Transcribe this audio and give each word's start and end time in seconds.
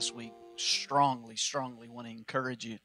Last 0.00 0.16
week, 0.16 0.32
strongly, 0.56 1.36
strongly 1.36 1.86
want 1.86 2.06
to 2.06 2.10
encourage 2.10 2.64
you 2.64 2.78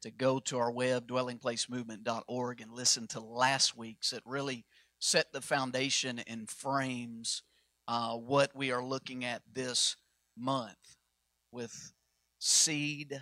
to 0.00 0.12
go 0.12 0.38
to 0.38 0.58
our 0.58 0.70
web, 0.70 1.08
dwellingplacemovement.org, 1.08 2.60
and 2.60 2.72
listen 2.72 3.08
to 3.08 3.18
last 3.18 3.76
week's. 3.76 4.12
It 4.12 4.22
really 4.24 4.64
set 5.00 5.32
the 5.32 5.40
foundation 5.40 6.20
and 6.20 6.48
frames 6.48 7.42
uh, 7.88 8.12
what 8.12 8.54
we 8.54 8.70
are 8.70 8.84
looking 8.84 9.24
at 9.24 9.42
this 9.52 9.96
month 10.38 10.94
with 11.50 11.92
Seed 12.38 13.20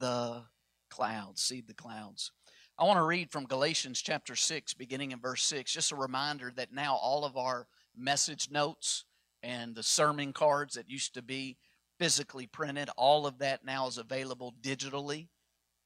the 0.00 0.42
Clouds. 0.90 1.42
Seed 1.42 1.68
the 1.68 1.74
Clouds. 1.74 2.32
I 2.76 2.82
want 2.82 2.98
to 2.98 3.04
read 3.04 3.30
from 3.30 3.46
Galatians 3.46 4.02
chapter 4.02 4.34
6, 4.34 4.74
beginning 4.74 5.12
in 5.12 5.20
verse 5.20 5.44
6. 5.44 5.72
Just 5.72 5.92
a 5.92 5.96
reminder 5.96 6.52
that 6.56 6.72
now 6.72 6.96
all 6.96 7.24
of 7.24 7.36
our 7.36 7.68
message 7.96 8.50
notes 8.50 9.04
and 9.40 9.76
the 9.76 9.84
sermon 9.84 10.32
cards 10.32 10.74
that 10.74 10.90
used 10.90 11.14
to 11.14 11.22
be 11.22 11.58
physically 11.98 12.46
printed, 12.46 12.90
all 12.96 13.26
of 13.26 13.38
that 13.38 13.64
now 13.64 13.86
is 13.86 13.98
available 13.98 14.54
digitally 14.60 15.28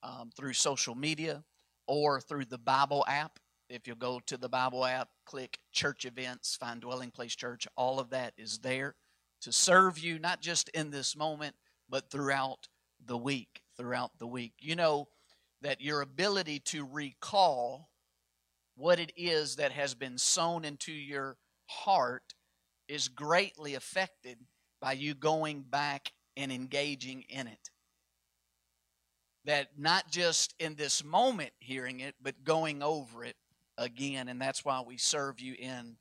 um, 0.02 0.30
through 0.36 0.52
social 0.52 0.94
media 0.94 1.44
or 1.86 2.20
through 2.20 2.44
the 2.44 2.58
Bible 2.58 3.04
app. 3.08 3.38
If 3.68 3.86
you 3.86 3.94
go 3.94 4.20
to 4.26 4.36
the 4.36 4.48
Bible 4.48 4.84
app, 4.84 5.08
click 5.26 5.58
church 5.72 6.04
events, 6.04 6.56
find 6.56 6.80
Dwelling 6.80 7.10
Place 7.10 7.36
Church, 7.36 7.68
all 7.76 8.00
of 8.00 8.10
that 8.10 8.32
is 8.36 8.58
there 8.58 8.96
to 9.42 9.52
serve 9.52 9.98
you, 9.98 10.18
not 10.18 10.40
just 10.40 10.68
in 10.70 10.90
this 10.90 11.16
moment, 11.16 11.54
but 11.88 12.10
throughout 12.10 12.68
the 13.04 13.16
week. 13.16 13.62
Throughout 13.76 14.10
the 14.18 14.26
week. 14.26 14.52
You 14.60 14.76
know 14.76 15.08
that 15.62 15.80
your 15.80 16.00
ability 16.00 16.60
to 16.60 16.84
recall 16.84 17.90
what 18.76 18.98
it 18.98 19.12
is 19.16 19.56
that 19.56 19.72
has 19.72 19.94
been 19.94 20.18
sown 20.18 20.64
into 20.64 20.92
your 20.92 21.36
heart 21.66 22.34
is 22.88 23.08
greatly 23.08 23.74
affected 23.74 24.38
by 24.80 24.92
you 24.92 25.14
going 25.14 25.62
back 25.62 26.12
and 26.36 26.50
engaging 26.50 27.24
in 27.28 27.46
it 27.46 27.70
that 29.44 29.68
not 29.78 30.10
just 30.10 30.54
in 30.58 30.74
this 30.74 31.02
moment 31.02 31.50
hearing 31.60 32.00
it, 32.00 32.14
but 32.22 32.44
going 32.44 32.82
over 32.82 33.24
it 33.24 33.36
again. 33.78 34.28
And 34.28 34.40
that's 34.40 34.64
why 34.64 34.82
we 34.86 34.96
serve 34.96 35.40
you 35.40 35.54
in 35.58 35.96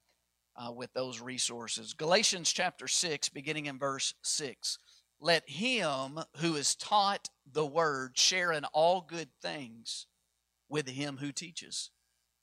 uh, 0.56 0.72
with 0.72 0.92
those 0.94 1.22
resources. 1.22 1.94
Galatians 1.94 2.52
chapter 2.52 2.88
6, 2.88 3.30
beginning 3.30 3.68
in 3.68 3.80
verse 3.80 4.14
6. 4.24 4.78
Let 5.22 5.50
him 5.50 6.20
who 6.38 6.56
is 6.56 6.76
taught 6.76 7.30
the 7.52 7.66
word 7.66 8.18
share 8.18 8.52
in 8.52 8.66
all 8.66 9.06
good 9.08 9.30
things 9.42 10.06
with 10.70 10.88
him 10.88 11.18
who 11.18 11.32
teaches. 11.32 11.92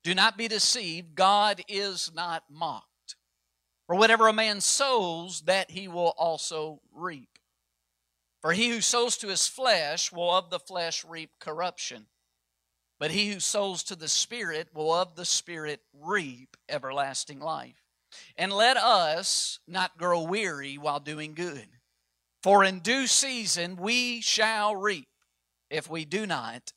Do 0.03 0.15
not 0.15 0.39
be 0.39 0.49
deceived, 0.49 1.15
God 1.15 1.61
is 1.69 2.11
not 2.15 2.45
mocked. 2.51 2.87
For 3.87 3.95
whatever 3.95 4.27
a 4.27 4.33
man 4.33 4.61
sows, 4.61 5.43
that 5.43 5.71
he 5.71 5.87
will 5.87 6.15
also 6.19 6.81
reap. 6.93 7.39
For 8.41 8.53
he 8.53 8.69
who 8.69 8.81
sows 8.81 9.17
to 9.19 9.29
his 9.29 9.47
flesh 9.47 10.13
will 10.13 10.35
of 10.35 10.51
the 10.51 10.59
flesh 10.59 11.05
reap 11.05 11.31
corruption, 11.41 12.07
but 12.99 13.11
he 13.11 13.33
who 13.33 13.41
sows 13.41 13.83
to 13.85 13.97
the 13.97 14.09
Spirit 14.09 14.69
will 14.75 14.93
of 14.93 15.17
the 15.17 15.25
Spirit 15.25 15.81
reap 15.93 16.57
everlasting 16.69 17.41
life. 17.41 17.83
And 18.37 18.53
let 18.53 18.77
us 18.77 19.59
not 19.67 19.99
grow 19.99 20.23
weary 20.23 20.79
while 20.79 21.01
doing 21.01 21.35
good, 21.35 21.69
for 22.43 22.65
in 22.65 22.81
due 22.81 23.07
season 23.07 23.77
we 23.77 24.21
shall 24.21 24.77
reap 24.77 25.09
if 25.71 25.91
we 25.91 26.05
do 26.05 26.27
not 26.27 26.73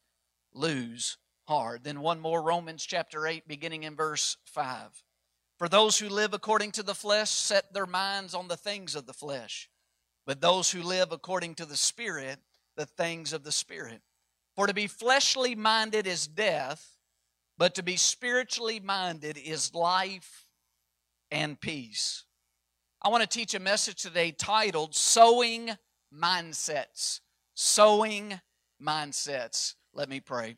lose 0.53 1.17
heart. 1.47 1.83
Then 1.83 2.01
one 2.01 2.19
more, 2.19 2.41
Romans 2.41 2.85
chapter 2.85 3.27
8, 3.27 3.47
beginning 3.47 3.83
in 3.83 3.95
verse 3.95 4.37
5. 4.45 5.03
For 5.59 5.69
those 5.69 5.99
who 5.99 6.09
live 6.09 6.33
according 6.33 6.71
to 6.73 6.83
the 6.83 6.95
flesh 6.95 7.29
set 7.29 7.73
their 7.73 7.85
minds 7.85 8.33
on 8.33 8.47
the 8.47 8.57
things 8.57 8.95
of 8.95 9.05
the 9.05 9.13
flesh 9.13 9.69
but 10.29 10.41
those 10.41 10.69
who 10.69 10.83
live 10.83 11.11
according 11.11 11.55
to 11.55 11.65
the 11.65 11.75
Spirit, 11.75 12.37
the 12.77 12.85
things 12.85 13.33
of 13.33 13.43
the 13.43 13.51
Spirit. 13.51 13.99
For 14.55 14.67
to 14.67 14.75
be 14.75 14.85
fleshly 14.85 15.55
minded 15.55 16.05
is 16.05 16.27
death, 16.27 16.97
but 17.57 17.73
to 17.73 17.81
be 17.81 17.95
spiritually 17.95 18.79
minded 18.79 19.39
is 19.39 19.73
life 19.73 20.45
and 21.31 21.59
peace. 21.59 22.25
I 23.01 23.09
want 23.09 23.23
to 23.23 23.27
teach 23.27 23.55
a 23.55 23.59
message 23.59 24.03
today 24.03 24.29
titled 24.29 24.93
Sowing 24.93 25.71
Mindsets. 26.13 27.21
Sowing 27.55 28.39
Mindsets. 28.79 29.73
Let 29.95 30.09
me 30.09 30.19
pray. 30.19 30.57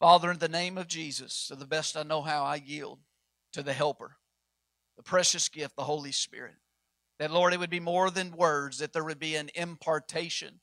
Father, 0.00 0.32
in 0.32 0.38
the 0.38 0.48
name 0.48 0.76
of 0.76 0.88
Jesus, 0.88 1.46
to 1.46 1.54
the 1.54 1.64
best 1.64 1.96
I 1.96 2.02
know 2.02 2.22
how, 2.22 2.42
I 2.42 2.56
yield 2.56 2.98
to 3.52 3.62
the 3.62 3.72
Helper, 3.72 4.16
the 5.02 5.08
precious 5.10 5.48
gift, 5.48 5.74
the 5.74 5.82
Holy 5.82 6.12
Spirit. 6.12 6.54
That, 7.18 7.32
Lord, 7.32 7.52
it 7.52 7.58
would 7.58 7.70
be 7.70 7.80
more 7.80 8.10
than 8.10 8.36
words, 8.36 8.78
that 8.78 8.92
there 8.92 9.04
would 9.04 9.18
be 9.18 9.34
an 9.34 9.50
impartation 9.54 10.60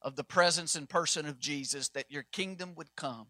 of 0.00 0.14
the 0.14 0.24
presence 0.24 0.76
and 0.76 0.88
person 0.88 1.26
of 1.26 1.38
Jesus, 1.38 1.88
that 1.90 2.10
your 2.10 2.24
kingdom 2.32 2.74
would 2.76 2.94
come 2.96 3.26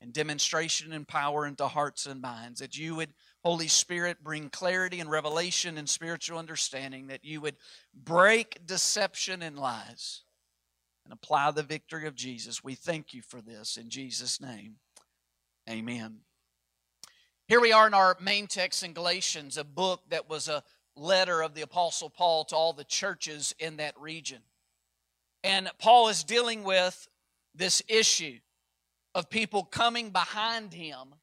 and 0.00 0.12
demonstration 0.12 0.92
and 0.92 1.08
power 1.08 1.46
into 1.46 1.66
hearts 1.66 2.06
and 2.06 2.20
minds, 2.20 2.60
that 2.60 2.76
you 2.76 2.94
would, 2.94 3.10
Holy 3.42 3.68
Spirit, 3.68 4.22
bring 4.22 4.50
clarity 4.50 5.00
and 5.00 5.10
revelation 5.10 5.78
and 5.78 5.88
spiritual 5.88 6.38
understanding, 6.38 7.06
that 7.06 7.24
you 7.24 7.40
would 7.40 7.56
break 7.94 8.66
deception 8.66 9.42
and 9.42 9.58
lies 9.58 10.22
and 11.04 11.12
apply 11.12 11.50
the 11.50 11.62
victory 11.62 12.06
of 12.06 12.14
Jesus. 12.14 12.64
We 12.64 12.74
thank 12.74 13.14
you 13.14 13.22
for 13.22 13.40
this 13.40 13.76
in 13.76 13.90
Jesus' 13.90 14.40
name. 14.40 14.76
Amen. 15.68 16.20
Here 17.50 17.60
we 17.60 17.72
are 17.72 17.88
in 17.88 17.94
our 17.94 18.16
main 18.20 18.46
text 18.46 18.84
in 18.84 18.92
Galatians, 18.92 19.56
a 19.56 19.64
book 19.64 20.02
that 20.10 20.30
was 20.30 20.46
a 20.46 20.62
letter 20.94 21.42
of 21.42 21.52
the 21.52 21.62
Apostle 21.62 22.08
Paul 22.08 22.44
to 22.44 22.54
all 22.54 22.72
the 22.72 22.84
churches 22.84 23.56
in 23.58 23.78
that 23.78 23.98
region. 23.98 24.38
And 25.42 25.68
Paul 25.80 26.06
is 26.06 26.22
dealing 26.22 26.62
with 26.62 27.08
this 27.52 27.82
issue 27.88 28.38
of 29.16 29.30
people 29.30 29.64
coming 29.64 30.10
behind 30.10 30.74
him 30.74 31.16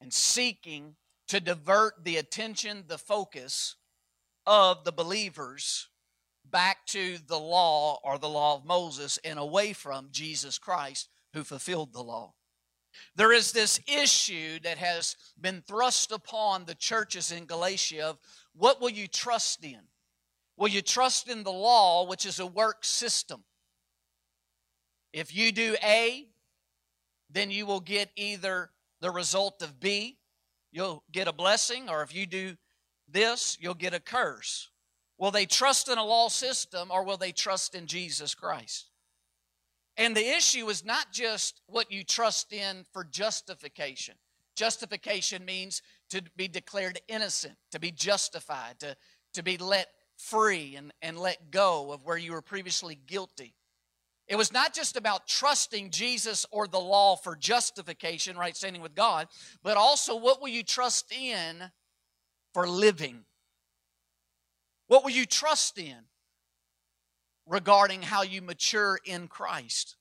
and 0.00 0.12
seeking 0.12 0.94
to 1.26 1.40
divert 1.40 2.04
the 2.04 2.16
attention, 2.16 2.84
the 2.86 2.96
focus 2.96 3.74
of 4.46 4.84
the 4.84 4.92
believers 4.92 5.88
back 6.48 6.86
to 6.86 7.18
the 7.26 7.40
law 7.40 7.98
or 8.04 8.18
the 8.18 8.28
law 8.28 8.54
of 8.54 8.64
Moses 8.64 9.18
and 9.24 9.40
away 9.40 9.72
from 9.72 10.10
Jesus 10.12 10.58
Christ 10.58 11.08
who 11.32 11.42
fulfilled 11.42 11.92
the 11.92 12.04
law. 12.04 12.34
There 13.16 13.32
is 13.32 13.52
this 13.52 13.80
issue 13.86 14.58
that 14.60 14.78
has 14.78 15.16
been 15.40 15.62
thrust 15.66 16.12
upon 16.12 16.64
the 16.64 16.74
churches 16.74 17.32
in 17.32 17.46
Galatia 17.46 18.10
of 18.10 18.18
what 18.54 18.80
will 18.80 18.90
you 18.90 19.06
trust 19.06 19.64
in? 19.64 19.80
Will 20.56 20.68
you 20.68 20.82
trust 20.82 21.28
in 21.28 21.42
the 21.42 21.52
law, 21.52 22.06
which 22.06 22.26
is 22.26 22.38
a 22.38 22.46
work 22.46 22.84
system? 22.84 23.44
If 25.12 25.34
you 25.34 25.52
do 25.52 25.76
A, 25.82 26.26
then 27.30 27.50
you 27.50 27.66
will 27.66 27.80
get 27.80 28.10
either 28.16 28.70
the 29.00 29.10
result 29.10 29.62
of 29.62 29.80
B, 29.80 30.18
you'll 30.72 31.02
get 31.12 31.28
a 31.28 31.32
blessing, 31.32 31.88
or 31.88 32.02
if 32.02 32.14
you 32.14 32.26
do 32.26 32.56
this, 33.08 33.58
you'll 33.60 33.74
get 33.74 33.94
a 33.94 34.00
curse. 34.00 34.70
Will 35.18 35.30
they 35.30 35.46
trust 35.46 35.88
in 35.88 35.98
a 35.98 36.04
law 36.04 36.28
system 36.28 36.90
or 36.90 37.04
will 37.04 37.16
they 37.16 37.32
trust 37.32 37.74
in 37.74 37.86
Jesus 37.86 38.34
Christ? 38.34 38.90
And 39.96 40.16
the 40.16 40.28
issue 40.28 40.68
is 40.68 40.84
not 40.84 41.12
just 41.12 41.60
what 41.66 41.92
you 41.92 42.02
trust 42.02 42.52
in 42.52 42.84
for 42.92 43.04
justification. 43.04 44.16
Justification 44.56 45.44
means 45.44 45.82
to 46.10 46.22
be 46.36 46.48
declared 46.48 47.00
innocent, 47.08 47.54
to 47.72 47.80
be 47.80 47.90
justified, 47.90 48.80
to, 48.80 48.96
to 49.34 49.42
be 49.42 49.56
let 49.56 49.88
free 50.16 50.76
and, 50.76 50.92
and 51.02 51.18
let 51.18 51.50
go 51.50 51.92
of 51.92 52.04
where 52.04 52.16
you 52.16 52.32
were 52.32 52.42
previously 52.42 52.98
guilty. 53.06 53.54
It 54.26 54.36
was 54.36 54.52
not 54.52 54.72
just 54.72 54.96
about 54.96 55.26
trusting 55.26 55.90
Jesus 55.90 56.46
or 56.50 56.66
the 56.66 56.80
law 56.80 57.16
for 57.16 57.36
justification, 57.36 58.38
right 58.38 58.56
standing 58.56 58.80
with 58.80 58.94
God, 58.94 59.28
but 59.62 59.76
also 59.76 60.16
what 60.16 60.40
will 60.40 60.48
you 60.48 60.62
trust 60.62 61.12
in 61.12 61.70
for 62.54 62.66
living? 62.66 63.24
What 64.86 65.04
will 65.04 65.10
you 65.10 65.26
trust 65.26 65.78
in 65.78 65.98
regarding 67.46 68.02
how 68.02 68.22
you 68.22 68.42
mature 68.42 68.98
in 69.04 69.28
Christ? 69.28 69.96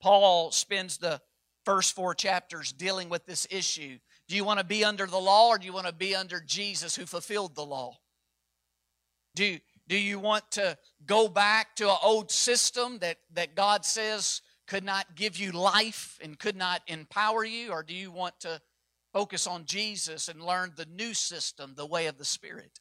Paul 0.00 0.50
spends 0.50 0.96
the 0.96 1.20
first 1.64 1.94
four 1.94 2.14
chapters 2.14 2.72
dealing 2.72 3.08
with 3.08 3.26
this 3.26 3.46
issue. 3.50 3.98
Do 4.28 4.36
you 4.36 4.44
want 4.44 4.58
to 4.58 4.64
be 4.64 4.84
under 4.84 5.06
the 5.06 5.18
law 5.18 5.48
or 5.48 5.58
do 5.58 5.66
you 5.66 5.72
want 5.72 5.86
to 5.86 5.92
be 5.92 6.14
under 6.14 6.40
Jesus 6.40 6.96
who 6.96 7.04
fulfilled 7.04 7.54
the 7.54 7.64
law? 7.64 7.98
Do, 9.34 9.58
Do 9.88 9.98
you 9.98 10.18
want 10.18 10.50
to 10.52 10.78
go 11.04 11.28
back 11.28 11.76
to 11.76 11.90
an 11.90 11.96
old 12.02 12.30
system 12.30 12.98
that, 13.00 13.18
that 13.34 13.54
God 13.54 13.84
says 13.84 14.40
could 14.66 14.84
not 14.84 15.16
give 15.16 15.36
you 15.36 15.50
life 15.50 16.18
and 16.22 16.38
could 16.38 16.56
not 16.56 16.82
empower 16.86 17.44
you? 17.44 17.72
Or 17.72 17.82
do 17.82 17.94
you 17.94 18.10
want 18.10 18.38
to 18.40 18.60
focus 19.12 19.46
on 19.46 19.64
Jesus 19.64 20.28
and 20.28 20.40
learn 20.40 20.72
the 20.76 20.86
new 20.86 21.12
system, 21.12 21.74
the 21.76 21.86
way 21.86 22.06
of 22.06 22.18
the 22.18 22.24
Spirit? 22.24 22.78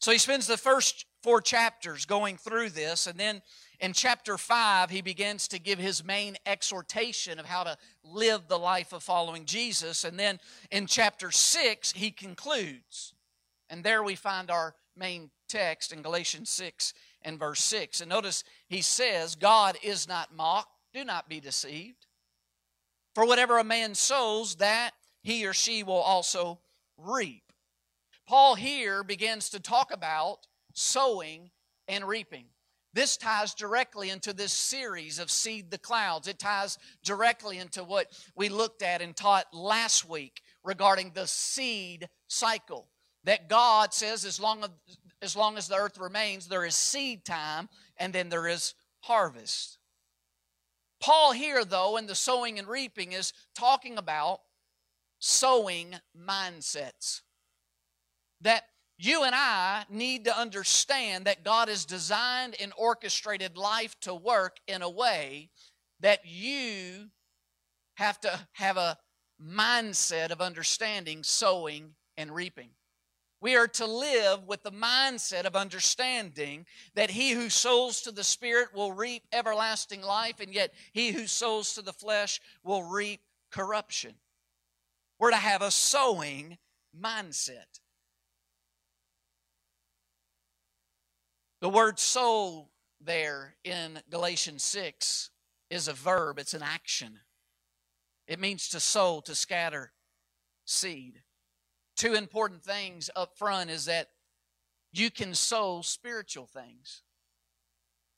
So 0.00 0.10
he 0.10 0.18
spends 0.18 0.46
the 0.46 0.56
first 0.56 1.04
four 1.22 1.40
chapters 1.40 2.04
going 2.04 2.36
through 2.36 2.70
this, 2.70 3.06
and 3.06 3.18
then 3.18 3.42
in 3.82 3.92
chapter 3.92 4.38
5, 4.38 4.90
he 4.90 5.02
begins 5.02 5.48
to 5.48 5.58
give 5.58 5.78
his 5.78 6.04
main 6.04 6.36
exhortation 6.46 7.40
of 7.40 7.46
how 7.46 7.64
to 7.64 7.76
live 8.04 8.42
the 8.46 8.58
life 8.58 8.92
of 8.92 9.02
following 9.02 9.44
Jesus. 9.44 10.04
And 10.04 10.18
then 10.18 10.38
in 10.70 10.86
chapter 10.86 11.32
6, 11.32 11.92
he 11.92 12.12
concludes. 12.12 13.12
And 13.68 13.82
there 13.82 14.04
we 14.04 14.14
find 14.14 14.52
our 14.52 14.76
main 14.96 15.30
text 15.48 15.92
in 15.92 16.00
Galatians 16.00 16.48
6 16.50 16.94
and 17.22 17.40
verse 17.40 17.60
6. 17.60 18.00
And 18.00 18.08
notice 18.08 18.44
he 18.68 18.82
says, 18.82 19.34
God 19.34 19.76
is 19.82 20.06
not 20.06 20.32
mocked. 20.32 20.70
Do 20.94 21.04
not 21.04 21.28
be 21.28 21.40
deceived. 21.40 22.06
For 23.16 23.26
whatever 23.26 23.58
a 23.58 23.64
man 23.64 23.96
sows, 23.96 24.54
that 24.56 24.92
he 25.22 25.44
or 25.44 25.52
she 25.52 25.82
will 25.82 25.94
also 25.94 26.60
reap. 26.96 27.52
Paul 28.28 28.54
here 28.54 29.02
begins 29.02 29.50
to 29.50 29.60
talk 29.60 29.92
about 29.92 30.46
sowing 30.74 31.50
and 31.88 32.06
reaping. 32.06 32.46
This 32.94 33.16
ties 33.16 33.54
directly 33.54 34.10
into 34.10 34.32
this 34.32 34.52
series 34.52 35.18
of 35.18 35.30
Seed 35.30 35.70
the 35.70 35.78
Clouds. 35.78 36.28
It 36.28 36.38
ties 36.38 36.78
directly 37.02 37.58
into 37.58 37.82
what 37.84 38.08
we 38.36 38.50
looked 38.50 38.82
at 38.82 39.00
and 39.00 39.16
taught 39.16 39.46
last 39.54 40.08
week 40.08 40.42
regarding 40.62 41.12
the 41.14 41.26
seed 41.26 42.08
cycle. 42.28 42.88
That 43.24 43.48
God 43.48 43.94
says, 43.94 44.24
as 44.24 44.38
long 44.38 44.64
as, 44.64 44.70
as 45.22 45.36
long 45.36 45.56
as 45.56 45.68
the 45.68 45.76
earth 45.76 45.96
remains, 45.96 46.48
there 46.48 46.66
is 46.66 46.74
seed 46.74 47.24
time 47.24 47.68
and 47.96 48.12
then 48.12 48.28
there 48.28 48.48
is 48.48 48.74
harvest. 49.00 49.78
Paul, 51.00 51.32
here, 51.32 51.64
though, 51.64 51.96
in 51.96 52.06
the 52.06 52.14
sowing 52.14 52.58
and 52.58 52.68
reaping, 52.68 53.12
is 53.12 53.32
talking 53.54 53.96
about 53.96 54.40
sowing 55.18 55.94
mindsets. 56.18 57.22
That 58.40 58.64
you 59.04 59.24
and 59.24 59.34
I 59.34 59.84
need 59.90 60.24
to 60.26 60.38
understand 60.38 61.24
that 61.24 61.44
God 61.44 61.68
has 61.68 61.84
designed 61.84 62.54
and 62.60 62.72
orchestrated 62.76 63.56
life 63.56 63.98
to 64.00 64.14
work 64.14 64.58
in 64.66 64.82
a 64.82 64.90
way 64.90 65.50
that 66.00 66.20
you 66.24 67.10
have 67.94 68.20
to 68.20 68.40
have 68.52 68.76
a 68.76 68.98
mindset 69.44 70.30
of 70.30 70.40
understanding 70.40 71.22
sowing 71.22 71.94
and 72.16 72.34
reaping. 72.34 72.70
We 73.40 73.56
are 73.56 73.66
to 73.66 73.86
live 73.86 74.46
with 74.46 74.62
the 74.62 74.70
mindset 74.70 75.46
of 75.46 75.56
understanding 75.56 76.64
that 76.94 77.10
he 77.10 77.32
who 77.32 77.50
sows 77.50 78.02
to 78.02 78.12
the 78.12 78.22
Spirit 78.22 78.68
will 78.72 78.92
reap 78.92 79.24
everlasting 79.32 80.02
life, 80.02 80.38
and 80.38 80.54
yet 80.54 80.72
he 80.92 81.10
who 81.10 81.26
sows 81.26 81.74
to 81.74 81.82
the 81.82 81.92
flesh 81.92 82.40
will 82.62 82.84
reap 82.84 83.20
corruption. 83.50 84.14
We're 85.18 85.32
to 85.32 85.36
have 85.36 85.60
a 85.60 85.72
sowing 85.72 86.58
mindset. 86.96 87.81
The 91.62 91.68
word 91.68 92.00
sow 92.00 92.66
there 93.00 93.54
in 93.62 94.00
Galatians 94.10 94.64
6 94.64 95.30
is 95.70 95.86
a 95.86 95.92
verb, 95.92 96.40
it's 96.40 96.54
an 96.54 96.62
action. 96.62 97.20
It 98.26 98.40
means 98.40 98.68
to 98.70 98.80
sow, 98.80 99.20
to 99.26 99.36
scatter 99.36 99.92
seed. 100.64 101.22
Two 101.96 102.14
important 102.14 102.64
things 102.64 103.10
up 103.14 103.38
front 103.38 103.70
is 103.70 103.84
that 103.84 104.08
you 104.92 105.08
can 105.08 105.36
sow 105.36 105.82
spiritual 105.82 106.46
things. 106.46 107.02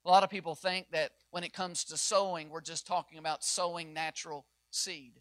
A 0.07 0.11
lot 0.11 0.25
of 0.25 0.31
people 0.31 0.55
think 0.55 0.87
that 0.93 1.11
when 1.31 1.45
it 1.45 1.53
comes 1.53 1.85
to 1.85 1.99
sowing, 1.99 2.49
we're 2.49 2.63
just 2.63 2.87
talking 2.87 3.19
about 3.19 3.45
sowing 3.45 3.93
natural 3.93 4.47
seed. 4.71 5.21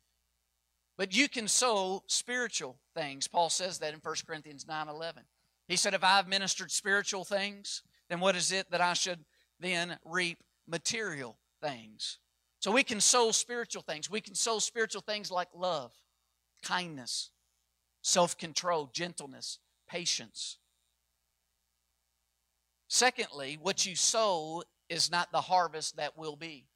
But 0.98 1.14
you 1.14 1.28
can 1.28 1.50
sow 1.50 2.04
spiritual 2.08 2.78
things. 2.96 3.28
Paul 3.28 3.50
says 3.50 3.80
that 3.80 3.94
in 3.94 4.00
1 4.00 4.16
Corinthians 4.26 4.66
9 4.66 4.88
11. 4.88 5.24
He 5.68 5.76
said, 5.76 5.94
If 5.94 6.06
I've 6.06 6.30
ministered 6.30 6.72
spiritual 6.72 7.26
things, 7.26 7.82
then 8.10 8.20
what 8.20 8.36
is 8.36 8.52
it 8.52 8.70
that 8.72 8.82
I 8.82 8.94
should 8.94 9.20
then 9.60 9.98
reap 10.06 10.40
material 10.68 11.38
things? 11.62 12.20
So 12.60 12.72
we 12.72 12.84
can 12.84 13.02
sow 13.02 13.32
spiritual 13.32 13.82
things. 13.82 14.10
We 14.10 14.22
can 14.22 14.36
sow 14.36 14.60
spiritual 14.60 15.02
things 15.02 15.32
like 15.32 15.50
love, 15.56 15.92
kindness, 16.64 17.32
self 18.02 18.38
control, 18.38 18.90
gentleness, 18.94 19.60
patience. 19.88 20.58
Secondly, 22.88 23.58
what 23.62 23.86
you 23.86 23.96
sow 23.96 24.64
is 24.88 25.10
not 25.10 25.32
the 25.32 25.42
harvest 25.42 25.98
that 25.98 26.18
will 26.18 26.36
be. 26.36 26.68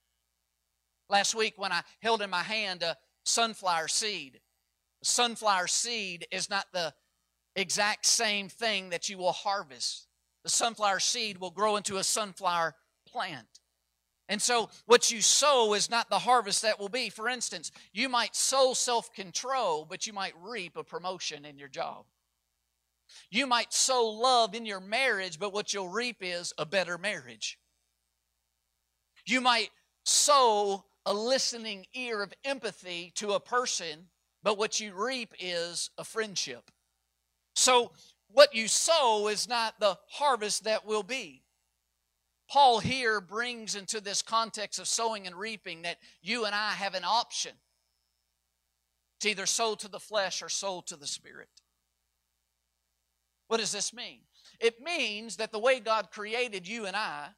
Last 1.10 1.36
week, 1.36 1.54
when 1.58 1.72
I 1.72 1.84
held 2.02 2.22
in 2.22 2.30
my 2.30 2.44
hand 2.44 2.84
a 2.84 2.98
sunflower 3.24 3.88
seed, 3.88 4.40
a 5.02 5.06
sunflower 5.06 5.68
seed 5.68 6.26
is 6.32 6.50
not 6.50 6.66
the 6.74 6.94
exact 7.56 8.06
same 8.06 8.50
thing 8.50 8.90
that 8.90 9.10
you 9.10 9.18
will 9.18 9.32
harvest 9.32 10.07
the 10.48 10.52
sunflower 10.52 11.02
seed 11.02 11.40
will 11.40 11.52
grow 11.52 11.76
into 11.76 11.98
a 11.98 12.04
sunflower 12.06 12.74
plant. 13.06 13.60
And 14.30 14.42
so, 14.42 14.70
what 14.86 15.12
you 15.12 15.22
sow 15.22 15.74
is 15.74 15.90
not 15.90 16.10
the 16.10 16.20
harvest 16.20 16.62
that 16.62 16.80
will 16.80 16.88
be. 16.88 17.10
For 17.10 17.28
instance, 17.28 17.70
you 17.92 18.08
might 18.08 18.34
sow 18.34 18.74
self 18.74 19.12
control, 19.12 19.84
but 19.84 20.08
you 20.08 20.14
might 20.14 20.32
reap 20.42 20.78
a 20.78 20.86
promotion 20.86 21.44
in 21.44 21.58
your 21.58 21.68
job. 21.68 22.06
You 23.30 23.46
might 23.46 23.74
sow 23.74 24.06
love 24.06 24.56
in 24.56 24.66
your 24.66 24.80
marriage, 24.80 25.38
but 25.38 25.52
what 25.52 25.74
you'll 25.74 25.90
reap 25.90 26.20
is 26.22 26.54
a 26.58 26.66
better 26.66 26.98
marriage. 26.98 27.60
You 29.26 29.42
might 29.42 29.72
sow 30.06 30.86
a 31.06 31.14
listening 31.14 31.88
ear 31.94 32.24
of 32.24 32.34
empathy 32.46 33.12
to 33.16 33.34
a 33.34 33.42
person, 33.42 34.08
but 34.44 34.58
what 34.58 34.80
you 34.80 34.94
reap 34.94 35.34
is 35.42 35.90
a 35.98 36.06
friendship. 36.06 36.72
So, 37.54 37.92
what 38.32 38.54
you 38.54 38.68
sow 38.68 39.28
is 39.28 39.48
not 39.48 39.80
the 39.80 39.98
harvest 40.10 40.64
that 40.66 40.86
will 40.86 41.04
be. 41.04 41.44
Paul 42.50 42.80
here 42.80 43.20
brings 43.20 43.76
into 43.76 44.00
this 44.00 44.22
context 44.22 44.80
of 44.80 44.88
sowing 44.88 45.28
and 45.28 45.36
reaping 45.36 45.82
that 45.82 45.98
you 46.22 46.46
and 46.46 46.56
I 46.56 46.72
have 46.72 46.94
an 46.94 47.04
option 47.04 47.52
to 49.20 49.30
either 49.30 49.46
sow 49.46 49.76
to 49.76 49.88
the 49.90 50.00
flesh 50.00 50.42
or 50.42 50.50
sow 50.50 50.82
to 50.88 50.96
the 50.96 51.08
spirit. 51.08 51.50
What 53.48 53.60
does 53.60 53.72
this 53.72 53.94
mean? 53.94 54.20
It 54.60 54.82
means 54.82 55.38
that 55.38 55.52
the 55.52 55.60
way 55.60 55.80
God 55.80 56.12
created 56.12 56.68
you 56.68 56.86
and 56.86 56.96
I 56.96 57.30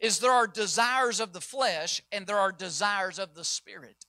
is 0.00 0.18
there 0.18 0.32
are 0.32 0.46
desires 0.46 1.20
of 1.20 1.32
the 1.32 1.40
flesh 1.40 2.02
and 2.10 2.26
there 2.26 2.38
are 2.38 2.52
desires 2.52 3.18
of 3.18 3.34
the 3.34 3.44
spirit. 3.44 4.04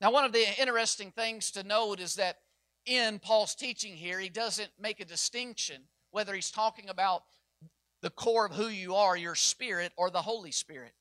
Now, 0.00 0.10
one 0.10 0.24
of 0.24 0.32
the 0.32 0.46
interesting 0.60 1.10
things 1.10 1.50
to 1.52 1.62
note 1.62 2.00
is 2.00 2.16
that 2.16 2.38
in 2.86 3.18
Paul's 3.18 3.54
teaching 3.54 3.94
here, 3.94 4.18
he 4.18 4.28
doesn't 4.28 4.70
make 4.80 5.00
a 5.00 5.04
distinction 5.04 5.82
whether 6.10 6.34
he's 6.34 6.50
talking 6.50 6.88
about 6.88 7.24
the 8.00 8.10
core 8.10 8.46
of 8.46 8.52
who 8.52 8.68
you 8.68 8.94
are, 8.94 9.16
your 9.16 9.34
spirit, 9.34 9.92
or 9.96 10.10
the 10.10 10.22
Holy 10.22 10.52
Spirit. 10.52 10.92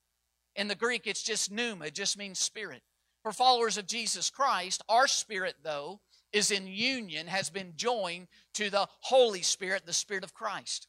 In 0.55 0.67
the 0.67 0.75
Greek, 0.75 1.05
it's 1.05 1.23
just 1.23 1.51
pneuma, 1.51 1.85
it 1.85 1.95
just 1.95 2.17
means 2.17 2.39
spirit. 2.39 2.81
For 3.21 3.31
followers 3.31 3.77
of 3.77 3.87
Jesus 3.87 4.29
Christ, 4.29 4.83
our 4.89 5.07
spirit, 5.07 5.55
though, 5.63 6.01
is 6.31 6.51
in 6.51 6.67
union, 6.67 7.27
has 7.27 7.49
been 7.49 7.73
joined 7.75 8.27
to 8.53 8.69
the 8.69 8.87
Holy 9.01 9.41
Spirit, 9.41 9.85
the 9.85 9.93
Spirit 9.93 10.23
of 10.23 10.33
Christ. 10.33 10.87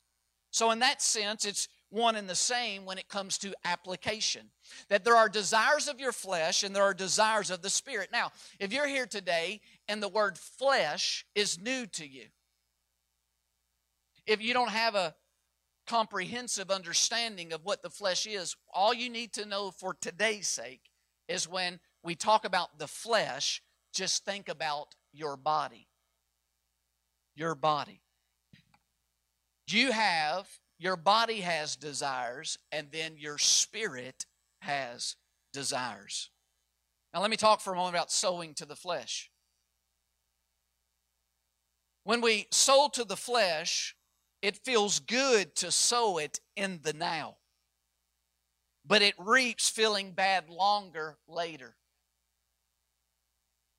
So, 0.50 0.71
in 0.71 0.79
that 0.81 1.03
sense, 1.03 1.45
it's 1.45 1.69
one 1.97 2.15
and 2.15 2.29
the 2.29 2.35
same 2.35 2.85
when 2.85 2.99
it 2.99 3.09
comes 3.09 3.38
to 3.38 3.55
application. 3.65 4.50
That 4.88 5.05
there 5.05 5.17
are 5.17 5.29
desires 5.29 5.88
of 5.88 5.99
your 5.99 6.12
flesh 6.12 6.62
and 6.62 6.76
there 6.76 6.83
are 6.83 6.95
desires 6.95 7.50
of 7.50 7.62
the 7.62 7.71
spirit. 7.71 8.11
Now, 8.12 8.31
if 8.61 8.73
you're 8.73 8.87
here 8.87 9.07
today 9.07 9.61
and 9.88 10.03
the 10.03 10.09
word 10.09 10.38
flesh 10.38 11.25
is 11.35 11.59
new 11.59 11.87
to 11.87 12.07
you, 12.07 12.26
if 14.26 14.43
you 14.43 14.53
don't 14.53 14.71
have 14.71 14.95
a 14.95 15.15
comprehensive 15.87 16.71
understanding 16.71 17.53
of 17.53 17.65
what 17.65 17.83
the 17.83 17.91
flesh 17.91 18.26
is, 18.26 18.57
all 18.73 18.93
you 18.93 19.09
need 19.09 19.33
to 19.35 19.47
know 19.47 19.71
for 19.71 19.95
today's 19.95 20.49
sake 20.49 20.91
is 21.29 21.49
when 21.49 21.81
we 22.03 22.15
talk 22.15 22.45
about 22.45 22.79
the 22.79 22.88
flesh, 22.88 23.62
just 23.93 24.25
think 24.25 24.49
about 24.49 24.95
your 25.12 25.37
body. 25.37 25.88
Your 27.35 27.55
body. 27.55 28.00
You 29.69 29.93
have 29.93 30.49
your 30.78 30.97
body 30.97 31.40
has 31.40 31.76
desires, 31.76 32.59
and 32.71 32.88
then 32.92 33.14
your 33.16 33.38
spirit 33.38 34.26
has 34.61 35.16
desires. 35.52 36.30
Now, 37.14 37.21
let 37.23 37.30
me 37.30 37.37
talk 37.37 37.61
for 37.61 37.73
a 37.73 37.76
moment 37.76 37.95
about 37.95 38.12
sowing 38.12 38.54
to 38.54 38.66
the 38.66 38.76
flesh. 38.76 39.30
When 42.04 42.21
we 42.21 42.47
sow 42.50 42.88
to 42.92 43.04
the 43.04 43.16
flesh, 43.16 43.97
it 44.42 44.64
feels 44.64 45.00
good 45.00 45.56
to 45.56 45.71
sow 45.71 46.18
it 46.18 46.40
in 46.54 46.80
the 46.83 46.92
now, 46.92 47.37
but 48.85 49.02
it 49.02 49.14
reaps 49.18 49.68
feeling 49.68 50.12
bad 50.12 50.49
longer 50.49 51.16
later. 51.26 51.75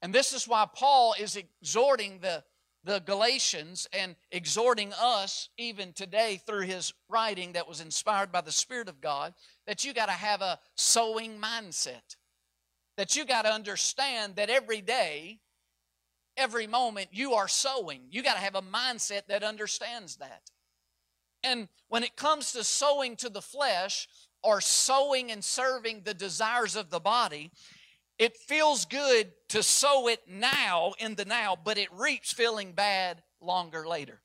And 0.01 0.13
this 0.13 0.33
is 0.33 0.47
why 0.47 0.67
Paul 0.75 1.15
is 1.19 1.37
exhorting 1.37 2.19
the 2.19 2.43
the 2.87 2.99
Galatians 2.99 3.85
and 3.91 4.15
exhorting 4.31 4.93
us 4.93 5.49
even 5.57 5.91
today 5.91 6.39
through 6.47 6.61
his 6.61 6.93
writing 7.09 7.51
that 7.51 7.67
was 7.67 7.81
inspired 7.81 8.31
by 8.31 8.39
the 8.39 8.51
Spirit 8.51 8.87
of 8.87 9.01
God 9.01 9.33
that 9.67 9.83
you 9.83 9.93
got 9.93 10.05
to 10.05 10.13
have 10.13 10.41
a 10.41 10.57
sowing 10.77 11.37
mindset. 11.37 12.15
That 12.95 13.17
you 13.17 13.25
got 13.25 13.41
to 13.41 13.51
understand 13.51 14.37
that 14.37 14.49
every 14.49 14.79
day, 14.79 15.41
every 16.37 16.65
moment, 16.65 17.09
you 17.11 17.33
are 17.33 17.49
sowing. 17.49 18.03
You 18.09 18.23
got 18.23 18.35
to 18.35 18.39
have 18.39 18.55
a 18.55 18.61
mindset 18.61 19.23
that 19.27 19.43
understands 19.43 20.15
that. 20.15 20.49
And 21.43 21.67
when 21.89 22.03
it 22.03 22.15
comes 22.15 22.53
to 22.53 22.63
sowing 22.63 23.17
to 23.17 23.27
the 23.27 23.41
flesh 23.41 24.07
or 24.43 24.61
sowing 24.61 25.29
and 25.29 25.43
serving 25.43 26.03
the 26.05 26.13
desires 26.13 26.77
of 26.77 26.89
the 26.89 27.01
body, 27.01 27.51
it 28.19 28.37
feels 28.37 28.85
good 28.85 29.31
to 29.49 29.61
sow 29.61 30.07
it 30.07 30.21
now 30.27 30.93
in 30.99 31.15
the 31.15 31.25
now, 31.25 31.55
but 31.61 31.77
it 31.77 31.89
reaps 31.93 32.33
feeling 32.33 32.71
bad 32.71 33.21
longer 33.39 33.87
later. 33.87 34.21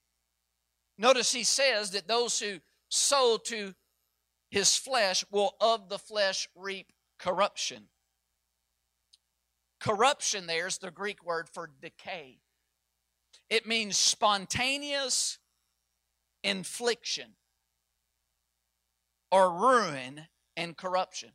Notice 0.96 1.32
he 1.32 1.44
says 1.44 1.90
that 1.90 2.08
those 2.08 2.38
who 2.38 2.60
sow 2.88 3.38
to 3.44 3.74
his 4.50 4.76
flesh 4.76 5.24
will 5.30 5.54
of 5.60 5.88
the 5.88 5.98
flesh 5.98 6.48
reap 6.54 6.92
corruption. 7.18 7.84
Corruption 9.80 10.46
there 10.46 10.66
is 10.66 10.78
the 10.78 10.90
Greek 10.90 11.24
word 11.24 11.48
for 11.48 11.68
decay. 11.80 12.38
It 13.50 13.66
means 13.66 13.96
spontaneous 13.96 15.38
infliction 16.44 17.34
or 19.30 19.52
ruin 19.52 20.22
and 20.56 20.76
corruption. 20.76 21.30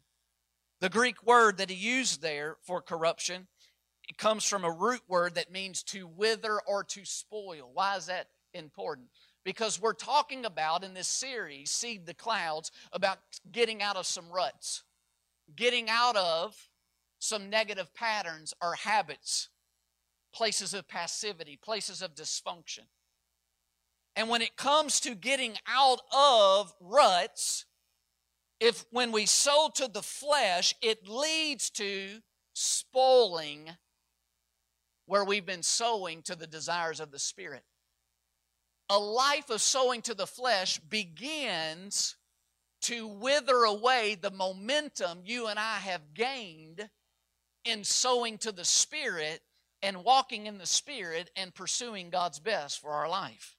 The 0.80 0.90
Greek 0.90 1.24
word 1.26 1.58
that 1.58 1.70
he 1.70 1.76
used 1.76 2.22
there 2.22 2.58
for 2.64 2.82
corruption 2.82 3.48
it 4.08 4.18
comes 4.18 4.46
from 4.46 4.64
a 4.64 4.72
root 4.72 5.02
word 5.08 5.36
that 5.36 5.52
means 5.52 5.84
to 5.84 6.08
wither 6.08 6.62
or 6.66 6.84
to 6.86 7.04
spoil. 7.04 7.70
Why 7.74 7.98
is 7.98 8.06
that 8.06 8.28
important? 8.54 9.08
Because 9.44 9.82
we're 9.82 9.94
talking 9.94 10.46
about 10.46 10.84
in 10.84 10.94
this 10.94 11.08
series, 11.08 11.72
Seed 11.72 12.06
the 12.06 12.14
Clouds, 12.14 12.72
about 12.94 13.20
getting 13.52 13.82
out 13.82 13.98
of 13.98 14.06
some 14.06 14.30
ruts, 14.32 14.84
getting 15.56 15.90
out 15.90 16.16
of 16.16 16.70
some 17.20 17.50
negative 17.50 17.94
patterns 17.94 18.54
or 18.62 18.76
habits, 18.76 19.50
places 20.34 20.74
of 20.74 20.88
passivity, 20.88 21.58
places 21.62 22.02
of 22.02 22.16
dysfunction. 22.16 22.86
And 24.16 24.30
when 24.30 24.42
it 24.42 24.56
comes 24.56 25.00
to 25.02 25.16
getting 25.16 25.56
out 25.68 26.00
of 26.16 26.74
ruts, 26.80 27.66
if 28.60 28.86
when 28.92 29.12
we 29.12 29.26
sow 29.26 29.70
to 29.76 29.88
the 29.88 30.02
flesh, 30.02 30.74
it 30.82 31.08
leads 31.08 31.70
to 31.72 32.22
spoiling 32.54 33.70
where 35.06 35.24
we've 35.24 35.46
been 35.46 35.64
sowing 35.64 36.22
to 36.24 36.36
the 36.36 36.48
desires 36.48 37.00
of 37.00 37.12
the 37.12 37.20
Spirit. 37.20 37.64
A 38.90 38.98
life 38.98 39.50
of 39.50 39.62
sowing 39.62 40.02
to 40.04 40.14
the 40.14 40.28
flesh 40.28 40.80
begins 40.80 42.16
to 42.84 43.08
wither 43.08 43.64
away 43.64 44.16
the 44.20 44.32
momentum 44.32 45.22
you 45.26 45.48
and 45.48 45.60
I 45.60 45.78
have 45.78 46.14
gained 46.14 46.90
in 47.66 47.84
sowing 47.84 48.38
to 48.40 48.52
the 48.52 48.66
Spirit 48.66 49.42
and 49.82 50.04
walking 50.04 50.46
in 50.46 50.58
the 50.58 50.66
Spirit 50.66 51.30
and 51.36 51.54
pursuing 51.54 52.10
God's 52.10 52.40
best 52.40 52.82
for 52.82 52.92
our 52.92 53.10
life. 53.10 53.56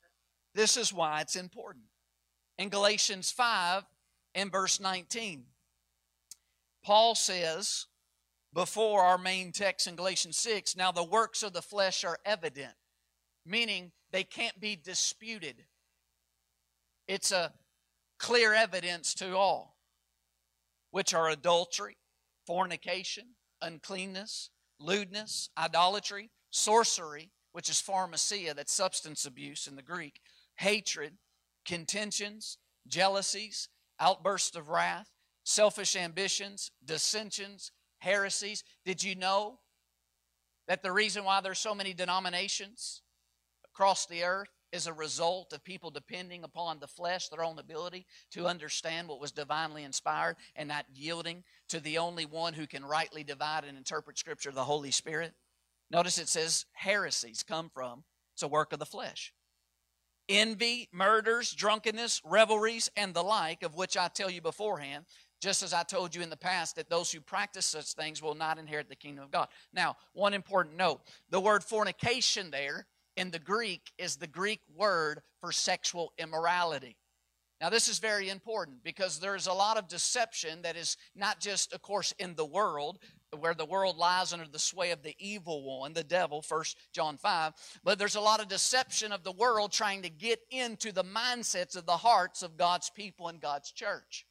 This 0.54 0.76
is 0.76 0.92
why 0.92 1.20
it's 1.20 1.36
important. 1.36 1.84
In 2.58 2.68
Galatians 2.68 3.30
5, 3.30 3.84
in 4.38 4.50
verse 4.50 4.80
19. 4.80 5.44
Paul 6.84 7.14
says, 7.14 7.86
before 8.54 9.02
our 9.02 9.18
main 9.18 9.52
text 9.52 9.86
in 9.86 9.96
Galatians 9.96 10.38
6, 10.38 10.76
now 10.76 10.90
the 10.92 11.04
works 11.04 11.42
of 11.42 11.52
the 11.52 11.62
flesh 11.62 12.04
are 12.04 12.18
evident, 12.24 12.74
meaning 13.44 13.92
they 14.10 14.24
can't 14.24 14.58
be 14.60 14.76
disputed. 14.76 15.64
It's 17.06 17.32
a 17.32 17.52
clear 18.18 18.54
evidence 18.54 19.12
to 19.14 19.36
all, 19.36 19.76
which 20.90 21.12
are 21.14 21.28
adultery, 21.28 21.96
fornication, 22.46 23.34
uncleanness, 23.60 24.50
lewdness, 24.78 25.50
idolatry, 25.58 26.30
sorcery, 26.50 27.30
which 27.52 27.68
is 27.68 27.82
pharmakeia, 27.82 28.54
that's 28.54 28.72
substance 28.72 29.26
abuse 29.26 29.66
in 29.66 29.76
the 29.76 29.82
Greek, 29.82 30.20
hatred, 30.56 31.14
contentions, 31.66 32.58
jealousies, 32.86 33.68
outbursts 34.00 34.56
of 34.56 34.68
wrath, 34.68 35.08
selfish 35.44 35.96
ambitions, 35.96 36.70
dissensions, 36.84 37.72
heresies. 37.98 38.64
Did 38.84 39.02
you 39.02 39.14
know 39.14 39.58
that 40.66 40.82
the 40.82 40.92
reason 40.92 41.24
why 41.24 41.40
there's 41.40 41.58
so 41.58 41.74
many 41.74 41.94
denominations 41.94 43.02
across 43.64 44.06
the 44.06 44.24
earth 44.24 44.48
is 44.70 44.86
a 44.86 44.92
result 44.92 45.52
of 45.52 45.64
people 45.64 45.90
depending 45.90 46.44
upon 46.44 46.78
the 46.78 46.86
flesh, 46.86 47.28
their 47.28 47.42
own 47.42 47.58
ability 47.58 48.06
to 48.30 48.46
understand 48.46 49.08
what 49.08 49.20
was 49.20 49.32
divinely 49.32 49.82
inspired 49.82 50.36
and 50.54 50.68
not 50.68 50.84
yielding 50.92 51.42
to 51.68 51.80
the 51.80 51.96
only 51.96 52.26
one 52.26 52.52
who 52.52 52.66
can 52.66 52.84
rightly 52.84 53.24
divide 53.24 53.64
and 53.64 53.78
interpret 53.78 54.18
Scripture, 54.18 54.50
the 54.50 54.64
Holy 54.64 54.90
Spirit? 54.90 55.32
Notice 55.90 56.18
it 56.18 56.28
says 56.28 56.66
heresies 56.72 57.42
come 57.42 57.70
from, 57.72 58.04
it's 58.34 58.42
a 58.42 58.48
work 58.48 58.74
of 58.74 58.78
the 58.78 58.84
flesh 58.84 59.32
envy, 60.28 60.88
murders, 60.92 61.52
drunkenness, 61.52 62.20
revelries, 62.24 62.90
and 62.96 63.14
the 63.14 63.22
like, 63.22 63.62
of 63.62 63.74
which 63.74 63.96
I 63.96 64.08
tell 64.08 64.30
you 64.30 64.40
beforehand, 64.40 65.04
just 65.40 65.62
as 65.62 65.72
I 65.72 65.82
told 65.82 66.14
you 66.14 66.22
in 66.22 66.30
the 66.30 66.36
past, 66.36 66.76
that 66.76 66.90
those 66.90 67.12
who 67.12 67.20
practice 67.20 67.66
such 67.66 67.92
things 67.92 68.22
will 68.22 68.34
not 68.34 68.58
inherit 68.58 68.88
the 68.88 68.96
kingdom 68.96 69.24
of 69.24 69.30
God. 69.30 69.48
Now, 69.72 69.96
one 70.12 70.34
important 70.34 70.76
note 70.76 71.00
the 71.30 71.40
word 71.40 71.62
fornication 71.62 72.50
there 72.50 72.86
in 73.16 73.30
the 73.30 73.38
Greek 73.38 73.92
is 73.98 74.16
the 74.16 74.26
Greek 74.26 74.60
word 74.74 75.22
for 75.40 75.52
sexual 75.52 76.12
immorality. 76.18 76.96
Now, 77.60 77.70
this 77.70 77.88
is 77.88 77.98
very 77.98 78.28
important 78.28 78.84
because 78.84 79.18
there's 79.18 79.48
a 79.48 79.52
lot 79.52 79.76
of 79.76 79.88
deception 79.88 80.62
that 80.62 80.76
is 80.76 80.96
not 81.16 81.40
just, 81.40 81.72
of 81.72 81.82
course, 81.82 82.14
in 82.20 82.36
the 82.36 82.44
world, 82.44 82.98
where 83.38 83.54
the 83.54 83.64
world 83.64 83.96
lies 83.96 84.32
under 84.32 84.46
the 84.46 84.58
sway 84.58 84.90
of 84.90 85.02
the 85.02 85.14
evil 85.18 85.78
one, 85.80 85.92
the 85.92 86.04
devil, 86.04 86.42
First 86.42 86.76
John 86.92 87.16
5. 87.16 87.52
But 87.84 87.98
there's 87.98 88.16
a 88.16 88.20
lot 88.20 88.40
of 88.40 88.48
deception 88.48 89.12
of 89.12 89.22
the 89.22 89.32
world 89.32 89.72
trying 89.72 90.02
to 90.02 90.10
get 90.10 90.40
into 90.50 90.92
the 90.92 91.04
mindsets 91.04 91.76
of 91.76 91.86
the 91.86 91.96
hearts 91.96 92.42
of 92.42 92.56
God's 92.56 92.90
people 92.90 93.28
and 93.28 93.40
God's 93.40 93.70
church. 93.72 94.26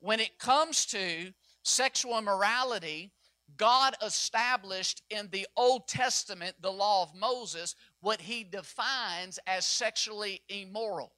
When 0.00 0.20
it 0.20 0.38
comes 0.38 0.86
to 0.86 1.32
sexual 1.62 2.18
immorality, 2.18 3.12
God 3.56 3.94
established 4.04 5.02
in 5.10 5.28
the 5.30 5.46
Old 5.56 5.86
Testament, 5.86 6.56
the 6.60 6.72
law 6.72 7.02
of 7.02 7.14
Moses, 7.14 7.74
what 8.00 8.20
he 8.20 8.44
defines 8.44 9.38
as 9.46 9.64
sexually 9.66 10.42
immoral. 10.48 11.12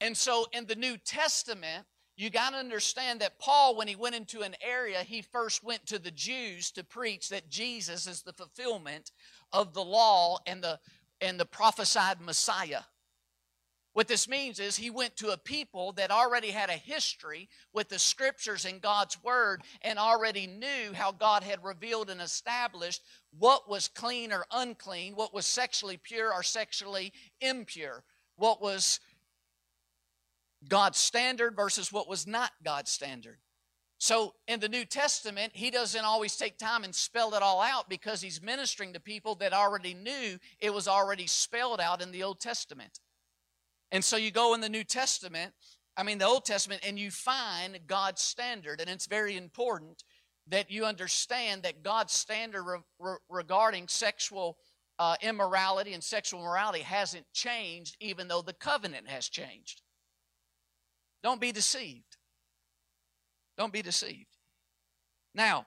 And 0.00 0.16
so 0.16 0.46
in 0.52 0.66
the 0.66 0.76
New 0.76 0.96
Testament, 0.96 1.84
you 2.18 2.30
got 2.30 2.50
to 2.50 2.56
understand 2.56 3.20
that 3.20 3.38
Paul, 3.38 3.76
when 3.76 3.86
he 3.86 3.94
went 3.94 4.16
into 4.16 4.40
an 4.40 4.56
area, 4.60 5.04
he 5.04 5.22
first 5.22 5.62
went 5.62 5.86
to 5.86 6.00
the 6.00 6.10
Jews 6.10 6.72
to 6.72 6.82
preach 6.82 7.28
that 7.28 7.48
Jesus 7.48 8.08
is 8.08 8.22
the 8.22 8.32
fulfillment 8.32 9.12
of 9.52 9.72
the 9.72 9.84
law 9.84 10.38
and 10.44 10.60
the, 10.60 10.80
and 11.20 11.38
the 11.38 11.46
prophesied 11.46 12.20
Messiah. 12.20 12.80
What 13.92 14.08
this 14.08 14.28
means 14.28 14.58
is 14.58 14.76
he 14.76 14.90
went 14.90 15.16
to 15.18 15.30
a 15.30 15.36
people 15.36 15.92
that 15.92 16.10
already 16.10 16.48
had 16.48 16.70
a 16.70 16.74
history 16.74 17.48
with 17.72 17.88
the 17.88 18.00
scriptures 18.00 18.64
and 18.64 18.80
God's 18.80 19.22
word 19.22 19.62
and 19.82 19.96
already 19.96 20.48
knew 20.48 20.92
how 20.94 21.12
God 21.12 21.44
had 21.44 21.62
revealed 21.64 22.10
and 22.10 22.20
established 22.20 23.00
what 23.38 23.68
was 23.68 23.86
clean 23.86 24.32
or 24.32 24.44
unclean, 24.50 25.14
what 25.14 25.32
was 25.32 25.46
sexually 25.46 25.96
pure 25.96 26.32
or 26.32 26.42
sexually 26.42 27.12
impure, 27.40 28.02
what 28.34 28.60
was 28.60 28.98
God's 30.68 30.98
standard 30.98 31.56
versus 31.56 31.92
what 31.92 32.08
was 32.08 32.26
not 32.26 32.52
God's 32.64 32.90
standard. 32.90 33.38
So 33.98 34.34
in 34.46 34.60
the 34.60 34.68
New 34.68 34.84
Testament, 34.84 35.52
he 35.54 35.70
doesn't 35.70 36.04
always 36.04 36.36
take 36.36 36.56
time 36.56 36.84
and 36.84 36.94
spell 36.94 37.34
it 37.34 37.42
all 37.42 37.60
out 37.60 37.88
because 37.88 38.20
he's 38.20 38.40
ministering 38.40 38.92
to 38.92 39.00
people 39.00 39.34
that 39.36 39.52
already 39.52 39.92
knew 39.92 40.38
it 40.60 40.72
was 40.72 40.86
already 40.86 41.26
spelled 41.26 41.80
out 41.80 42.00
in 42.00 42.12
the 42.12 42.22
Old 42.22 42.38
Testament. 42.38 43.00
And 43.90 44.04
so 44.04 44.16
you 44.16 44.30
go 44.30 44.54
in 44.54 44.60
the 44.60 44.68
New 44.68 44.84
Testament, 44.84 45.52
I 45.96 46.04
mean 46.04 46.18
the 46.18 46.26
Old 46.26 46.44
Testament, 46.44 46.82
and 46.86 46.96
you 46.96 47.10
find 47.10 47.80
God's 47.88 48.22
standard. 48.22 48.80
And 48.80 48.88
it's 48.88 49.06
very 49.06 49.36
important 49.36 50.04
that 50.46 50.70
you 50.70 50.84
understand 50.84 51.64
that 51.64 51.82
God's 51.82 52.12
standard 52.12 52.62
re- 52.62 52.78
re- 53.00 53.16
regarding 53.28 53.88
sexual 53.88 54.58
uh, 55.00 55.16
immorality 55.22 55.92
and 55.92 56.02
sexual 56.02 56.40
morality 56.40 56.80
hasn't 56.80 57.26
changed, 57.32 57.96
even 58.00 58.28
though 58.28 58.42
the 58.42 58.52
covenant 58.52 59.08
has 59.08 59.28
changed. 59.28 59.82
Don't 61.22 61.40
be 61.40 61.52
deceived. 61.52 62.16
Don't 63.56 63.72
be 63.72 63.82
deceived. 63.82 64.36
Now, 65.34 65.66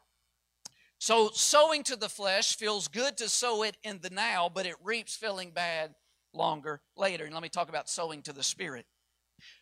so 0.97 1.29
sowing 1.33 1.83
to 1.83 1.95
the 1.95 2.09
flesh 2.09 2.55
feels 2.55 2.87
good 2.87 3.17
to 3.17 3.27
sow 3.27 3.63
it 3.63 3.75
in 3.83 3.99
the 4.01 4.09
now, 4.09 4.49
but 4.53 4.65
it 4.65 4.75
reaps 4.83 5.15
feeling 5.15 5.51
bad 5.51 5.95
longer 6.33 6.81
later. 6.95 7.25
And 7.25 7.33
let 7.33 7.43
me 7.43 7.49
talk 7.49 7.69
about 7.69 7.89
sowing 7.89 8.21
to 8.23 8.33
the 8.33 8.43
spirit. 8.43 8.85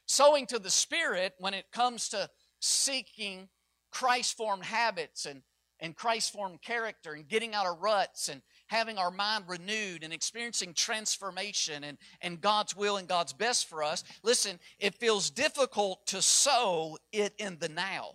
Sowing 0.05 0.45
to 0.47 0.59
the 0.59 0.69
spirit, 0.69 1.33
when 1.39 1.53
it 1.53 1.71
comes 1.71 2.09
to 2.09 2.29
seeking 2.59 3.47
Christ 3.91 4.35
formed 4.35 4.65
habits 4.65 5.25
and, 5.25 5.41
and 5.79 5.95
Christ 5.95 6.33
formed 6.33 6.61
character 6.61 7.13
and 7.13 7.27
getting 7.27 7.55
out 7.55 7.65
of 7.65 7.79
ruts 7.79 8.27
and, 8.27 8.41
having 8.69 8.97
our 8.97 9.11
mind 9.11 9.45
renewed 9.47 10.03
and 10.03 10.13
experiencing 10.13 10.73
transformation 10.73 11.83
and, 11.83 11.97
and 12.21 12.39
God's 12.39 12.75
will 12.75 12.97
and 12.97 13.07
God's 13.07 13.33
best 13.33 13.67
for 13.67 13.83
us, 13.83 14.03
listen, 14.23 14.59
it 14.79 14.95
feels 14.95 15.29
difficult 15.29 16.05
to 16.07 16.21
sow 16.21 16.97
it 17.11 17.33
in 17.37 17.57
the 17.59 17.69
now, 17.69 18.11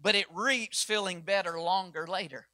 but 0.00 0.14
it 0.14 0.26
reaps 0.34 0.82
feeling 0.82 1.20
better 1.20 1.60
longer 1.60 2.06
later. 2.06 2.46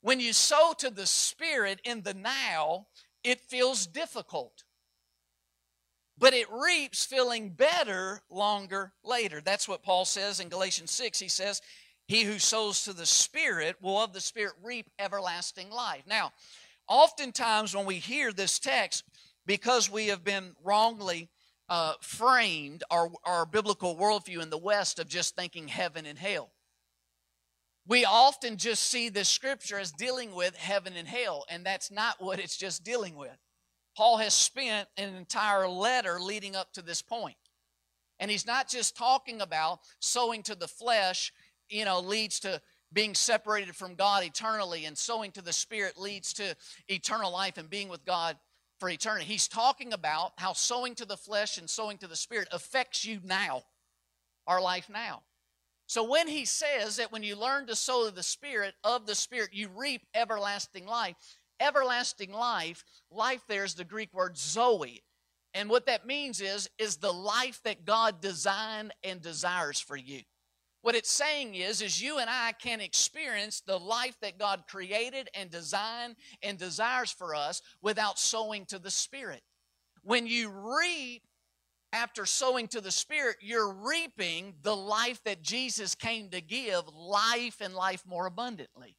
When 0.00 0.18
you 0.18 0.32
sow 0.32 0.72
to 0.78 0.90
the 0.90 1.06
Spirit 1.06 1.80
in 1.84 2.02
the 2.02 2.14
now, 2.14 2.86
it 3.22 3.40
feels 3.40 3.86
difficult 3.86 4.64
but 6.18 6.34
it 6.34 6.50
reaps 6.50 7.04
feeling 7.04 7.50
better 7.50 8.20
longer 8.28 8.92
later. 9.04 9.40
That's 9.40 9.68
what 9.68 9.82
Paul 9.82 10.04
says 10.04 10.40
in 10.40 10.48
Galatians 10.48 10.90
6. 10.90 11.18
He 11.18 11.28
says, 11.28 11.62
He 12.08 12.22
who 12.22 12.38
sows 12.38 12.84
to 12.84 12.94
the 12.94 13.06
Spirit 13.06 13.76
will 13.82 14.02
of 14.02 14.14
the 14.14 14.20
Spirit 14.20 14.54
reap 14.62 14.90
everlasting 14.98 15.70
life. 15.70 16.02
Now, 16.06 16.32
oftentimes 16.88 17.76
when 17.76 17.84
we 17.84 17.96
hear 17.96 18.32
this 18.32 18.58
text, 18.58 19.04
because 19.44 19.90
we 19.90 20.08
have 20.08 20.24
been 20.24 20.56
wrongly 20.64 21.28
uh, 21.68 21.92
framed 22.00 22.82
our, 22.90 23.10
our 23.24 23.44
biblical 23.44 23.94
worldview 23.94 24.42
in 24.42 24.48
the 24.48 24.56
West 24.56 24.98
of 24.98 25.06
just 25.06 25.36
thinking 25.36 25.68
heaven 25.68 26.06
and 26.06 26.18
hell. 26.18 26.50
We 27.86 28.06
often 28.06 28.56
just 28.56 28.84
see 28.84 29.10
this 29.10 29.28
scripture 29.28 29.78
as 29.78 29.92
dealing 29.92 30.34
with 30.34 30.56
heaven 30.56 30.94
and 30.96 31.06
hell, 31.06 31.44
and 31.50 31.64
that's 31.64 31.90
not 31.90 32.22
what 32.22 32.38
it's 32.38 32.56
just 32.56 32.84
dealing 32.84 33.16
with. 33.16 33.36
Paul 33.96 34.16
has 34.18 34.32
spent 34.32 34.88
an 34.96 35.14
entire 35.14 35.68
letter 35.68 36.18
leading 36.20 36.56
up 36.56 36.72
to 36.72 36.82
this 36.82 37.02
point. 37.02 37.36
And 38.20 38.30
he's 38.30 38.46
not 38.46 38.68
just 38.68 38.96
talking 38.96 39.40
about 39.40 39.80
sowing 40.00 40.42
to 40.44 40.54
the 40.54 40.68
flesh, 40.68 41.32
you 41.68 41.84
know, 41.84 42.00
leads 42.00 42.40
to 42.40 42.60
being 42.92 43.14
separated 43.14 43.76
from 43.76 43.94
God 43.94 44.24
eternally, 44.24 44.86
and 44.86 44.96
sowing 44.96 45.30
to 45.32 45.42
the 45.42 45.52
Spirit 45.52 45.98
leads 45.98 46.32
to 46.34 46.56
eternal 46.88 47.32
life 47.32 47.58
and 47.58 47.68
being 47.68 47.88
with 47.88 48.04
God 48.04 48.36
for 48.78 48.88
eternity. 48.88 49.26
He's 49.26 49.48
talking 49.48 49.92
about 49.92 50.32
how 50.38 50.52
sowing 50.52 50.94
to 50.96 51.04
the 51.04 51.16
flesh 51.16 51.58
and 51.58 51.68
sowing 51.68 51.98
to 51.98 52.06
the 52.06 52.16
Spirit 52.16 52.48
affects 52.50 53.04
you 53.04 53.20
now, 53.24 53.64
our 54.46 54.60
life 54.60 54.88
now. 54.88 55.22
So 55.86 56.04
when 56.04 56.28
he 56.28 56.44
says 56.44 56.96
that 56.96 57.12
when 57.12 57.22
you 57.22 57.34
learn 57.34 57.66
to 57.66 57.76
sow 57.76 58.08
to 58.08 58.14
the 58.14 58.22
Spirit, 58.22 58.74
of 58.84 59.06
the 59.06 59.14
Spirit, 59.14 59.50
you 59.52 59.68
reap 59.74 60.02
everlasting 60.14 60.86
life, 60.86 61.16
everlasting 61.60 62.32
life, 62.32 62.84
life 63.10 63.42
there 63.48 63.64
is 63.64 63.74
the 63.74 63.84
Greek 63.84 64.12
word 64.12 64.36
zoe. 64.36 65.02
And 65.54 65.70
what 65.70 65.86
that 65.86 66.06
means 66.06 66.40
is, 66.40 66.68
is 66.78 66.98
the 66.98 67.12
life 67.12 67.60
that 67.64 67.86
God 67.86 68.20
designed 68.20 68.92
and 69.02 69.20
desires 69.20 69.80
for 69.80 69.96
you. 69.96 70.20
What 70.82 70.94
it's 70.94 71.10
saying 71.10 71.54
is, 71.54 71.82
is 71.82 72.00
you 72.00 72.18
and 72.18 72.30
I 72.30 72.52
can 72.52 72.80
experience 72.80 73.60
the 73.60 73.78
life 73.78 74.16
that 74.22 74.38
God 74.38 74.64
created 74.68 75.28
and 75.34 75.50
designed 75.50 76.16
and 76.42 76.56
desires 76.56 77.10
for 77.10 77.34
us 77.34 77.60
without 77.82 78.18
sowing 78.18 78.64
to 78.66 78.78
the 78.78 78.90
Spirit. 78.90 79.42
When 80.02 80.26
you 80.26 80.50
reap 80.50 81.22
after 81.92 82.24
sowing 82.24 82.68
to 82.68 82.80
the 82.80 82.92
Spirit, 82.92 83.36
you're 83.40 83.72
reaping 83.72 84.54
the 84.62 84.76
life 84.76 85.20
that 85.24 85.42
Jesus 85.42 85.94
came 85.94 86.28
to 86.30 86.40
give, 86.40 86.82
life 86.94 87.60
and 87.60 87.74
life 87.74 88.04
more 88.06 88.26
abundantly. 88.26 88.96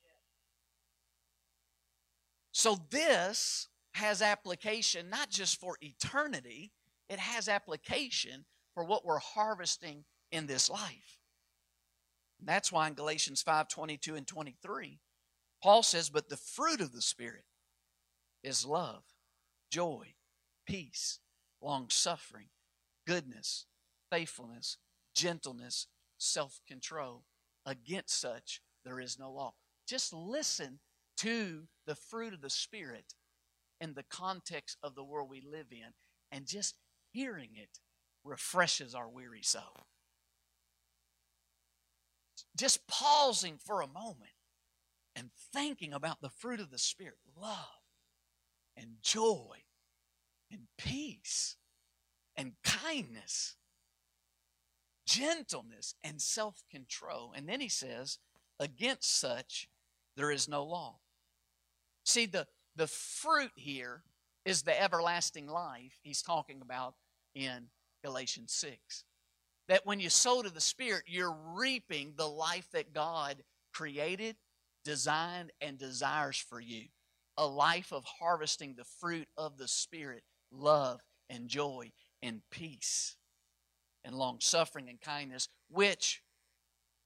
So 2.52 2.78
this 2.90 3.70
has 3.94 4.22
application 4.22 5.10
not 5.10 5.30
just 5.30 5.60
for 5.60 5.78
eternity, 5.82 6.74
it 7.08 7.20
has 7.20 7.48
application 7.48 8.46
for 8.74 8.84
what 8.84 9.06
we're 9.06 9.20
harvesting 9.20 10.04
in 10.32 10.46
this 10.46 10.70
life. 10.70 11.19
That's 12.44 12.72
why 12.72 12.88
in 12.88 12.94
Galatians 12.94 13.42
5 13.42 13.68
22 13.68 14.16
and 14.16 14.28
23, 14.28 15.00
Paul 15.62 15.84
says, 15.84 16.10
But 16.10 16.30
the 16.30 16.38
fruit 16.38 16.82
of 16.82 16.94
the 16.94 17.02
Spirit 17.02 17.44
is 18.44 18.66
love, 18.66 19.04
joy, 19.72 20.14
peace, 20.66 21.20
long 21.62 21.90
suffering, 21.90 22.48
goodness, 23.06 23.66
faithfulness, 24.12 24.78
gentleness, 25.16 25.88
self 26.18 26.62
control. 26.68 27.24
Against 27.66 28.20
such 28.20 28.62
there 28.86 29.00
is 29.00 29.20
no 29.20 29.32
law. 29.32 29.54
Just 29.88 30.14
listen 30.14 30.80
to 31.18 31.64
the 31.86 31.96
fruit 31.96 32.34
of 32.34 32.42
the 32.42 32.50
Spirit 32.50 33.14
in 33.82 33.94
the 33.94 34.06
context 34.10 34.78
of 34.82 34.96
the 34.96 35.04
world 35.04 35.30
we 35.30 35.42
live 35.42 35.68
in, 35.72 35.94
and 36.32 36.46
just 36.46 36.78
hearing 37.12 37.50
it 37.56 37.80
refreshes 38.24 38.96
our 38.96 39.10
weary 39.10 39.42
soul. 39.42 39.89
Just 42.58 42.88
pausing 42.88 43.58
for 43.58 43.82
a 43.82 43.88
moment 43.88 44.32
and 45.16 45.30
thinking 45.54 45.94
about 45.94 46.22
the 46.22 46.30
fruit 46.30 46.60
of 46.60 46.72
the 46.72 46.78
Spirit 46.78 47.18
love 47.40 47.58
and 48.78 48.96
joy 49.02 49.58
and 50.52 50.62
peace 50.78 51.56
and 52.38 52.54
kindness, 52.64 53.56
gentleness 55.06 55.94
and 56.04 56.22
self 56.22 56.64
control. 56.72 57.34
And 57.36 57.48
then 57.48 57.60
he 57.60 57.70
says, 57.70 58.20
against 58.60 59.20
such 59.20 59.70
there 60.16 60.32
is 60.32 60.48
no 60.48 60.64
law. 60.64 61.00
See, 62.06 62.26
the, 62.26 62.48
the 62.76 62.88
fruit 62.88 63.52
here 63.56 64.04
is 64.46 64.64
the 64.64 64.82
everlasting 64.82 65.48
life 65.48 66.00
he's 66.02 66.22
talking 66.22 66.62
about 66.62 66.96
in 67.36 67.68
Galatians 68.04 68.54
6. 68.54 69.04
That 69.70 69.86
when 69.86 70.02
you 70.02 70.10
sow 70.10 70.42
to 70.42 70.50
the 70.50 70.60
Spirit, 70.60 71.04
you're 71.08 71.36
reaping 71.56 72.14
the 72.18 72.28
life 72.28 72.68
that 72.74 72.94
God 72.94 73.44
created, 73.74 74.36
designed, 74.84 75.52
and 75.62 75.78
desires 75.78 76.38
for 76.38 76.60
you. 76.60 76.86
A 77.38 77.48
life 77.48 77.94
of 77.94 78.04
harvesting 78.04 78.76
the 78.76 78.84
fruit 78.84 79.30
of 79.38 79.58
the 79.58 79.68
Spirit 79.68 80.24
love 80.52 81.00
and 81.30 81.48
joy 81.48 81.92
and 82.22 82.42
peace 82.52 83.16
and 84.04 84.16
long 84.16 84.40
suffering 84.42 84.90
and 84.90 85.00
kindness, 85.00 85.48
which 85.70 86.24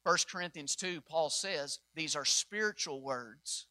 1 0.04 0.18
Corinthians 0.32 0.76
2, 0.76 1.02
Paul 1.02 1.30
says 1.30 1.80
these 1.96 2.16
are 2.16 2.26
spiritual 2.26 3.02
words 3.02 3.68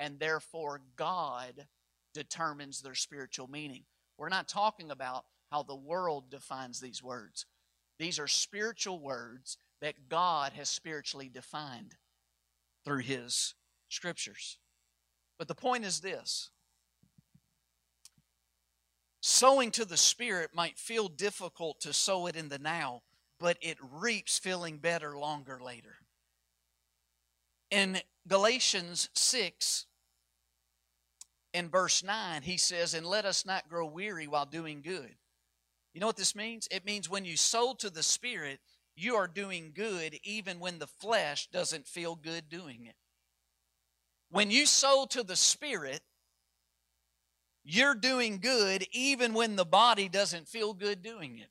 and 0.00 0.18
therefore 0.18 0.80
God 0.96 1.66
determines 2.14 2.80
their 2.82 2.94
spiritual 2.94 3.48
meaning. 3.48 3.84
We're 4.18 4.28
not 4.28 4.48
talking 4.48 4.90
about 4.90 5.24
how 5.50 5.62
the 5.62 5.76
world 5.76 6.30
defines 6.30 6.80
these 6.80 7.02
words. 7.02 7.46
These 8.02 8.18
are 8.18 8.26
spiritual 8.26 8.98
words 8.98 9.56
that 9.80 10.08
God 10.08 10.54
has 10.54 10.68
spiritually 10.68 11.30
defined 11.32 11.94
through 12.84 13.02
His 13.02 13.54
scriptures. 13.90 14.58
But 15.38 15.46
the 15.46 15.54
point 15.54 15.84
is 15.84 16.00
this 16.00 16.50
sowing 19.20 19.70
to 19.70 19.84
the 19.84 19.96
Spirit 19.96 20.50
might 20.52 20.80
feel 20.80 21.06
difficult 21.06 21.78
to 21.82 21.92
sow 21.92 22.26
it 22.26 22.34
in 22.34 22.48
the 22.48 22.58
now, 22.58 23.02
but 23.38 23.56
it 23.60 23.78
reaps 23.80 24.36
feeling 24.36 24.78
better 24.78 25.16
longer 25.16 25.60
later. 25.62 25.94
In 27.70 28.00
Galatians 28.26 29.10
6, 29.14 29.86
in 31.54 31.68
verse 31.68 32.02
9, 32.02 32.42
he 32.42 32.56
says, 32.56 32.94
And 32.94 33.06
let 33.06 33.24
us 33.24 33.46
not 33.46 33.68
grow 33.68 33.86
weary 33.86 34.26
while 34.26 34.46
doing 34.46 34.82
good. 34.82 35.14
You 35.92 36.00
know 36.00 36.06
what 36.06 36.16
this 36.16 36.34
means? 36.34 36.68
It 36.70 36.86
means 36.86 37.10
when 37.10 37.24
you 37.24 37.36
sow 37.36 37.74
to 37.74 37.90
the 37.90 38.02
Spirit, 38.02 38.60
you 38.96 39.16
are 39.16 39.28
doing 39.28 39.72
good 39.74 40.18
even 40.22 40.58
when 40.58 40.78
the 40.78 40.86
flesh 40.86 41.48
doesn't 41.48 41.86
feel 41.86 42.14
good 42.14 42.48
doing 42.48 42.86
it. 42.86 42.96
When 44.30 44.50
you 44.50 44.64
sow 44.64 45.06
to 45.10 45.22
the 45.22 45.36
Spirit, 45.36 46.00
you're 47.64 47.94
doing 47.94 48.38
good 48.38 48.86
even 48.92 49.34
when 49.34 49.56
the 49.56 49.64
body 49.64 50.08
doesn't 50.08 50.48
feel 50.48 50.72
good 50.72 51.02
doing 51.02 51.38
it. 51.38 51.50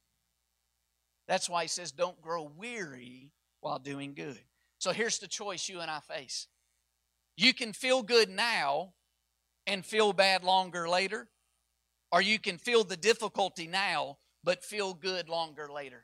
That's 1.28 1.50
why 1.50 1.64
he 1.64 1.68
says, 1.68 1.92
Don't 1.92 2.22
grow 2.22 2.52
weary 2.58 3.32
while 3.62 3.80
doing 3.80 4.14
good. 4.16 4.42
So 4.80 4.92
here's 4.92 5.20
the 5.20 5.28
choice 5.28 5.70
you 5.70 5.80
and 5.80 5.92
I 5.92 6.00
face. 6.00 6.48
You 7.38 7.54
can 7.54 7.72
feel 7.74 8.02
good 8.02 8.30
now 8.30 8.94
and 9.68 9.86
feel 9.86 10.12
bad 10.12 10.44
longer 10.44 10.90
later, 10.90 11.30
or 12.12 12.22
you 12.22 12.40
can 12.40 12.58
feel 12.58 12.84
the 12.84 12.98
difficulty 12.98 13.68
now 13.68 14.18
but 14.44 14.64
feel 14.64 14.94
good 14.94 15.30
longer 15.30 15.70
later. 15.72 16.04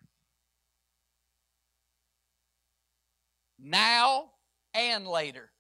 Now 3.60 4.32
and 4.74 5.08
later. 5.08 5.52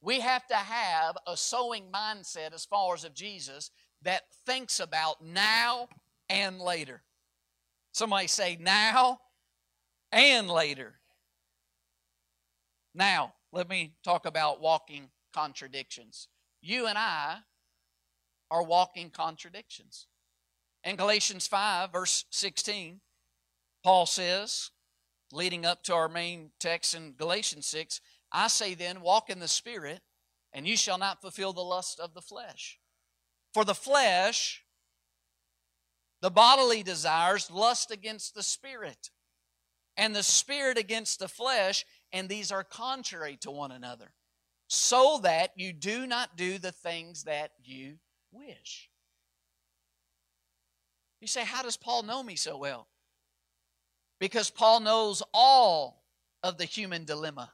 We 0.00 0.20
have 0.20 0.46
to 0.46 0.54
have 0.54 1.16
a 1.26 1.36
sowing 1.36 1.84
mindset 1.92 2.54
as 2.54 2.64
far 2.64 2.94
as 2.94 3.04
of 3.04 3.14
Jesus 3.14 3.70
that 4.02 4.22
thinks 4.46 4.80
about 4.80 5.24
now 5.24 5.88
and 6.28 6.60
later. 6.60 7.02
Somebody 7.92 8.28
say 8.28 8.56
now 8.60 9.18
and 10.12 10.48
later. 10.48 11.00
Now, 12.94 13.34
let 13.52 13.68
me 13.68 13.94
talk 14.04 14.24
about 14.24 14.60
walking 14.60 15.10
contradictions 15.34 16.28
you 16.60 16.86
and 16.86 16.98
I 16.98 17.38
are 18.50 18.62
walking 18.62 19.10
contradictions. 19.10 20.07
In 20.88 20.96
Galatians 20.96 21.46
5, 21.46 21.92
verse 21.92 22.24
16, 22.30 23.00
Paul 23.84 24.06
says, 24.06 24.70
leading 25.30 25.66
up 25.66 25.82
to 25.82 25.92
our 25.92 26.08
main 26.08 26.48
text 26.58 26.94
in 26.94 27.12
Galatians 27.12 27.66
6, 27.66 28.00
I 28.32 28.48
say 28.48 28.72
then, 28.72 29.02
walk 29.02 29.28
in 29.28 29.38
the 29.38 29.48
Spirit, 29.48 30.00
and 30.50 30.66
you 30.66 30.78
shall 30.78 30.96
not 30.96 31.20
fulfill 31.20 31.52
the 31.52 31.60
lust 31.60 32.00
of 32.00 32.14
the 32.14 32.22
flesh. 32.22 32.78
For 33.52 33.66
the 33.66 33.74
flesh, 33.74 34.64
the 36.22 36.30
bodily 36.30 36.82
desires, 36.82 37.50
lust 37.50 37.90
against 37.90 38.34
the 38.34 38.42
spirit, 38.42 39.10
and 39.94 40.16
the 40.16 40.22
spirit 40.22 40.78
against 40.78 41.18
the 41.18 41.28
flesh, 41.28 41.84
and 42.14 42.30
these 42.30 42.50
are 42.50 42.64
contrary 42.64 43.36
to 43.42 43.50
one 43.50 43.72
another, 43.72 44.14
so 44.68 45.20
that 45.22 45.52
you 45.54 45.74
do 45.74 46.06
not 46.06 46.38
do 46.38 46.56
the 46.56 46.72
things 46.72 47.24
that 47.24 47.50
you 47.62 47.98
wish. 48.32 48.87
You 51.20 51.26
say, 51.26 51.44
How 51.44 51.62
does 51.62 51.76
Paul 51.76 52.02
know 52.02 52.22
me 52.22 52.36
so 52.36 52.56
well? 52.56 52.88
Because 54.20 54.50
Paul 54.50 54.80
knows 54.80 55.22
all 55.32 56.04
of 56.42 56.58
the 56.58 56.64
human 56.64 57.04
dilemma. 57.04 57.52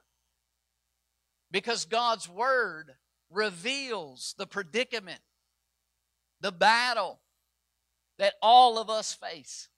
Because 1.50 1.84
God's 1.84 2.28
Word 2.28 2.94
reveals 3.30 4.34
the 4.38 4.46
predicament, 4.46 5.20
the 6.40 6.52
battle 6.52 7.20
that 8.18 8.34
all 8.40 8.78
of 8.78 8.90
us 8.90 9.12
face, 9.12 9.68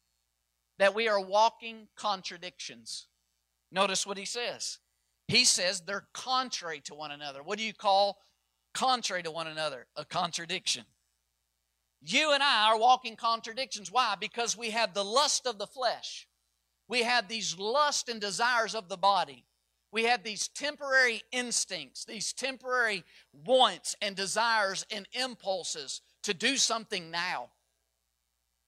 that 0.79 0.95
we 0.95 1.09
are 1.09 1.21
walking 1.21 1.89
contradictions. 1.97 3.07
Notice 3.73 4.07
what 4.07 4.19
he 4.19 4.25
says. 4.25 4.79
He 5.29 5.45
says 5.45 5.81
they're 5.81 6.07
contrary 6.13 6.81
to 6.85 6.95
one 6.95 7.11
another. 7.11 7.43
What 7.43 7.59
do 7.59 7.65
you 7.65 7.75
call 7.75 8.19
contrary 8.75 9.23
to 9.25 9.31
one 9.31 9.47
another? 9.47 9.87
A 9.97 10.05
contradiction. 10.05 10.85
You 12.03 12.33
and 12.33 12.43
I 12.43 12.71
are 12.71 12.79
walking 12.79 13.17
contradictions. 13.17 13.91
Why? 13.91 14.15
Because 14.19 14.57
we 14.57 14.71
have 14.71 14.95
the 14.95 15.05
lust 15.05 15.47
of 15.47 15.59
the 15.59 15.67
flesh. 15.67 16.29
We 16.89 17.03
have 17.03 17.29
these 17.29 17.59
lust 17.59 18.09
and 18.09 18.21
desires 18.21 18.75
of 18.75 18.89
the 18.89 18.97
body. 18.97 19.45
We 19.93 20.05
have 20.05 20.23
these 20.23 20.49
temporary 20.49 21.23
instincts, 21.33 22.05
these 22.05 22.33
temporary 22.33 23.05
wants 23.33 23.97
and 24.03 24.15
desires 24.15 24.85
and 24.91 25.09
impulses 25.13 26.03
to 26.25 26.35
do 26.35 26.57
something 26.57 27.11
now. 27.11 27.51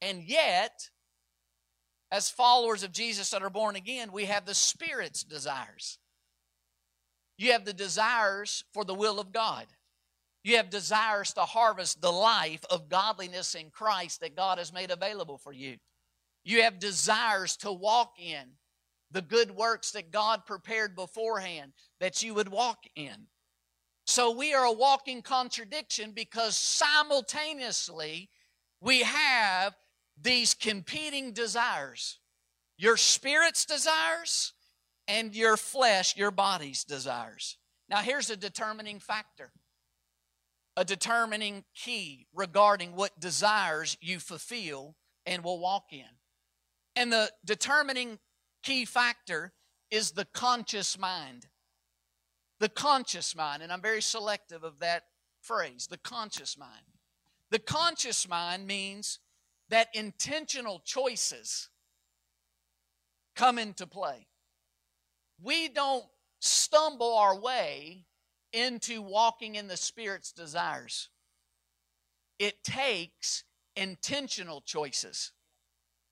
And 0.00 0.22
yet, 0.22 0.88
as 2.10 2.30
followers 2.30 2.82
of 2.82 2.92
Jesus 2.92 3.30
that 3.30 3.42
are 3.42 3.50
born 3.50 3.76
again, 3.76 4.10
we 4.12 4.24
have 4.26 4.46
the 4.46 4.54
Spirit's 4.54 5.22
desires. 5.22 5.98
You 7.36 7.52
have 7.52 7.64
the 7.64 7.72
desires 7.72 8.64
for 8.72 8.84
the 8.84 8.94
will 8.94 9.20
of 9.20 9.32
God. 9.32 9.66
You 10.48 10.56
have 10.56 10.70
desires 10.70 11.34
to 11.34 11.42
harvest 11.42 12.00
the 12.00 12.10
life 12.10 12.64
of 12.70 12.88
godliness 12.88 13.54
in 13.54 13.68
Christ 13.68 14.22
that 14.22 14.34
God 14.34 14.56
has 14.56 14.72
made 14.72 14.90
available 14.90 15.36
for 15.36 15.52
you. 15.52 15.76
You 16.42 16.62
have 16.62 16.78
desires 16.78 17.54
to 17.58 17.70
walk 17.70 18.14
in 18.18 18.52
the 19.10 19.20
good 19.20 19.50
works 19.50 19.90
that 19.90 20.10
God 20.10 20.46
prepared 20.46 20.96
beforehand 20.96 21.74
that 22.00 22.22
you 22.22 22.32
would 22.32 22.48
walk 22.48 22.78
in. 22.96 23.26
So 24.06 24.30
we 24.30 24.54
are 24.54 24.64
a 24.64 24.72
walking 24.72 25.20
contradiction 25.20 26.12
because 26.12 26.56
simultaneously 26.56 28.30
we 28.80 29.02
have 29.02 29.74
these 30.18 30.54
competing 30.54 31.34
desires 31.34 32.20
your 32.78 32.96
spirit's 32.96 33.66
desires 33.66 34.54
and 35.08 35.34
your 35.34 35.58
flesh, 35.58 36.16
your 36.16 36.30
body's 36.30 36.84
desires. 36.84 37.58
Now, 37.90 37.98
here's 37.98 38.30
a 38.30 38.36
determining 38.36 39.00
factor, 39.00 39.50
a 40.78 40.84
determining 40.84 41.64
key 41.74 42.28
regarding 42.32 42.94
what 42.94 43.18
desires 43.18 43.98
you 44.00 44.20
fulfill 44.20 44.94
and 45.26 45.42
will 45.42 45.58
walk 45.58 45.86
in. 45.90 46.06
And 46.94 47.12
the 47.12 47.32
determining 47.44 48.20
key 48.62 48.84
factor 48.84 49.52
is 49.90 50.12
the 50.12 50.24
conscious 50.26 50.96
mind. 50.96 51.48
The 52.60 52.68
conscious 52.68 53.34
mind, 53.34 53.64
and 53.64 53.72
I'm 53.72 53.82
very 53.82 54.00
selective 54.00 54.62
of 54.62 54.78
that 54.78 55.02
phrase, 55.42 55.88
the 55.90 55.98
conscious 55.98 56.56
mind. 56.56 56.84
The 57.50 57.58
conscious 57.58 58.28
mind 58.28 58.64
means 58.64 59.18
that 59.70 59.88
intentional 59.94 60.80
choices 60.84 61.70
come 63.34 63.58
into 63.58 63.84
play. 63.84 64.28
We 65.42 65.66
don't 65.66 66.04
stumble 66.38 67.16
our 67.16 67.36
way 67.36 68.04
into 68.52 69.02
walking 69.02 69.54
in 69.54 69.68
the 69.68 69.76
Spirit's 69.76 70.32
desires. 70.32 71.08
It 72.38 72.62
takes 72.62 73.44
intentional 73.76 74.60
choices. 74.60 75.32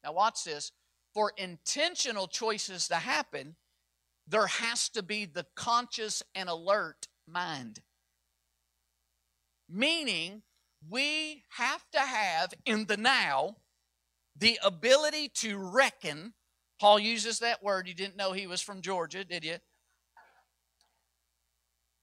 Now, 0.05 0.13
watch 0.13 0.45
this. 0.45 0.73
For 1.15 1.33
intentional 1.37 2.29
choices 2.29 2.89
to 2.89 2.97
happen, 2.97 3.57
there 4.29 4.47
has 4.47 4.89
to 4.91 5.03
be 5.03 5.25
the 5.25 5.47
conscious 5.55 6.23
and 6.35 6.49
alert 6.49 7.09
mind. 7.27 7.81
Meaning, 9.69 10.43
we 10.89 11.43
have 11.51 11.85
to 11.93 12.01
have 12.01 12.53
in 12.65 12.87
the 12.87 12.97
now 12.97 13.57
the 14.39 14.59
ability 14.63 15.29
to 15.37 15.57
reckon. 15.57 16.35
Paul 16.79 16.99
uses 16.99 17.39
that 17.39 17.63
word. 17.63 17.89
You 17.89 17.95
didn't 17.95 18.17
know 18.17 18.33
he 18.33 18.47
was 18.47 18.61
from 18.61 18.83
Georgia, 18.83 19.25
did 19.25 19.45
you? 19.45 19.57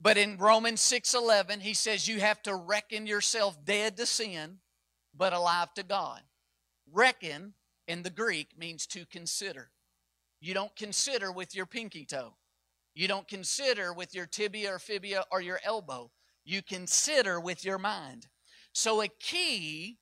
But 0.03 0.17
in 0.17 0.37
Romans 0.37 0.81
6:11, 0.81 1.61
he 1.61 1.73
says 1.73 2.09
you 2.09 2.19
have 2.19 2.43
to 2.43 2.53
reckon 2.53 3.07
yourself 3.07 3.63
dead 3.63 3.95
to 3.97 4.05
sin 4.05 4.59
but 5.13 5.31
alive 5.31 5.73
to 5.75 5.83
God. 5.83 6.21
Reckon 6.91 7.53
in 7.87 8.03
the 8.03 8.09
Greek 8.09 8.57
means 8.57 8.85
to 8.87 9.05
consider. 9.05 9.71
You 10.41 10.53
don't 10.53 10.75
consider 10.75 11.31
with 11.31 11.55
your 11.55 11.65
pinky 11.65 12.05
toe. 12.05 12.35
You 12.93 13.07
don't 13.07 13.29
consider 13.29 13.93
with 13.93 14.13
your 14.13 14.25
tibia 14.25 14.73
or 14.73 14.79
fibia 14.79 15.23
or 15.31 15.39
your 15.39 15.61
elbow. 15.63 16.11
You 16.43 16.61
consider 16.61 17.39
with 17.39 17.63
your 17.63 17.77
mind. 17.77 18.27
So, 18.73 19.01
a 19.01 19.07
key 19.07 19.99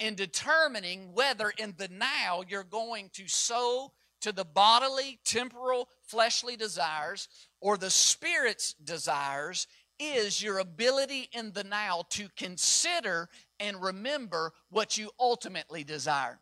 in 0.00 0.16
determining 0.16 1.12
whether 1.12 1.50
in 1.50 1.74
the 1.76 1.86
now 1.86 2.42
you're 2.48 2.64
going 2.64 3.10
to 3.10 3.28
sow 3.28 3.92
to 4.20 4.32
the 4.32 4.44
bodily, 4.44 5.20
temporal, 5.24 5.88
fleshly 6.02 6.56
desires 6.56 7.28
or 7.64 7.78
the 7.78 7.88
spirit's 7.88 8.74
desires 8.74 9.66
is 9.98 10.42
your 10.42 10.58
ability 10.58 11.30
in 11.32 11.50
the 11.52 11.64
now 11.64 12.04
to 12.10 12.28
consider 12.36 13.26
and 13.58 13.80
remember 13.80 14.52
what 14.68 14.98
you 14.98 15.10
ultimately 15.18 15.82
desire. 15.82 16.38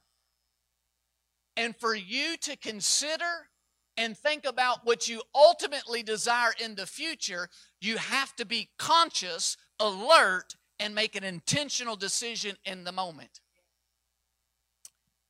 And 1.57 1.77
for 1.77 1.95
you 1.95 2.37
to 2.39 2.57
consider 2.57 3.49
and 3.97 4.19
think 4.19 4.45
about 4.45 4.85
what 4.85 5.09
you 5.09 5.23
ultimately 5.33 6.03
desire 6.03 6.55
in 6.63 6.75
the 6.75 6.87
future, 6.87 7.49
you 7.81 7.99
have 7.99 8.35
to 8.35 8.45
be 8.45 8.71
conscious, 8.77 9.57
alert, 9.79 10.57
and 10.81 10.93
make 10.93 11.15
an 11.15 11.23
intentional 11.23 11.95
decision 11.95 12.57
in 12.65 12.83
the 12.83 12.91
moment. 12.91 13.41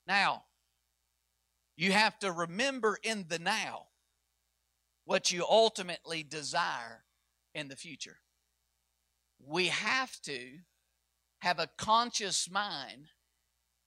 Now, 0.06 0.44
you 1.76 1.92
have 1.92 2.18
to 2.20 2.32
remember 2.32 2.96
in 3.02 3.26
the 3.28 3.38
now 3.38 3.88
what 5.04 5.32
you 5.32 5.44
ultimately 5.48 6.22
desire 6.22 7.04
in 7.54 7.68
the 7.68 7.76
future. 7.76 8.18
We 9.44 9.66
have 9.68 10.20
to 10.22 10.58
have 11.40 11.58
a 11.58 11.68
conscious 11.76 12.48
mind, 12.50 13.08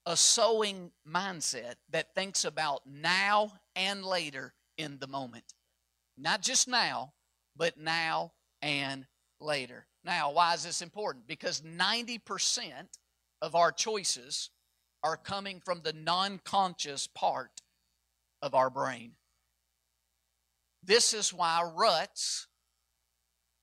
a 0.05 0.17
sowing 0.17 0.91
mindset 1.07 1.75
that 1.89 2.13
thinks 2.13 2.43
about 2.43 2.81
now 2.85 3.53
and 3.75 4.03
later 4.03 4.53
in 4.77 4.99
the 4.99 5.07
moment. 5.07 5.53
Not 6.17 6.41
just 6.41 6.67
now, 6.67 7.13
but 7.55 7.77
now 7.77 8.33
and 8.61 9.05
later. 9.39 9.87
Now, 10.03 10.31
why 10.31 10.53
is 10.53 10.63
this 10.63 10.81
important? 10.81 11.27
Because 11.27 11.61
90% 11.61 12.19
of 13.41 13.55
our 13.55 13.71
choices 13.71 14.49
are 15.03 15.17
coming 15.17 15.61
from 15.63 15.81
the 15.81 15.93
non 15.93 16.39
conscious 16.43 17.07
part 17.07 17.61
of 18.41 18.53
our 18.53 18.69
brain. 18.69 19.13
This 20.85 21.13
is 21.13 21.33
why 21.33 21.63
ruts 21.75 22.47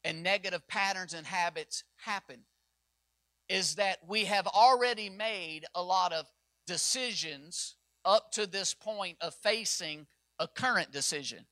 and 0.04 0.22
negative 0.22 0.66
patterns 0.66 1.14
and 1.14 1.26
habits 1.26 1.85
happen. 1.96 2.40
Is 3.48 3.76
that 3.76 3.98
we 4.06 4.24
have 4.24 4.46
already 4.46 5.11
made 5.11 5.64
a 5.74 5.82
lot 5.82 6.12
of 6.12 6.26
decisions 6.66 7.76
up 8.04 8.32
to 8.32 8.46
this 8.46 8.74
point 8.74 9.18
of 9.20 9.35
facing 9.35 10.06
a 10.38 10.48
current 10.48 10.90
decision. 10.90 11.46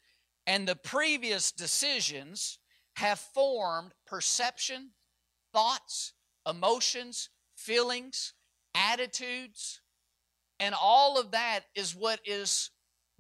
And 0.46 0.66
the 0.66 0.76
previous 0.76 1.52
decisions 1.52 2.58
have 2.96 3.18
formed 3.18 3.92
perception, 4.06 4.90
thoughts, 5.52 6.12
emotions, 6.48 7.28
feelings, 7.54 8.34
attitudes, 8.74 9.80
and 10.58 10.74
all 10.80 11.18
of 11.18 11.30
that 11.30 11.60
is 11.74 11.94
what 11.94 12.20
is, 12.24 12.70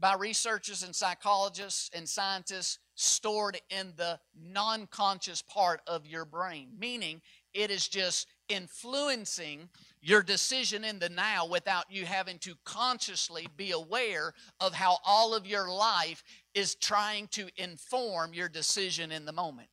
by 0.00 0.14
researchers 0.14 0.82
and 0.82 0.96
psychologists 0.96 1.90
and 1.94 2.08
scientists, 2.08 2.78
stored 2.94 3.60
in 3.70 3.92
the 3.96 4.18
non 4.34 4.86
conscious 4.86 5.42
part 5.42 5.80
of 5.86 6.06
your 6.06 6.24
brain, 6.24 6.68
meaning 6.78 7.20
it 7.54 7.70
is 7.70 7.88
just 7.88 8.26
influencing 8.48 9.68
your 10.02 10.22
decision 10.22 10.84
in 10.84 10.98
the 10.98 11.08
now 11.08 11.46
without 11.46 11.84
you 11.90 12.04
having 12.04 12.38
to 12.38 12.54
consciously 12.64 13.46
be 13.56 13.70
aware 13.70 14.32
of 14.60 14.74
how 14.74 14.98
all 15.04 15.34
of 15.34 15.46
your 15.46 15.70
life 15.70 16.22
is 16.54 16.74
trying 16.74 17.26
to 17.28 17.48
inform 17.56 18.32
your 18.32 18.48
decision 18.48 19.12
in 19.12 19.24
the 19.24 19.32
moment. 19.32 19.68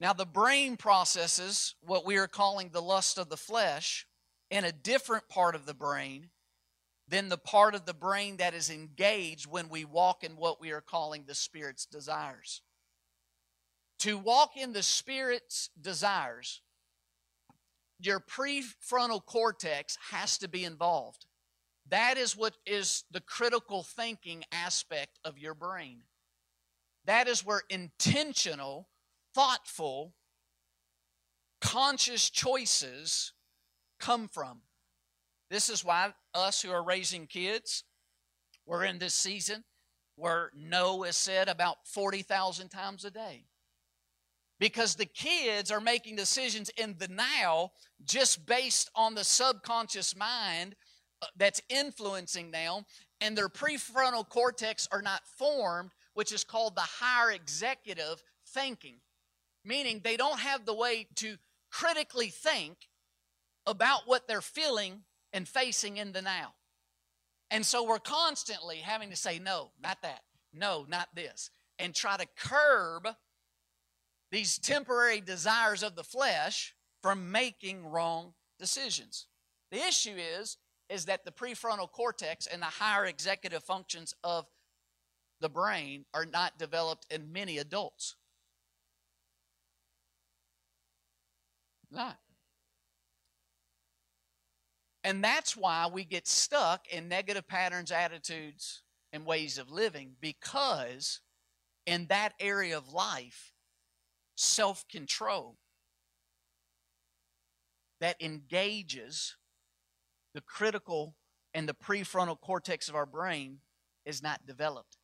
Now, 0.00 0.12
the 0.12 0.26
brain 0.26 0.76
processes 0.76 1.74
what 1.80 2.04
we 2.04 2.16
are 2.16 2.26
calling 2.26 2.70
the 2.70 2.82
lust 2.82 3.18
of 3.18 3.28
the 3.28 3.36
flesh 3.36 4.06
in 4.52 4.64
a 4.66 4.70
different 4.70 5.28
part 5.30 5.54
of 5.54 5.64
the 5.64 5.74
brain 5.74 6.28
than 7.08 7.30
the 7.30 7.38
part 7.38 7.74
of 7.74 7.86
the 7.86 7.94
brain 7.94 8.36
that 8.36 8.52
is 8.52 8.68
engaged 8.68 9.50
when 9.50 9.70
we 9.70 9.86
walk 9.86 10.22
in 10.22 10.32
what 10.32 10.60
we 10.60 10.70
are 10.72 10.82
calling 10.82 11.24
the 11.26 11.34
Spirit's 11.34 11.86
desires. 11.86 12.60
To 14.00 14.18
walk 14.18 14.56
in 14.56 14.74
the 14.74 14.82
Spirit's 14.82 15.70
desires, 15.80 16.60
your 17.98 18.20
prefrontal 18.20 19.24
cortex 19.24 19.96
has 20.10 20.36
to 20.38 20.48
be 20.48 20.64
involved. 20.64 21.24
That 21.88 22.18
is 22.18 22.36
what 22.36 22.54
is 22.66 23.04
the 23.10 23.20
critical 23.20 23.82
thinking 23.82 24.44
aspect 24.52 25.18
of 25.24 25.38
your 25.38 25.54
brain. 25.54 26.02
That 27.06 27.26
is 27.26 27.44
where 27.44 27.62
intentional 27.70 28.90
thoughtful, 29.34 30.12
conscious 31.62 32.28
choices 32.28 33.32
come 34.02 34.28
from. 34.28 34.60
This 35.50 35.70
is 35.70 35.84
why 35.84 36.12
us 36.34 36.60
who 36.60 36.70
are 36.70 36.82
raising 36.82 37.26
kids, 37.26 37.84
we're 38.66 38.84
in 38.84 38.98
this 38.98 39.14
season 39.14 39.64
where 40.16 40.50
no 40.54 41.04
is 41.04 41.16
said 41.16 41.48
about 41.48 41.86
40,000 41.86 42.68
times 42.68 43.04
a 43.04 43.10
day. 43.10 43.44
Because 44.60 44.94
the 44.94 45.06
kids 45.06 45.70
are 45.70 45.80
making 45.80 46.16
decisions 46.16 46.70
in 46.76 46.94
the 46.98 47.08
now 47.08 47.70
just 48.04 48.44
based 48.46 48.90
on 48.94 49.14
the 49.14 49.24
subconscious 49.24 50.14
mind 50.14 50.76
uh, 51.20 51.26
that's 51.36 51.62
influencing 51.68 52.50
them, 52.50 52.82
and 53.20 53.36
their 53.36 53.48
prefrontal 53.48 54.28
cortex 54.28 54.88
are 54.92 55.02
not 55.02 55.22
formed, 55.38 55.90
which 56.14 56.32
is 56.32 56.44
called 56.44 56.76
the 56.76 56.82
higher 56.82 57.32
executive 57.32 58.22
thinking 58.48 58.98
meaning 59.64 60.00
they 60.02 60.16
don't 60.16 60.40
have 60.40 60.64
the 60.64 60.74
way 60.74 61.06
to 61.16 61.36
critically 61.70 62.28
think 62.28 62.76
about 63.66 64.02
what 64.06 64.26
they're 64.26 64.40
feeling 64.40 65.02
and 65.32 65.48
facing 65.48 65.96
in 65.96 66.12
the 66.12 66.22
now. 66.22 66.54
And 67.50 67.64
so 67.64 67.86
we're 67.86 67.98
constantly 67.98 68.78
having 68.78 69.10
to 69.10 69.16
say, 69.16 69.38
no, 69.38 69.70
not 69.82 70.02
that, 70.02 70.22
no, 70.52 70.86
not 70.88 71.08
this, 71.14 71.50
and 71.78 71.94
try 71.94 72.16
to 72.16 72.26
curb 72.36 73.08
these 74.30 74.58
temporary 74.58 75.20
desires 75.20 75.82
of 75.82 75.94
the 75.94 76.04
flesh 76.04 76.74
from 77.02 77.30
making 77.30 77.86
wrong 77.86 78.32
decisions. 78.58 79.26
The 79.70 79.86
issue 79.86 80.16
is 80.16 80.56
is 80.88 81.06
that 81.06 81.24
the 81.24 81.32
prefrontal 81.32 81.90
cortex 81.90 82.46
and 82.46 82.60
the 82.60 82.66
higher 82.66 83.06
executive 83.06 83.64
functions 83.64 84.14
of 84.22 84.46
the 85.40 85.48
brain 85.48 86.04
are 86.12 86.26
not 86.26 86.58
developed 86.58 87.06
in 87.10 87.32
many 87.32 87.56
adults. 87.58 88.16
Not. 91.90 92.18
And 95.04 95.22
that's 95.22 95.56
why 95.56 95.88
we 95.92 96.04
get 96.04 96.28
stuck 96.28 96.86
in 96.88 97.08
negative 97.08 97.48
patterns, 97.48 97.90
attitudes, 97.90 98.82
and 99.12 99.26
ways 99.26 99.58
of 99.58 99.70
living 99.70 100.12
because 100.20 101.20
in 101.86 102.06
that 102.06 102.34
area 102.38 102.76
of 102.76 102.92
life, 102.92 103.52
self 104.36 104.86
control 104.88 105.56
that 108.00 108.16
engages 108.20 109.36
the 110.34 110.40
critical 110.40 111.14
and 111.54 111.68
the 111.68 111.74
prefrontal 111.74 112.40
cortex 112.40 112.88
of 112.88 112.94
our 112.94 113.06
brain 113.06 113.58
is 114.04 114.22
not 114.22 114.46
developed. 114.46 114.98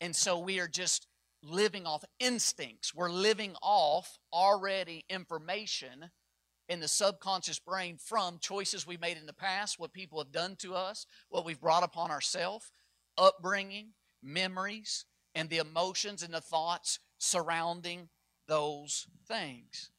And 0.00 0.14
so 0.14 0.38
we 0.38 0.60
are 0.60 0.68
just 0.68 1.06
living 1.42 1.86
off 1.86 2.04
instincts. 2.20 2.94
We're 2.94 3.10
living 3.10 3.54
off 3.62 4.18
already 4.32 5.04
information 5.08 6.10
in 6.68 6.80
the 6.80 6.88
subconscious 6.88 7.58
brain 7.58 7.96
from 7.96 8.38
choices 8.40 8.86
we 8.86 8.96
made 8.96 9.16
in 9.16 9.26
the 9.26 9.32
past, 9.32 9.78
what 9.78 9.92
people 9.92 10.18
have 10.18 10.32
done 10.32 10.56
to 10.56 10.74
us, 10.74 11.06
what 11.28 11.44
we've 11.44 11.60
brought 11.60 11.84
upon 11.84 12.10
ourselves, 12.10 12.72
upbringing, 13.16 13.88
memories, 14.22 15.04
and 15.34 15.48
the 15.48 15.58
emotions 15.58 16.22
and 16.22 16.34
the 16.34 16.40
thoughts 16.40 16.98
surrounding 17.18 18.08
those 18.48 19.06
things. 19.28 19.90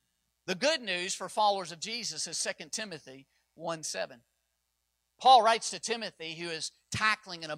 The 0.45 0.55
good 0.55 0.81
news 0.81 1.13
for 1.13 1.29
followers 1.29 1.71
of 1.71 1.79
Jesus 1.79 2.27
is 2.27 2.47
2 2.59 2.69
Timothy 2.71 3.27
1 3.55 3.83
7. 3.83 4.21
Paul 5.19 5.41
writes 5.41 5.71
to 5.71 5.79
Timothy, 5.79 6.35
who 6.35 6.49
is 6.49 6.71
tackling 6.91 7.43
a 7.43 7.57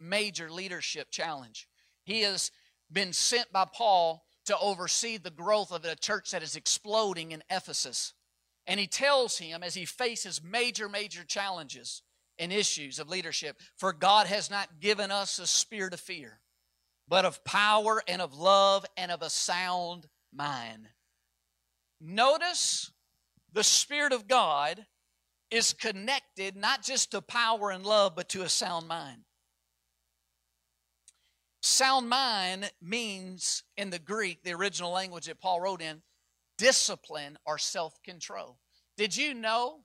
major 0.00 0.50
leadership 0.50 1.10
challenge. 1.10 1.68
He 2.04 2.22
has 2.22 2.50
been 2.90 3.12
sent 3.12 3.52
by 3.52 3.66
Paul 3.72 4.24
to 4.46 4.58
oversee 4.58 5.16
the 5.16 5.30
growth 5.30 5.72
of 5.72 5.84
a 5.84 5.96
church 5.96 6.30
that 6.30 6.42
is 6.42 6.56
exploding 6.56 7.32
in 7.32 7.42
Ephesus. 7.50 8.14
And 8.70 8.78
he 8.78 8.86
tells 8.86 9.36
him 9.38 9.64
as 9.64 9.74
he 9.74 9.84
faces 9.84 10.40
major, 10.44 10.88
major 10.88 11.24
challenges 11.24 12.02
and 12.38 12.52
issues 12.52 13.00
of 13.00 13.08
leadership, 13.08 13.60
for 13.76 13.92
God 13.92 14.28
has 14.28 14.48
not 14.48 14.78
given 14.78 15.10
us 15.10 15.40
a 15.40 15.46
spirit 15.48 15.92
of 15.92 15.98
fear, 15.98 16.38
but 17.08 17.24
of 17.24 17.42
power 17.42 18.00
and 18.06 18.22
of 18.22 18.38
love 18.38 18.86
and 18.96 19.10
of 19.10 19.22
a 19.22 19.28
sound 19.28 20.06
mind. 20.32 20.86
Notice 22.00 22.92
the 23.52 23.64
Spirit 23.64 24.12
of 24.12 24.28
God 24.28 24.86
is 25.50 25.72
connected 25.72 26.54
not 26.54 26.84
just 26.84 27.10
to 27.10 27.20
power 27.20 27.72
and 27.72 27.84
love, 27.84 28.14
but 28.14 28.28
to 28.28 28.42
a 28.42 28.48
sound 28.48 28.86
mind. 28.86 29.22
Sound 31.60 32.08
mind 32.08 32.70
means, 32.80 33.64
in 33.76 33.90
the 33.90 33.98
Greek, 33.98 34.44
the 34.44 34.54
original 34.54 34.92
language 34.92 35.26
that 35.26 35.40
Paul 35.40 35.60
wrote 35.60 35.82
in, 35.82 36.02
discipline 36.60 37.38
or 37.46 37.56
self 37.56 38.00
control. 38.02 38.58
Did 38.98 39.16
you 39.16 39.32
know 39.32 39.80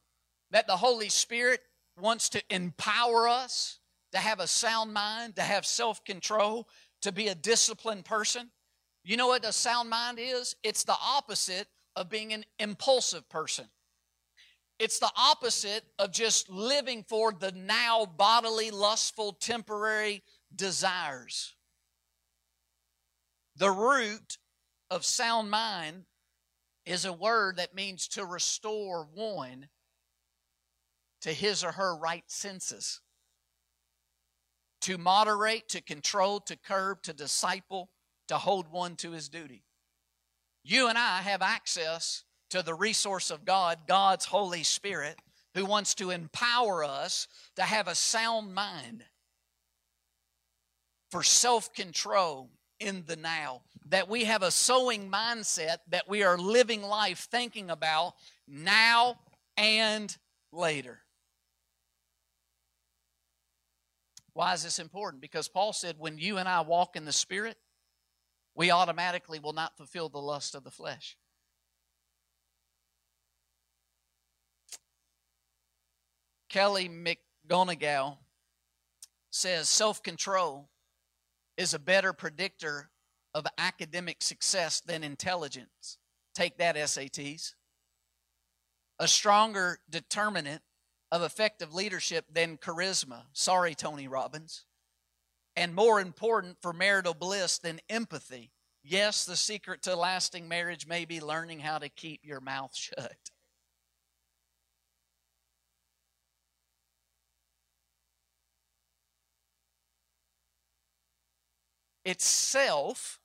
that 0.52 0.68
the 0.68 0.76
Holy 0.76 1.08
Spirit 1.08 1.62
wants 1.98 2.28
to 2.30 2.44
empower 2.50 3.30
us 3.30 3.80
to 4.12 4.18
have 4.18 4.42
a 4.42 4.48
sound 4.48 4.94
mind, 4.94 5.38
to 5.38 5.42
have 5.42 5.66
self 5.66 6.04
control, 6.04 6.68
to 7.02 7.14
be 7.14 7.30
a 7.30 7.36
disciplined 7.36 8.04
person? 8.04 8.52
You 9.06 9.16
know 9.16 9.28
what 9.28 9.46
a 9.46 9.54
sound 9.54 9.90
mind 9.90 10.20
is? 10.20 10.56
It's 10.64 10.84
the 10.84 10.98
opposite 11.02 11.68
of 11.96 12.10
being 12.10 12.34
an 12.34 12.44
impulsive 12.60 13.28
person. 13.30 13.66
It's 14.78 15.00
the 15.00 15.12
opposite 15.16 15.86
of 15.98 16.12
just 16.12 16.50
living 16.50 17.06
for 17.08 17.32
the 17.32 17.54
now 17.54 18.06
bodily, 18.06 18.70
lustful, 18.72 19.32
temporary 19.32 20.24
desires. 20.54 21.56
The 23.56 23.72
root 23.72 24.38
of 24.92 25.06
sound 25.06 25.50
mind 25.50 26.04
is 26.86 27.06
a 27.06 27.14
word 27.14 27.58
that 27.58 27.76
means 27.76 28.08
to 28.10 28.26
restore 28.26 29.08
one 29.14 29.68
to 31.22 31.34
his 31.34 31.64
or 31.64 31.72
her 31.72 31.96
right 31.96 32.24
senses, 32.28 33.02
to 34.82 34.98
moderate, 34.98 35.68
to 35.70 35.82
control, 35.82 36.40
to 36.42 36.56
curb, 36.56 37.02
to 37.04 37.14
disciple, 37.14 37.90
to 38.28 38.38
hold 38.38 38.72
one 38.72 38.96
to 38.98 39.12
his 39.12 39.30
duty. 39.30 39.64
You 40.64 40.88
and 40.88 40.98
I 40.98 41.22
have 41.22 41.42
access 41.42 42.24
to 42.50 42.62
the 42.62 42.74
resource 42.74 43.32
of 43.32 43.46
God, 43.46 43.80
God's 43.88 44.26
Holy 44.26 44.64
Spirit, 44.64 45.20
who 45.56 45.66
wants 45.66 45.96
to 45.96 46.12
empower 46.12 46.84
us 46.84 47.28
to 47.56 47.64
have 47.64 47.88
a 47.88 47.96
sound 47.96 48.54
mind 48.54 49.04
for 51.10 51.24
self 51.24 51.74
control 51.74 52.50
in 52.80 53.04
the 53.08 53.16
now. 53.16 53.62
That 53.90 54.10
we 54.10 54.26
have 54.26 54.42
a 54.42 54.52
sowing 54.52 55.12
mindset 55.12 55.78
that 55.90 56.10
we 56.10 56.24
are 56.24 56.38
living 56.38 56.82
life 56.82 57.28
thinking 57.30 57.70
about 57.70 58.14
now 58.48 59.20
and 59.58 60.16
later. 60.52 61.00
Why 64.34 64.54
is 64.54 64.64
this 64.64 64.80
important? 64.80 65.22
Because 65.22 65.48
Paul 65.48 65.72
said, 65.72 65.96
when 65.98 66.18
you 66.18 66.38
and 66.38 66.50
I 66.50 66.62
walk 66.62 66.96
in 66.96 67.06
the 67.06 67.14
Spirit, 67.14 67.58
we 68.56 68.72
automatically 68.72 69.40
will 69.40 69.54
not 69.54 69.78
fulfill 69.78 70.10
the 70.10 70.18
lust 70.18 70.56
of 70.56 70.64
the 70.64 70.72
flesh. 70.72 71.18
Kelly 76.50 76.90
McGonigal 76.90 78.18
says 79.30 79.68
self 79.68 80.02
control 80.02 80.70
is 81.58 81.74
a 81.74 81.80
better 81.80 82.14
predictor 82.14 82.90
of 83.36 83.46
academic 83.58 84.22
success 84.22 84.80
than 84.80 85.04
intelligence. 85.04 85.98
Take 86.34 86.58
that, 86.58 86.78
SATs. 86.78 87.54
A 88.98 89.08
stronger 89.10 89.80
determinant 89.90 90.62
of 91.12 91.22
effective 91.22 91.74
leadership 91.74 92.26
than 92.32 92.58
charisma. 92.58 93.24
Sorry, 93.34 93.76
Tony 93.76 94.08
Robbins. 94.08 94.64
And 95.58 95.76
more 95.76 96.00
important 96.00 96.58
for 96.62 96.72
marital 96.72 97.14
bliss 97.14 97.58
than 97.58 97.82
empathy. 97.90 98.52
Yes, 98.84 99.26
the 99.26 99.36
secret 99.36 99.82
to 99.84 99.96
lasting 99.98 100.48
marriage 100.48 100.88
may 100.88 101.04
be 101.04 101.20
learning 101.20 101.60
how 101.60 101.78
to 101.78 101.90
keep 101.90 102.22
your 102.24 102.40
mouth 102.40 102.74
shut. 102.76 103.32
itself 112.06 113.20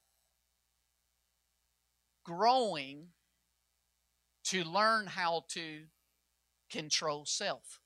growing 2.30 3.08
to 4.44 4.62
learn 4.64 5.06
how 5.06 5.44
to 5.48 5.82
control 6.70 7.24
self. 7.26 7.80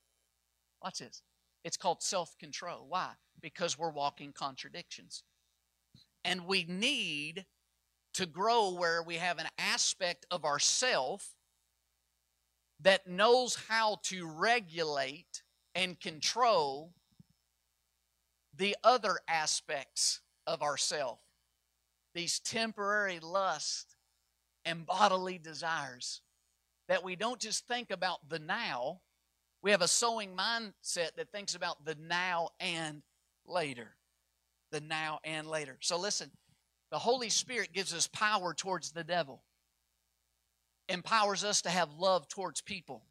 Watch 0.83 0.99
this. 0.99 1.21
It's 1.63 1.77
called 1.77 2.03
self 2.03 2.37
control. 2.37 2.85
Why? 2.87 3.11
Because 3.41 3.77
we're 3.77 3.91
walking 3.91 4.33
contradictions. 4.33 5.23
And 6.23 6.45
we 6.45 6.63
need 6.63 7.45
to 8.13 8.25
grow 8.25 8.73
where 8.73 9.01
we 9.03 9.15
have 9.15 9.39
an 9.39 9.47
aspect 9.57 10.25
of 10.29 10.45
ourself 10.45 11.35
that 12.81 13.07
knows 13.07 13.57
how 13.67 13.97
to 14.03 14.27
regulate 14.27 15.43
and 15.73 15.99
control 15.99 16.93
the 18.55 18.75
other 18.83 19.19
aspects 19.27 20.21
of 20.47 20.61
ourself 20.61 21.19
these 22.15 22.39
temporary 22.39 23.19
lusts 23.19 23.94
and 24.65 24.85
bodily 24.85 25.37
desires 25.37 26.21
that 26.87 27.03
we 27.03 27.15
don't 27.15 27.39
just 27.39 27.67
think 27.67 27.91
about 27.91 28.17
the 28.29 28.39
now 28.39 29.01
we 29.61 29.71
have 29.71 29.81
a 29.81 29.87
sowing 29.87 30.35
mindset 30.35 31.15
that 31.15 31.31
thinks 31.31 31.55
about 31.55 31.83
the 31.85 31.95
now 31.95 32.49
and 32.59 33.01
later 33.45 33.95
the 34.71 34.81
now 34.81 35.19
and 35.23 35.47
later 35.47 35.77
so 35.81 35.97
listen 35.97 36.31
the 36.91 36.99
holy 36.99 37.29
spirit 37.29 37.73
gives 37.73 37.93
us 37.93 38.07
power 38.07 38.53
towards 38.53 38.91
the 38.91 39.03
devil 39.03 39.43
empowers 40.89 41.43
us 41.43 41.61
to 41.61 41.69
have 41.69 41.89
love 41.97 42.27
towards 42.27 42.61
people 42.61 43.03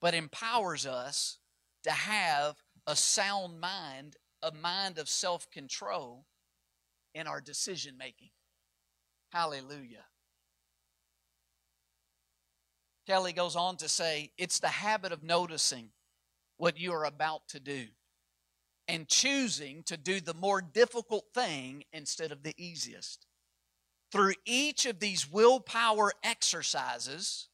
but 0.00 0.14
empowers 0.14 0.86
us 0.86 1.38
to 1.84 1.90
have 1.90 2.56
a 2.86 2.96
sound 2.96 3.60
mind 3.60 4.16
a 4.42 4.52
mind 4.52 4.98
of 4.98 5.08
self 5.08 5.50
control 5.50 6.24
in 7.14 7.26
our 7.26 7.40
decision 7.40 7.96
making. 7.98 8.30
Hallelujah. 9.30 10.04
Kelly 13.08 13.32
goes 13.32 13.56
on 13.56 13.78
to 13.78 13.88
say 13.88 14.32
it's 14.36 14.60
the 14.60 14.68
habit 14.68 15.12
of 15.12 15.22
noticing 15.22 15.88
what 16.58 16.78
you 16.78 16.92
are 16.92 17.06
about 17.06 17.40
to 17.48 17.58
do 17.58 17.86
and 18.86 19.08
choosing 19.08 19.82
to 19.84 19.96
do 19.96 20.20
the 20.20 20.34
more 20.34 20.60
difficult 20.60 21.24
thing 21.32 21.84
instead 21.90 22.32
of 22.32 22.42
the 22.42 22.52
easiest. 22.58 23.26
Through 24.12 24.34
each 24.44 24.84
of 24.84 25.00
these 25.00 25.30
willpower 25.30 26.12
exercises, 26.22 27.48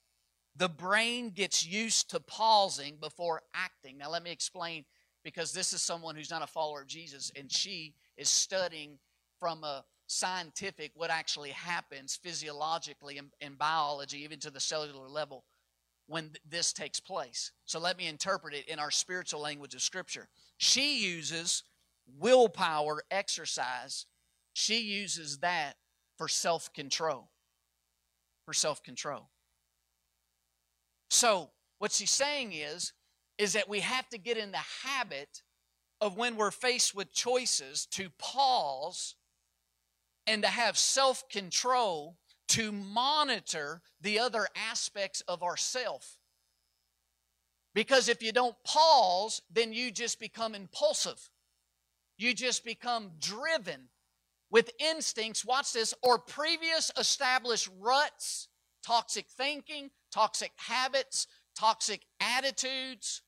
the 0.57 0.69
brain 0.69 1.31
gets 1.31 1.65
used 1.65 2.11
to 2.11 2.19
pausing 2.19 2.97
before 3.01 3.43
acting. 3.55 3.99
Now, 3.99 4.11
let 4.11 4.25
me 4.25 4.33
explain 4.33 4.85
because 5.23 5.53
this 5.53 5.73
is 5.73 5.81
someone 5.81 6.17
who's 6.17 6.33
not 6.33 6.43
a 6.43 6.49
follower 6.49 6.81
of 6.81 6.89
Jesus 6.89 7.31
and 7.37 7.51
she 7.51 7.95
is 8.17 8.29
studying 8.29 8.99
from 9.39 9.63
a 9.63 9.85
scientific 10.07 10.93
what 10.95 11.11
actually 11.11 11.51
happens 11.51 12.17
physiologically 12.17 13.19
in, 13.19 13.31
in 13.41 13.55
biology, 13.55 14.23
even 14.23 14.39
to 14.41 14.51
the 14.51 14.61
cellular 14.61 15.09
level, 15.09 15.45
when 16.07 16.25
th- 16.25 16.41
this 16.49 16.73
takes 16.73 17.01
place. 17.01 17.53
So 17.65 17.79
let 17.79 17.97
me 17.97 18.07
interpret 18.07 18.55
it 18.55 18.69
in 18.69 18.79
our 18.79 18.91
spiritual 18.91 19.41
language 19.41 19.75
of 19.75 19.83
Scripture. 19.83 20.29
She 20.59 21.05
uses 21.05 21.65
willpower 22.19 23.03
exercise, 23.11 24.07
she 24.53 24.81
uses 24.81 25.39
that 25.39 25.75
for 26.17 26.29
self 26.29 26.73
control. 26.73 27.31
For 28.45 28.53
self 28.53 28.83
control. 28.83 29.31
So, 31.11 31.51
what 31.79 31.93
she's 31.93 32.11
saying 32.11 32.53
is, 32.53 32.93
is 33.39 33.55
that 33.55 33.69
we 33.69 33.81
have 33.81 34.09
to 34.11 34.19
get 34.19 34.37
in 34.37 34.53
the 34.53 34.61
habit 34.85 35.43
of 36.01 36.17
when 36.17 36.37
we're 36.37 36.51
faced 36.51 36.95
with 36.95 37.13
choices 37.13 37.87
to 37.87 38.11
pause 38.19 39.15
and 40.27 40.43
to 40.43 40.49
have 40.49 40.77
self 40.77 41.29
control 41.29 42.17
to 42.49 42.73
monitor 42.73 43.83
the 44.01 44.19
other 44.19 44.47
aspects 44.57 45.23
of 45.23 45.43
ourself. 45.43 46.19
Because 47.75 48.09
if 48.09 48.23
you 48.23 48.33
don't 48.33 48.55
pause, 48.65 49.43
then 49.51 49.73
you 49.73 49.91
just 49.91 50.21
become 50.21 50.55
impulsive. 50.55 51.31
You 52.17 52.33
just 52.33 52.65
become 52.65 53.13
driven 53.21 53.89
with 54.51 54.71
instincts, 54.79 55.45
watch 55.45 55.73
this, 55.73 55.95
or 56.03 56.19
previous 56.19 56.93
established 56.97 57.69
ruts, 57.81 58.49
toxic 58.87 59.27
thinking, 59.29 59.91
toxic 60.13 60.53
habits, 60.57 61.27
toxic 61.57 62.03
attitudes, 62.21 63.23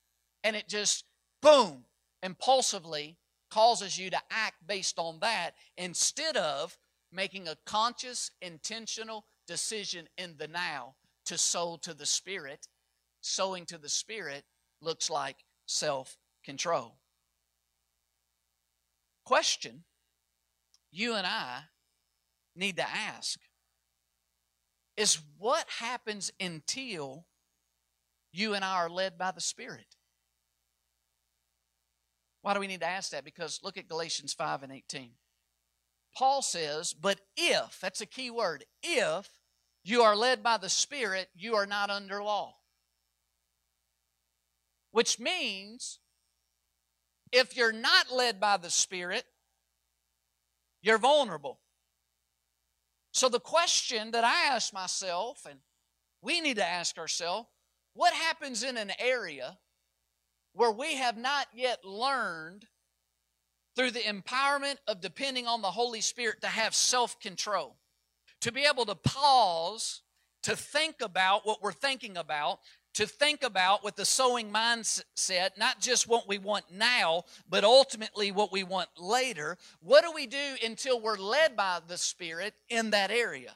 and 0.45 0.55
it 0.55 0.69
just, 0.69 1.05
boom, 1.43 1.85
impulsively 2.23 3.17
causes 3.51 3.99
you 3.99 4.11
to 4.11 4.19
act 4.31 4.67
based 4.67 4.99
on 4.99 5.19
that 5.21 5.53
instead 5.77 6.37
of 6.37 6.79
making 7.13 7.49
a 7.49 7.57
conscious, 7.65 8.31
intentional 8.41 9.27
decision 9.47 10.09
in 10.19 10.35
the 10.39 10.49
now 10.49 10.95
to 11.27 11.39
sow 11.39 11.79
to 11.83 11.95
the 11.95 12.07
Spirit. 12.07 12.69
Sowing 13.21 13.67
to 13.67 13.79
the 13.79 13.89
Spirit 13.89 14.45
looks 14.81 15.11
like 15.11 15.39
self 15.67 16.17
control. 16.45 16.99
Question 19.25 19.85
you 20.93 21.15
and 21.15 21.27
I 21.27 21.63
need 22.55 22.77
to 22.77 22.89
ask 22.89 23.39
is 24.97 25.19
what 25.39 25.67
happens 25.69 26.33
until 26.41 27.27
you 28.33 28.55
and 28.55 28.65
I 28.65 28.77
are 28.77 28.89
led 28.89 29.19
by 29.19 29.31
the 29.31 29.41
Spirit? 29.41 29.97
Why 32.43 32.55
do 32.55 32.61
we 32.61 32.67
need 32.67 32.81
to 32.81 32.87
ask 32.87 33.11
that? 33.11 33.25
Because 33.25 33.61
look 33.63 33.77
at 33.77 33.89
Galatians 33.89 34.33
5 34.33 34.63
and 34.63 34.73
18. 34.73 35.11
Paul 36.17 36.43
says, 36.43 36.93
But 36.95 37.21
if, 37.37 37.79
that's 37.81 38.01
a 38.01 38.07
key 38.07 38.31
word, 38.31 38.65
if 38.83 39.29
you 39.85 40.03
are 40.03 40.17
led 40.17 40.43
by 40.43 40.57
the 40.57 40.69
Spirit, 40.69 41.29
you 41.35 41.55
are 41.57 41.67
not 41.67 41.91
under 41.91 42.23
law. 42.23 42.55
Which 44.93 45.21
means 45.21 45.99
if 47.33 47.57
you're 47.57 47.73
not 47.73 48.11
led 48.11 48.41
by 48.41 48.57
the 48.57 48.71
Spirit, 48.71 49.25
you're 50.81 50.99
vulnerable. 50.99 51.61
So 53.13 53.29
the 53.29 53.41
question 53.41 54.11
that 54.13 54.25
I 54.25 54.55
ask 54.55 54.73
myself, 54.73 55.47
and 55.49 55.61
we 56.23 56.41
need 56.41 56.57
to 56.57 56.67
ask 56.67 56.99
ourselves, 56.99 57.49
what 57.95 58.13
happens 58.13 58.63
in 58.63 58.77
an 58.77 58.93
area 58.99 59.59
where 60.53 60.71
we 60.71 60.97
have 60.97 61.17
not 61.17 61.47
yet 61.55 61.85
learned 61.85 62.67
through 63.77 63.91
the 63.91 64.01
empowerment 64.01 64.77
of 64.89 65.01
depending 65.01 65.47
on 65.47 65.63
the 65.63 65.71
Holy 65.71 66.01
Spirit 66.01 66.41
to 66.41 66.49
have 66.49 66.75
self 66.75 67.21
control, 67.21 67.77
to 68.41 68.51
be 68.51 68.65
able 68.65 68.87
to 68.87 68.95
pause, 68.95 70.03
to 70.43 70.57
think 70.57 70.97
about 71.03 71.47
what 71.47 71.63
we're 71.63 71.73
thinking 71.73 72.17
about, 72.17 72.61
to 72.95 73.07
think 73.07 73.43
about 73.45 73.85
with 73.85 73.95
the 73.95 74.07
sowing 74.07 74.51
mindset, 74.51 75.51
not 75.59 75.81
just 75.81 76.09
what 76.09 76.27
we 76.27 76.39
want 76.39 76.65
now, 76.73 77.25
but 77.49 77.63
ultimately 77.63 78.33
what 78.33 78.51
we 78.51 78.65
want 78.65 78.89
later. 78.97 79.59
What 79.81 80.03
do 80.03 80.13
we 80.13 80.27
do 80.27 80.57
until 80.65 80.99
we're 80.99 81.19
led 81.19 81.55
by 81.55 81.81
the 81.87 81.99
Spirit 81.99 82.55
in 82.71 82.91
that 82.91 83.11
area? 83.11 83.53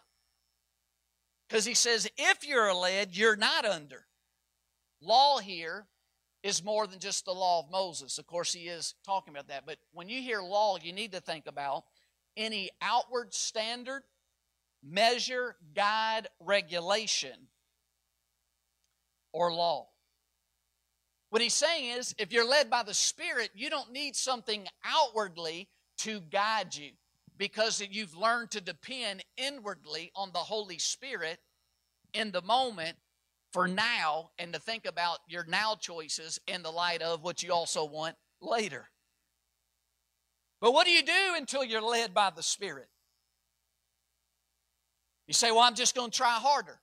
Because 1.49 1.65
he 1.65 1.75
says, 1.75 2.07
if 2.19 2.47
you're 2.47 2.75
led, 2.75 3.17
you're 3.17 3.35
not 3.35 3.65
under. 3.65 4.05
Law 5.01 5.39
here 5.39 5.87
is 6.42 6.64
more 6.64 6.87
than 6.87 6.98
just 6.98 7.24
the 7.24 7.33
law 7.33 7.61
of 7.61 7.70
Moses. 7.70 8.18
Of 8.18 8.26
course, 8.26 8.53
he 8.53 8.68
is 8.68 8.94
talking 9.05 9.35
about 9.35 9.48
that. 9.48 9.66
But 9.66 9.79
when 9.92 10.09
you 10.09 10.20
hear 10.22 10.40
law, 10.40 10.79
you 10.81 10.92
need 10.92 11.12
to 11.12 11.20
think 11.20 11.46
about 11.46 11.85
any 12.37 12.70
outward 12.81 13.35
standard, 13.35 14.03
measure, 14.83 15.57
guide, 15.74 16.29
regulation, 16.40 17.48
or 19.33 19.53
law. 19.53 19.88
What 21.29 21.42
he's 21.42 21.55
saying 21.55 21.98
is 21.98 22.14
if 22.18 22.33
you're 22.33 22.48
led 22.48 22.70
by 22.70 22.83
the 22.83 22.94
Spirit, 22.94 23.50
you 23.55 23.70
don't 23.70 23.92
need 23.92 24.16
something 24.16 24.66
outwardly 24.85 25.68
to 25.98 26.20
guide 26.20 26.74
you 26.74 26.90
because 27.37 27.83
you've 27.90 28.16
learned 28.16 28.50
to 28.50 28.61
depend 28.61 29.24
inwardly 29.37 30.11
on 30.16 30.30
the 30.32 30.38
Holy 30.38 30.78
Spirit 30.78 31.38
in 32.12 32.32
the 32.32 32.43
moment 32.43 32.97
for 33.53 33.66
now 33.66 34.30
and 34.38 34.53
to 34.53 34.61
think 34.61 34.86
about 34.86 35.18
your 35.28 35.44
now 35.44 35.74
choices 35.74 36.38
in 36.46 36.62
the 36.62 36.70
light 36.70 37.03
of 37.03 37.22
what 37.22 37.42
you 37.42 37.53
also 37.53 37.84
want 37.84 38.16
later. 38.40 38.88
But 40.61 40.72
what 40.72 40.86
do 40.86 40.92
you 40.92 41.03
do 41.03 41.34
until 41.36 41.64
you're 41.64 41.82
led 41.82 42.14
by 42.14 42.30
the 42.34 42.42
Spirit? 42.42 42.88
You 45.26 45.34
say, 45.34 45.51
Well, 45.51 45.61
I'm 45.61 45.74
just 45.74 45.94
going 45.94 46.11
to 46.11 46.16
try 46.16 46.34
harder. 46.34 46.80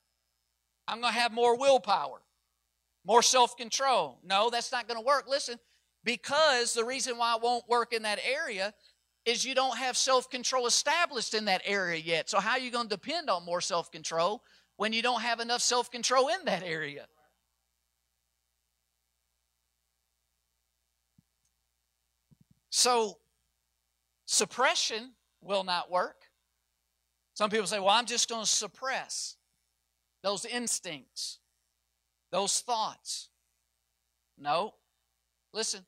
I'm 0.87 1.01
going 1.01 1.13
to 1.13 1.19
have 1.19 1.33
more 1.33 1.57
willpower, 1.57 2.21
more 3.05 3.21
self 3.21 3.55
control. 3.57 4.19
No, 4.23 4.49
that's 4.49 4.71
not 4.71 4.87
going 4.87 4.99
to 4.99 5.05
work. 5.05 5.25
Listen, 5.27 5.57
because 6.03 6.73
the 6.73 6.85
reason 6.85 7.17
why 7.17 7.35
it 7.35 7.41
won't 7.41 7.67
work 7.67 7.93
in 7.93 8.03
that 8.03 8.19
area 8.25 8.73
is 9.25 9.43
you 9.43 9.53
don't 9.53 9.77
have 9.77 9.97
self 9.97 10.29
control 10.29 10.65
established 10.65 11.33
in 11.33 11.45
that 11.45 11.61
area 11.65 12.01
yet. 12.01 12.29
So, 12.29 12.39
how 12.39 12.51
are 12.51 12.59
you 12.59 12.71
going 12.71 12.87
to 12.87 12.95
depend 12.95 13.29
on 13.29 13.45
more 13.45 13.61
self 13.61 13.91
control 13.91 14.41
when 14.77 14.93
you 14.93 15.01
don't 15.01 15.21
have 15.21 15.39
enough 15.39 15.61
self 15.61 15.91
control 15.91 16.29
in 16.29 16.45
that 16.45 16.63
area. 16.63 17.07
So, 22.69 23.17
suppression 24.25 25.13
will 25.41 25.63
not 25.63 25.89
work. 25.89 26.15
Some 27.33 27.49
people 27.49 27.67
say, 27.67 27.79
well, 27.79 27.89
I'm 27.89 28.05
just 28.05 28.29
going 28.29 28.43
to 28.43 28.49
suppress 28.49 29.35
those 30.23 30.45
instincts, 30.45 31.39
those 32.31 32.61
thoughts. 32.61 33.29
No. 34.37 34.75
Listen, 35.53 35.85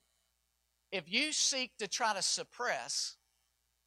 if 0.92 1.12
you 1.12 1.32
seek 1.32 1.78
to 1.78 1.88
try 1.88 2.14
to 2.14 2.22
suppress 2.22 3.18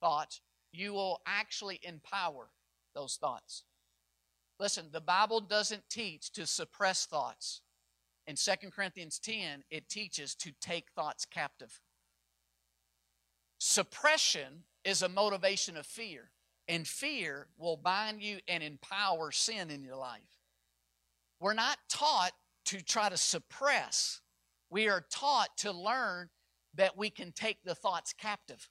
thoughts, 0.00 0.40
you 0.72 0.92
will 0.92 1.20
actually 1.26 1.80
empower 1.82 2.50
those 2.94 3.16
thoughts. 3.16 3.64
Listen, 4.62 4.86
the 4.92 5.00
Bible 5.00 5.40
doesn't 5.40 5.90
teach 5.90 6.30
to 6.34 6.46
suppress 6.46 7.04
thoughts. 7.04 7.62
In 8.28 8.36
2 8.36 8.70
Corinthians 8.70 9.18
10, 9.18 9.64
it 9.72 9.88
teaches 9.88 10.36
to 10.36 10.52
take 10.60 10.92
thoughts 10.94 11.24
captive. 11.24 11.80
Suppression 13.58 14.62
is 14.84 15.02
a 15.02 15.08
motivation 15.08 15.76
of 15.76 15.84
fear, 15.84 16.30
and 16.68 16.86
fear 16.86 17.48
will 17.58 17.76
bind 17.76 18.22
you 18.22 18.38
and 18.46 18.62
empower 18.62 19.32
sin 19.32 19.68
in 19.68 19.82
your 19.82 19.96
life. 19.96 20.38
We're 21.40 21.54
not 21.54 21.78
taught 21.88 22.30
to 22.66 22.80
try 22.84 23.08
to 23.08 23.16
suppress, 23.16 24.20
we 24.70 24.88
are 24.88 25.04
taught 25.10 25.56
to 25.58 25.72
learn 25.72 26.30
that 26.74 26.96
we 26.96 27.10
can 27.10 27.32
take 27.32 27.64
the 27.64 27.74
thoughts 27.74 28.12
captive 28.12 28.70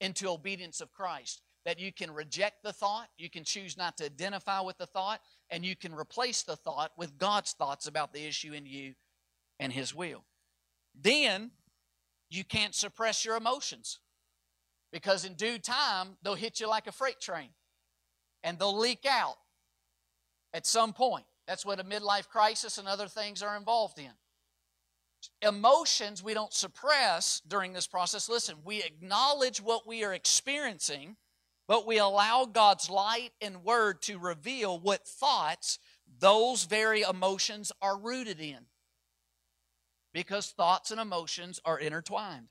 into 0.00 0.28
obedience 0.28 0.80
of 0.80 0.92
Christ. 0.92 1.42
That 1.70 1.78
you 1.78 1.92
can 1.92 2.10
reject 2.10 2.64
the 2.64 2.72
thought, 2.72 3.10
you 3.16 3.30
can 3.30 3.44
choose 3.44 3.76
not 3.76 3.96
to 3.98 4.06
identify 4.06 4.60
with 4.60 4.76
the 4.76 4.86
thought, 4.86 5.20
and 5.50 5.64
you 5.64 5.76
can 5.76 5.94
replace 5.94 6.42
the 6.42 6.56
thought 6.56 6.90
with 6.96 7.16
God's 7.16 7.52
thoughts 7.52 7.86
about 7.86 8.12
the 8.12 8.26
issue 8.26 8.52
in 8.52 8.66
you 8.66 8.94
and 9.60 9.72
His 9.72 9.94
will. 9.94 10.24
Then 11.00 11.52
you 12.28 12.42
can't 12.42 12.74
suppress 12.74 13.24
your 13.24 13.36
emotions 13.36 14.00
because 14.90 15.24
in 15.24 15.34
due 15.34 15.60
time 15.60 16.16
they'll 16.24 16.34
hit 16.34 16.58
you 16.58 16.68
like 16.68 16.88
a 16.88 16.92
freight 16.92 17.20
train 17.20 17.50
and 18.42 18.58
they'll 18.58 18.76
leak 18.76 19.06
out 19.08 19.36
at 20.52 20.66
some 20.66 20.92
point. 20.92 21.26
That's 21.46 21.64
what 21.64 21.78
a 21.78 21.84
midlife 21.84 22.28
crisis 22.28 22.78
and 22.78 22.88
other 22.88 23.06
things 23.06 23.44
are 23.44 23.56
involved 23.56 24.00
in 24.00 24.10
emotions 25.42 26.22
we 26.22 26.34
don't 26.34 26.52
suppress 26.52 27.40
during 27.46 27.72
this 27.72 27.86
process. 27.86 28.28
Listen, 28.28 28.56
we 28.64 28.82
acknowledge 28.82 29.60
what 29.60 29.86
we 29.86 30.04
are 30.04 30.14
experiencing, 30.14 31.16
but 31.70 31.86
we 31.86 31.98
allow 31.98 32.46
God's 32.46 32.90
light 32.90 33.30
and 33.40 33.62
word 33.62 34.02
to 34.02 34.18
reveal 34.18 34.76
what 34.76 35.06
thoughts 35.06 35.78
those 36.18 36.64
very 36.64 37.02
emotions 37.02 37.70
are 37.80 37.96
rooted 37.96 38.40
in. 38.40 38.58
Because 40.12 40.50
thoughts 40.50 40.90
and 40.90 41.00
emotions 41.00 41.60
are 41.64 41.78
intertwined. 41.78 42.48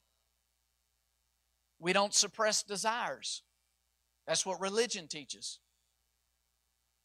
We 1.80 1.91
don't 1.91 2.13
suppress 2.13 2.63
desires. 2.63 3.43
That's 4.26 4.45
what 4.45 4.61
religion 4.61 5.09
teaches. 5.09 5.59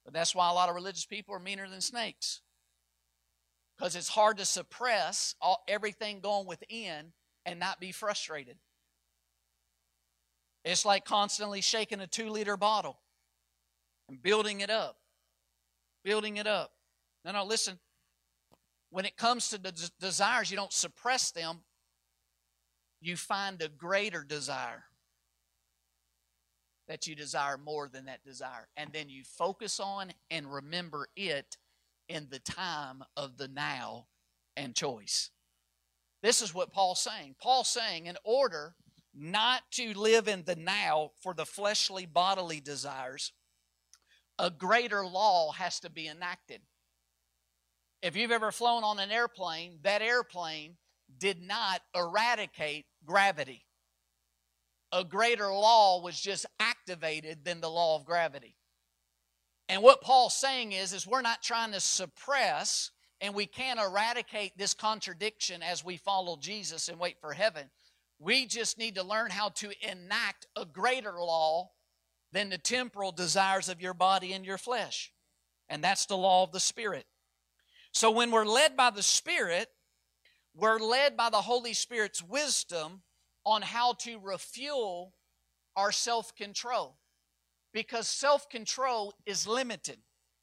But 0.05 0.15
that's 0.15 0.37
why 0.37 0.49
a 0.49 0.55
lot 0.55 0.69
of 0.69 0.77
religious 0.77 1.07
people 1.07 1.35
are 1.35 1.41
meaner 1.41 1.69
than 1.69 1.81
snakes 1.81 2.43
because 3.77 3.97
it's 3.97 4.11
hard 4.11 4.39
to 4.39 4.45
suppress 4.45 5.35
all, 5.41 5.65
everything 5.67 6.21
going 6.21 6.47
within 6.47 7.13
and 7.45 7.59
not 7.59 7.81
be 7.81 7.91
frustrated. 7.91 8.59
It's 10.65 10.85
like 10.85 11.05
constantly 11.05 11.61
shaking 11.61 12.01
a 12.01 12.07
two 12.07 12.31
liter 12.31 12.57
bottle 12.57 12.99
and 14.09 14.23
building 14.23 14.61
it 14.61 14.71
up, 14.71 14.97
building 16.05 16.39
it 16.39 16.47
up. 16.47 16.73
No, 17.25 17.33
no, 17.33 17.45
listen. 17.45 17.79
When 18.91 19.05
it 19.05 19.17
comes 19.17 19.49
to 19.49 19.59
the 19.59 19.91
desires, 20.01 20.51
you 20.51 20.57
don't 20.57 20.73
suppress 20.73 21.33
them, 21.33 21.61
you 23.01 23.17
find 23.17 23.61
a 23.61 23.69
greater 23.69 24.25
desire 24.25 24.85
that 26.87 27.07
you 27.07 27.15
desire 27.15 27.59
more 27.59 27.89
than 27.89 28.07
that 28.07 28.25
desire. 28.25 28.69
And 28.77 28.91
then 28.93 29.09
you 29.09 29.25
focus 29.25 29.81
on 29.81 30.13
and 30.31 30.53
remember 30.53 31.09
it 31.17 31.57
in 32.09 32.29
the 32.31 32.39
time 32.39 33.03
of 33.17 33.37
the 33.37 33.49
now 33.49 34.07
and 34.57 34.75
choice. 34.75 35.31
This 36.23 36.41
is 36.41 36.55
what 36.55 36.73
Paul's 36.73 37.01
saying. 37.01 37.37
Paul's 37.41 37.69
saying, 37.69 38.07
in 38.07 38.17
order 38.25 38.75
not 39.15 39.63
to 39.73 39.97
live 39.99 40.29
in 40.29 40.45
the 40.45 40.57
now 40.57 41.11
for 41.23 41.35
the 41.35 41.47
fleshly 41.47 42.07
bodily 42.07 42.61
desires, 42.61 43.33
a 44.39 44.51
greater 44.51 45.07
law 45.07 45.53
has 45.53 45.81
to 45.81 45.91
be 45.91 46.09
enacted. 46.09 46.61
If 48.03 48.17
you've 48.17 48.33
ever 48.33 48.53
flown 48.53 48.85
on 48.85 48.99
an 48.99 49.11
airplane, 49.11 49.79
that 49.83 50.03
airplane 50.03 50.77
did 51.17 51.41
not 51.41 51.81
eradicate 51.95 52.87
gravity. 53.05 53.65
A 54.93 55.05
greater 55.05 55.49
law 55.49 56.03
was 56.03 56.21
just 56.21 56.47
activated 56.61 57.45
than 57.45 57.61
the 57.61 57.71
law 57.71 57.97
of 57.97 58.05
gravity. 58.05 58.57
And 59.69 59.83
what 59.83 60.03
Paul's 60.03 60.37
saying 60.37 60.73
is, 60.73 60.93
is 60.93 61.07
we're 61.07 61.23
not 61.23 61.43
trying 61.43 61.73
to 61.73 61.81
suppress 61.81 62.91
and 63.21 63.35
we 63.35 63.47
can't 63.47 63.81
eradicate 63.81 64.53
this 64.59 64.75
contradiction 64.75 65.63
as 65.63 65.85
we 65.85 65.97
follow 65.97 66.37
Jesus 66.37 66.89
and 66.89 66.99
wait 66.99 67.17
for 67.21 67.33
heaven. 67.33 67.71
We 68.19 68.47
just 68.47 68.79
need 68.79 68.95
to 68.95 69.03
learn 69.03 69.31
how 69.31 69.51
to 69.51 69.73
enact 69.83 70.47
a 70.57 70.65
greater 70.65 71.13
law 71.13 71.71
than 72.33 72.49
the 72.49 72.59
temporal 72.59 73.13
desires 73.13 73.69
of 73.69 73.81
your 73.81 73.95
body 73.95 74.33
and 74.33 74.45
your 74.45 74.59
flesh. 74.59 75.13
And 75.69 75.83
that's 75.83 76.07
the 76.07 76.17
law 76.17 76.43
of 76.43 76.53
the 76.53 76.61
Spirit. 76.61 77.07
So 77.93 78.11
when 78.11 78.31
we're 78.31 78.45
led 78.45 78.77
by 78.77 78.91
the 78.91 79.03
Spirit, 79.03 79.69
we're 80.55 80.79
led 80.79 81.17
by 81.17 81.31
the 81.31 81.41
Holy 81.43 81.75
Spirit's 81.75 82.23
wisdom 82.23 83.03
on 83.45 83.63
how 83.63 83.95
to 84.01 84.19
refuel 84.19 85.15
our 85.77 85.93
self 85.93 86.35
control 86.35 86.97
because 87.73 88.09
self 88.09 88.49
control 88.49 89.15
is 89.27 89.47
limited. 89.47 89.99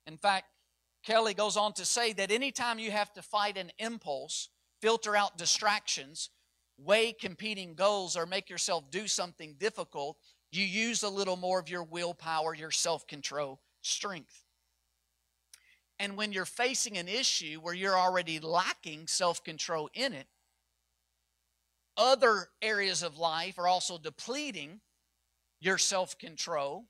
In 0.05 0.17
fact, 0.17 0.47
Kelly 1.03 1.33
goes 1.33 1.57
on 1.57 1.73
to 1.73 1.85
say 1.85 2.13
that 2.13 2.31
anytime 2.31 2.77
you 2.77 2.91
have 2.91 3.11
to 3.13 3.21
fight 3.21 3.57
an 3.57 3.71
impulse, 3.79 4.49
filter 4.81 5.15
out 5.15 5.37
distractions, 5.37 6.29
weigh 6.83 7.13
competing 7.13 7.75
goals, 7.75 8.15
or 8.17 8.25
make 8.25 8.49
yourself 8.49 8.89
do 8.91 9.07
something 9.07 9.55
difficult, 9.59 10.17
you 10.51 10.63
use 10.65 11.03
a 11.03 11.09
little 11.09 11.37
more 11.37 11.59
of 11.59 11.69
your 11.69 11.83
willpower, 11.83 12.53
your 12.53 12.71
self 12.71 13.07
control, 13.07 13.61
strength. 13.81 14.43
And 15.99 16.17
when 16.17 16.31
you're 16.31 16.45
facing 16.45 16.97
an 16.97 17.07
issue 17.07 17.59
where 17.61 17.73
you're 17.73 17.97
already 17.97 18.39
lacking 18.39 19.07
self 19.07 19.43
control 19.43 19.89
in 19.93 20.13
it, 20.13 20.27
other 21.97 22.47
areas 22.61 23.03
of 23.03 23.17
life 23.17 23.59
are 23.59 23.67
also 23.67 23.97
depleting 23.97 24.81
your 25.59 25.77
self 25.77 26.17
control 26.17 26.87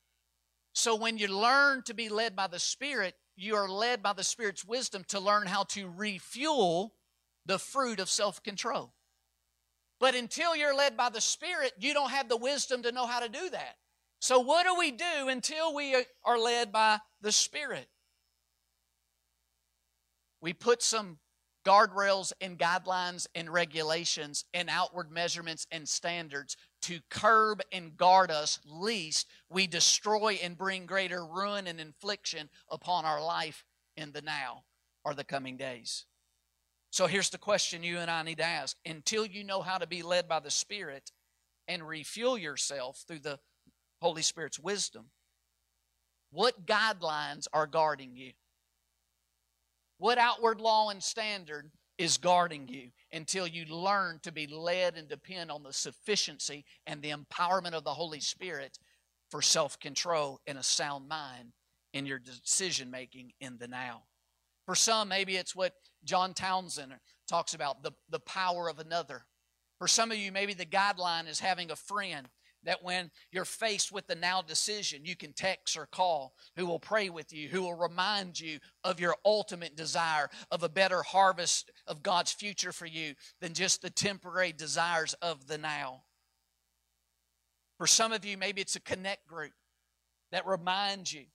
so 0.74 0.96
when 0.96 1.18
you 1.18 1.28
learn 1.28 1.84
to 1.84 1.94
be 1.94 2.10
led 2.10 2.36
by 2.36 2.48
the 2.48 2.60
Spirit, 2.60 3.16
you 3.36 3.56
are 3.56 3.68
led 3.68 4.02
by 4.02 4.14
the 4.14 4.24
Spirit's 4.24 4.64
wisdom 4.64 5.04
to 5.10 5.20
learn 5.20 5.48
how 5.48 5.64
to 5.66 5.90
refuel 5.90 6.94
the 7.46 7.60
fruit 7.60 8.00
of 8.00 8.10
self 8.10 8.42
control. 8.42 8.94
But 10.02 10.16
until 10.16 10.56
you're 10.56 10.76
led 10.76 10.98
by 10.98 11.10
the 11.10 11.22
Spirit, 11.22 11.74
you 11.80 11.94
don't 11.94 12.10
have 12.10 12.28
the 12.28 12.36
wisdom 12.36 12.82
to 12.82 12.92
know 12.92 13.06
how 13.06 13.20
to 13.20 13.30
do 13.30 13.52
that. 13.52 13.76
So, 14.20 14.40
what 14.40 14.66
do 14.66 14.76
we 14.78 14.90
do 14.90 15.30
until 15.30 15.76
we 15.76 15.96
are 16.26 16.40
led 16.40 16.72
by 16.72 17.00
the 17.22 17.32
Spirit? 17.32 17.88
We 20.42 20.54
put 20.54 20.82
some 20.82 21.20
guardrails 21.64 22.34
and 22.42 22.58
guidelines 22.58 23.28
and 23.36 23.48
regulations 23.48 24.44
and 24.56 24.72
outward 24.72 25.12
measurements 25.12 25.68
and 25.72 25.88
standards 25.88 26.58
to 26.82 27.00
curb 27.12 27.62
and 27.72 27.96
guard 27.96 28.32
us, 28.32 28.60
lest 28.66 29.28
we 29.52 29.68
destroy 29.68 30.40
and 30.42 30.58
bring 30.58 30.88
greater 30.88 31.24
ruin 31.24 31.68
and 31.68 31.80
infliction 31.80 32.50
upon 32.72 33.06
our 33.06 33.24
life 33.24 33.64
in 33.96 34.12
the 34.14 34.24
now 34.24 34.64
or 35.06 35.14
the 35.14 35.24
coming 35.24 35.58
days. 35.58 36.06
So 36.92 37.08
here's 37.08 37.30
the 37.30 37.38
question 37.38 37.84
you 37.84 38.00
and 38.00 38.12
I 38.12 38.22
need 38.22 38.38
to 38.38 38.46
ask. 38.46 38.76
Until 38.86 39.26
you 39.26 39.46
know 39.46 39.62
how 39.62 39.78
to 39.78 39.88
be 39.88 40.04
led 40.04 40.28
by 40.28 40.40
the 40.40 40.52
Spirit 40.52 41.12
and 41.68 41.88
refuel 41.88 42.38
yourself 42.38 43.04
through 43.08 43.20
the 43.20 43.40
Holy 44.02 44.22
Spirit's 44.22 44.60
wisdom, 44.60 45.06
what 46.32 46.66
guidelines 46.66 47.48
are 47.54 47.66
guarding 47.66 48.16
you? 48.16 48.34
What 50.00 50.18
outward 50.18 50.60
law 50.60 50.90
and 50.90 51.02
standard 51.02 51.72
is 51.98 52.18
guarding 52.18 52.68
you 52.68 52.90
until 53.14 53.48
you 53.48 53.66
learn 53.66 54.20
to 54.24 54.32
be 54.32 54.48
led 54.48 54.98
and 54.98 55.08
depend 55.08 55.50
on 55.52 55.64
the 55.64 55.72
sufficiency 55.72 56.66
and 56.88 57.02
the 57.02 57.12
empowerment 57.12 57.74
of 57.74 57.84
the 57.84 57.94
Holy 57.94 58.20
Spirit 58.20 58.78
for 59.30 59.42
self 59.42 59.80
control 59.80 60.42
and 60.46 60.58
a 60.58 60.64
sound 60.64 61.08
mind 61.08 61.54
in 61.94 62.06
your 62.06 62.20
decision 62.20 62.92
making 62.92 63.32
in 63.40 63.58
the 63.60 63.68
now. 63.68 64.04
For 64.66 64.76
some, 64.76 65.08
maybe 65.10 65.36
it's 65.38 65.56
what 65.56 65.74
John 66.04 66.34
Townsend 66.34 66.94
talks 67.28 67.54
about 67.54 67.84
the, 67.84 67.92
the 68.10 68.20
power 68.20 68.70
of 68.70 68.80
another. 68.80 69.26
For 69.80 69.88
some 69.88 70.12
of 70.12 70.18
you, 70.18 70.32
maybe 70.32 70.54
the 70.54 70.66
guideline 70.66 71.28
is 71.28 71.40
having 71.40 71.72
a 71.72 71.76
friend 71.76 72.28
that 72.64 72.84
when 72.84 73.10
you're 73.32 73.46
faced 73.46 73.92
with 73.92 74.08
the 74.08 74.16
now 74.16 74.42
decision, 74.42 75.06
you 75.06 75.16
can 75.16 75.34
text 75.34 75.76
or 75.76 75.88
call 75.88 76.36
who 76.56 76.66
will 76.66 76.80
pray 76.80 77.10
with 77.10 77.34
you, 77.34 77.50
who 77.50 77.64
will 77.64 77.74
remind 77.74 78.40
you 78.40 78.60
of 78.84 79.00
your 79.00 79.16
ultimate 79.26 79.76
desire 79.76 80.30
of 80.52 80.62
a 80.64 80.70
better 80.70 81.02
harvest 81.02 81.72
of 81.88 82.04
God's 82.04 82.32
future 82.32 82.72
for 82.72 82.86
you 82.86 83.16
than 83.40 83.54
just 83.54 83.82
the 83.82 83.90
temporary 83.90 84.52
desires 84.52 85.14
of 85.22 85.48
the 85.48 85.58
now. 85.58 86.04
For 87.78 87.88
some 87.88 88.14
of 88.14 88.26
you, 88.26 88.38
maybe 88.38 88.62
it's 88.62 88.76
a 88.76 88.82
connect 88.82 89.26
group 89.28 89.54
that 90.32 90.46
reminds 90.46 91.12
you 91.12 91.26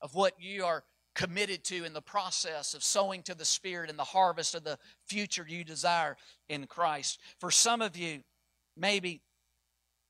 of 0.00 0.14
what 0.14 0.32
you 0.38 0.64
are 0.64 0.84
committed 1.16 1.64
to 1.64 1.84
in 1.84 1.94
the 1.94 2.02
process 2.02 2.74
of 2.74 2.84
sowing 2.84 3.22
to 3.22 3.34
the 3.34 3.44
Spirit 3.44 3.88
and 3.90 3.98
the 3.98 4.04
harvest 4.04 4.54
of 4.54 4.62
the 4.62 4.78
future 5.06 5.44
you 5.48 5.64
desire 5.64 6.16
in 6.48 6.66
Christ. 6.66 7.18
For 7.40 7.50
some 7.50 7.80
of 7.80 7.96
you, 7.96 8.20
maybe 8.76 9.22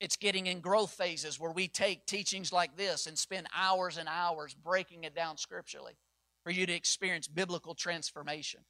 it's 0.01 0.17
getting 0.17 0.47
in 0.47 0.61
growth 0.61 0.91
phases 0.91 1.41
where 1.41 1.53
we 1.53 1.69
take 1.69 2.05
teachings 2.05 2.53
like 2.53 2.77
this 2.77 3.07
and 3.07 3.17
spend 3.17 3.47
hours 3.57 3.97
and 3.97 4.09
hours 4.11 4.53
breaking 4.53 5.05
it 5.05 5.15
down 5.15 5.39
scripturally 5.39 5.97
for 6.43 6.51
you 6.51 6.67
to 6.67 6.73
experience 6.73 7.29
biblical 7.29 7.75
transformation 7.75 8.61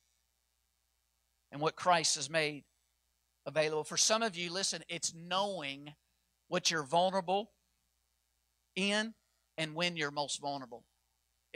and 1.51 1.61
what 1.61 1.75
Christ 1.75 2.17
has 2.17 2.29
made 2.29 2.65
available. 3.47 3.83
For 3.83 3.97
some 3.97 4.23
of 4.23 4.37
you, 4.37 4.53
listen, 4.53 4.83
it's 4.89 5.15
knowing 5.15 5.95
what 6.49 6.71
you're 6.71 6.85
vulnerable 6.85 7.51
in 8.77 9.15
and 9.57 9.75
when 9.75 9.97
you're 9.97 10.11
most 10.11 10.41
vulnerable. 10.41 10.85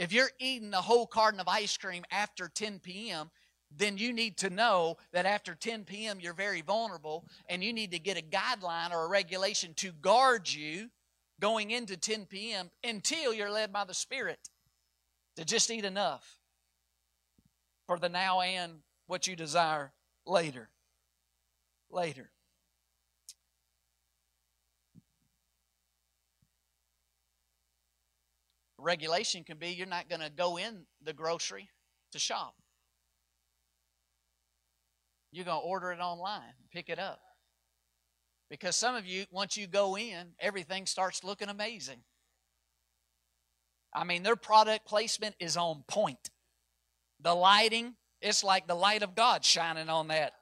If 0.00 0.14
you're 0.14 0.30
eating 0.38 0.72
a 0.72 0.80
whole 0.80 1.06
carton 1.06 1.40
of 1.40 1.46
ice 1.46 1.76
cream 1.76 2.04
after 2.10 2.48
10 2.48 2.78
p.m., 2.78 3.30
then 3.70 3.98
you 3.98 4.14
need 4.14 4.38
to 4.38 4.48
know 4.48 4.96
that 5.12 5.26
after 5.26 5.54
10 5.54 5.84
p.m. 5.84 6.20
you're 6.20 6.32
very 6.32 6.62
vulnerable 6.62 7.26
and 7.50 7.62
you 7.62 7.74
need 7.74 7.90
to 7.90 7.98
get 7.98 8.16
a 8.16 8.22
guideline 8.22 8.92
or 8.92 9.04
a 9.04 9.08
regulation 9.10 9.74
to 9.74 9.92
guard 9.92 10.50
you 10.50 10.88
going 11.38 11.70
into 11.70 11.98
10 11.98 12.24
p.m. 12.24 12.70
until 12.82 13.34
you're 13.34 13.50
led 13.50 13.74
by 13.74 13.84
the 13.84 13.92
Spirit 13.92 14.38
to 15.36 15.44
just 15.44 15.70
eat 15.70 15.84
enough 15.84 16.38
for 17.86 17.98
the 17.98 18.08
now 18.08 18.40
and 18.40 18.72
what 19.06 19.26
you 19.26 19.36
desire 19.36 19.92
later. 20.26 20.70
Later. 21.90 22.30
Regulation 28.80 29.44
can 29.44 29.58
be 29.58 29.68
you're 29.68 29.86
not 29.86 30.08
going 30.08 30.20
to 30.20 30.30
go 30.30 30.56
in 30.56 30.84
the 31.02 31.12
grocery 31.12 31.68
to 32.12 32.18
shop. 32.18 32.54
You're 35.32 35.44
going 35.44 35.60
to 35.60 35.66
order 35.66 35.92
it 35.92 36.00
online, 36.00 36.54
pick 36.72 36.88
it 36.88 36.98
up. 36.98 37.20
Because 38.50 38.74
some 38.74 38.96
of 38.96 39.06
you, 39.06 39.26
once 39.30 39.56
you 39.56 39.66
go 39.68 39.96
in, 39.96 40.32
everything 40.40 40.86
starts 40.86 41.22
looking 41.22 41.48
amazing. 41.48 42.00
I 43.94 44.04
mean, 44.04 44.22
their 44.22 44.36
product 44.36 44.86
placement 44.86 45.36
is 45.38 45.56
on 45.56 45.84
point. 45.86 46.30
The 47.20 47.34
lighting, 47.34 47.94
it's 48.20 48.42
like 48.42 48.66
the 48.66 48.74
light 48.74 49.02
of 49.02 49.14
God 49.14 49.44
shining 49.44 49.88
on 49.88 50.08
that. 50.08 50.32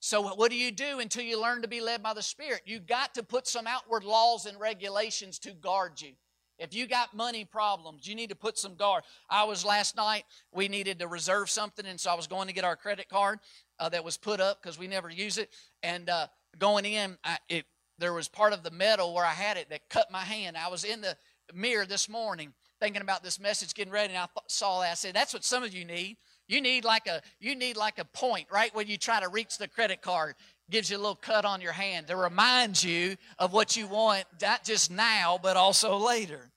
So, 0.00 0.34
what 0.34 0.50
do 0.50 0.56
you 0.56 0.72
do 0.72 0.98
until 0.98 1.22
you 1.22 1.40
learn 1.40 1.62
to 1.62 1.68
be 1.68 1.82
led 1.82 2.02
by 2.02 2.14
the 2.14 2.22
Spirit? 2.22 2.62
You 2.64 2.80
got 2.80 3.14
to 3.14 3.22
put 3.22 3.46
some 3.46 3.66
outward 3.66 4.02
laws 4.02 4.46
and 4.46 4.58
regulations 4.58 5.38
to 5.40 5.52
guard 5.52 6.00
you. 6.00 6.12
If 6.60 6.74
you 6.74 6.86
got 6.86 7.14
money 7.14 7.44
problems, 7.44 8.06
you 8.06 8.14
need 8.14 8.28
to 8.28 8.36
put 8.36 8.58
some 8.58 8.74
guard. 8.74 9.02
I 9.30 9.44
was 9.44 9.64
last 9.64 9.96
night, 9.96 10.24
we 10.52 10.68
needed 10.68 10.98
to 10.98 11.08
reserve 11.08 11.48
something, 11.48 11.86
and 11.86 11.98
so 11.98 12.10
I 12.10 12.14
was 12.14 12.26
going 12.26 12.48
to 12.48 12.54
get 12.54 12.64
our 12.64 12.76
credit 12.76 13.08
card 13.08 13.40
uh, 13.78 13.88
that 13.88 14.04
was 14.04 14.18
put 14.18 14.40
up 14.40 14.62
because 14.62 14.78
we 14.78 14.86
never 14.86 15.08
use 15.08 15.38
it. 15.38 15.50
And 15.82 16.10
uh, 16.10 16.26
going 16.58 16.84
in, 16.84 17.16
I, 17.24 17.38
it, 17.48 17.64
there 17.98 18.12
was 18.12 18.28
part 18.28 18.52
of 18.52 18.62
the 18.62 18.70
metal 18.70 19.14
where 19.14 19.24
I 19.24 19.32
had 19.32 19.56
it 19.56 19.70
that 19.70 19.88
cut 19.88 20.10
my 20.12 20.20
hand. 20.20 20.56
I 20.56 20.68
was 20.68 20.84
in 20.84 21.00
the 21.00 21.16
mirror 21.54 21.86
this 21.86 22.08
morning 22.08 22.52
thinking 22.78 23.02
about 23.02 23.22
this 23.22 23.40
message, 23.40 23.74
getting 23.74 23.92
ready, 23.92 24.14
and 24.14 24.18
I 24.22 24.26
th- 24.26 24.44
saw 24.48 24.80
that. 24.80 24.90
I 24.90 24.94
said, 24.94 25.14
"That's 25.14 25.32
what 25.32 25.44
some 25.44 25.62
of 25.62 25.72
you 25.74 25.84
need. 25.84 26.18
You 26.46 26.60
need 26.60 26.84
like 26.84 27.06
a 27.06 27.22
you 27.38 27.54
need 27.54 27.76
like 27.76 27.98
a 27.98 28.04
point, 28.04 28.48
right? 28.50 28.74
When 28.74 28.86
you 28.86 28.96
try 28.96 29.20
to 29.20 29.28
reach 29.28 29.56
the 29.56 29.68
credit 29.68 30.02
card, 30.02 30.34
gives 30.70 30.90
you 30.90 30.96
a 30.96 30.98
little 30.98 31.14
cut 31.14 31.44
on 31.44 31.60
your 31.60 31.72
hand 31.72 32.06
to 32.08 32.16
remind 32.16 32.82
you 32.82 33.16
of 33.38 33.52
what 33.52 33.76
you 33.76 33.86
want, 33.86 34.24
not 34.40 34.64
just 34.64 34.90
now, 34.90 35.38
but 35.42 35.56
also 35.56 35.96
later. 35.96 36.50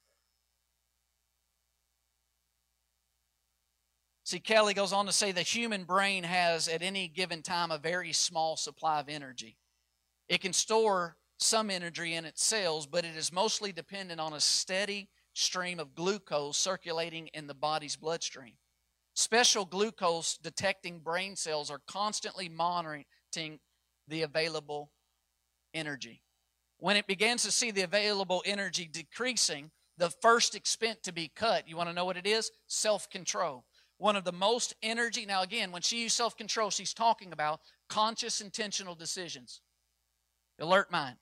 See, 4.25 4.39
Kelly 4.39 4.73
goes 4.73 4.93
on 4.93 5.05
to 5.05 5.11
say 5.11 5.31
the 5.31 5.41
human 5.41 5.83
brain 5.83 6.23
has 6.23 6.67
at 6.67 6.81
any 6.81 7.07
given 7.07 7.41
time 7.41 7.71
a 7.71 7.77
very 7.77 8.13
small 8.13 8.55
supply 8.55 8.99
of 8.99 9.09
energy. 9.09 9.57
It 10.29 10.41
can 10.41 10.53
store 10.53 11.17
some 11.37 11.69
energy 11.69 12.13
in 12.13 12.25
its 12.25 12.43
cells, 12.43 12.87
but 12.87 13.05
it 13.05 13.15
is 13.15 13.33
mostly 13.33 13.71
dependent 13.71 14.21
on 14.21 14.33
a 14.33 14.39
steady 14.39 15.09
stream 15.33 15.79
of 15.79 15.93
glucose 15.93 16.57
circulating 16.57 17.27
in 17.33 17.47
the 17.47 17.53
body's 17.53 17.95
bloodstream. 17.95 18.53
Special 19.13 19.65
glucose 19.65 20.37
detecting 20.37 20.99
brain 20.99 21.35
cells 21.35 21.69
are 21.69 21.81
constantly 21.87 22.49
monitoring 22.49 23.05
the 24.07 24.21
available 24.21 24.91
energy. 25.73 26.21
When 26.79 26.97
it 26.97 27.07
begins 27.07 27.43
to 27.43 27.51
see 27.51 27.71
the 27.71 27.81
available 27.81 28.43
energy 28.45 28.89
decreasing, 28.91 29.71
the 29.97 30.09
first 30.09 30.55
expense 30.55 30.99
to 31.03 31.13
be 31.13 31.31
cut, 31.33 31.67
you 31.67 31.77
want 31.77 31.89
to 31.89 31.95
know 31.95 32.05
what 32.05 32.17
it 32.17 32.27
is? 32.27 32.51
Self 32.67 33.09
control 33.09 33.65
one 34.03 34.15
of 34.17 34.25
the 34.25 34.33
most 34.33 34.75
energy. 34.83 35.25
Now, 35.25 35.43
again, 35.43 35.71
when 35.71 35.81
she 35.81 36.01
used 36.01 36.17
self 36.17 36.35
control, 36.35 36.69
she's 36.69 36.93
talking 36.93 37.31
about 37.31 37.61
conscious, 37.87 38.41
intentional 38.41 38.95
decisions. 38.95 39.61
Alert 40.59 40.91
mind 40.91 41.15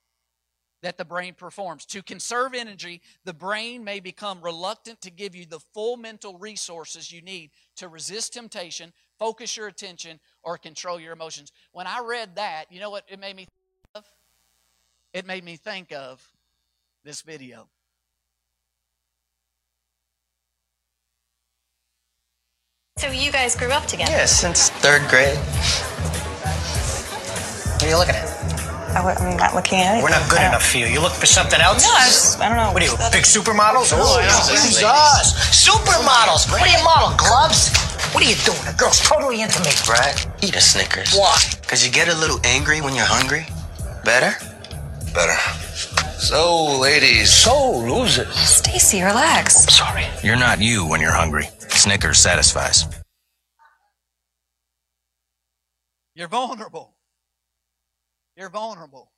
that 0.82 0.98
the 0.98 1.06
brain 1.06 1.34
performs. 1.34 1.86
To 1.88 2.02
conserve 2.02 2.54
energy, 2.54 3.02
the 3.24 3.34
brain 3.34 3.84
may 3.84 4.00
become 4.00 4.42
reluctant 4.42 5.02
to 5.02 5.12
give 5.12 5.36
you 5.36 5.46
the 5.46 5.60
full 5.74 5.98
mental 5.98 6.38
resources 6.38 7.12
you 7.12 7.22
need 7.22 7.52
to 7.78 7.88
resist 7.88 8.34
temptation, 8.34 8.94
focus 9.20 9.56
your 9.56 9.68
attention, 9.68 10.20
or 10.44 10.58
control 10.58 11.00
your 11.00 11.14
emotions. 11.14 11.52
When 11.72 11.88
I 11.88 12.02
read 12.04 12.36
that, 12.36 12.66
you 12.72 12.80
know 12.80 12.90
what 12.90 13.06
it 13.08 13.20
made 13.20 13.36
me 13.36 13.44
think 13.46 13.50
of? 13.96 14.06
It 15.14 15.26
made 15.26 15.44
me 15.44 15.56
think 15.56 15.92
of 15.92 16.26
this 17.04 17.22
video. 17.22 17.68
So 22.98 23.10
you 23.10 23.32
guys 23.32 23.56
grew 23.56 23.72
up 23.72 23.88
together? 23.88 24.12
Yeah, 24.12 24.26
since 24.26 24.70
third 24.70 25.02
grade. 25.10 25.38
What 27.74 27.84
are 27.84 27.90
you 27.90 27.98
looking 27.98 28.14
at? 28.14 28.31
I, 28.96 29.32
am 29.32 29.38
not 29.38 29.56
looking 29.56 29.80
at 29.80 29.98
it. 29.98 30.04
We're 30.04 30.10
not 30.10 30.30
good 30.30 30.42
enough 30.42 30.66
for 30.66 30.78
you. 30.78 30.86
You 30.86 31.00
look 31.02 31.14
for 31.14 31.26
something 31.26 31.60
else? 31.60 31.84
No, 31.84 31.92
I, 31.94 32.06
just, 32.06 32.40
I 32.40 32.48
don't 32.50 32.58
know. 32.58 32.74
What 32.74 32.84
are 32.84 32.86
you, 32.86 32.96
big 33.12 33.24
supermodels? 33.24 33.94
Oh, 33.96 34.20
Jesus! 34.20 34.86
Supermodels! 35.56 36.52
What 36.52 36.62
are 36.62 36.68
you 36.68 36.84
model, 36.84 37.16
gloves? 37.18 37.72
What 38.14 38.24
are 38.24 38.30
you 38.30 38.36
doing? 38.44 38.60
The 38.66 38.76
girl's 38.78 39.00
totally 39.00 39.42
into 39.42 39.60
me. 39.64 39.72
Brad, 39.86 40.20
eat 40.44 40.56
a 40.56 40.62
Snickers. 40.62 41.16
Why? 41.16 41.38
Because 41.62 41.86
you 41.86 41.92
get 41.92 42.10
a 42.10 42.18
little 42.18 42.40
angry 42.44 42.82
when 42.82 42.94
you're 42.94 43.06
hungry. 43.08 43.48
Better? 44.04 44.36
Better. 45.14 45.40
So, 46.20 46.78
ladies. 46.80 47.32
So, 47.32 47.78
losers. 47.78 48.34
Stacy, 48.36 49.02
relax. 49.02 49.64
I'm 49.64 49.70
sorry. 49.70 50.06
You're 50.24 50.36
not 50.36 50.60
you 50.60 50.86
when 50.86 51.00
you're 51.02 51.12
hungry. 51.12 51.48
Snickers 51.70 52.20
satisfies. 52.20 52.86
You're 56.14 56.28
vulnerable. 56.28 56.94
You're 58.36 58.50
vulnerable. 58.50 59.12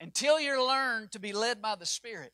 Until 0.00 0.40
you 0.40 0.66
learn 0.66 1.08
to 1.12 1.18
be 1.18 1.32
led 1.32 1.62
by 1.62 1.76
the 1.76 1.86
Spirit, 1.86 2.32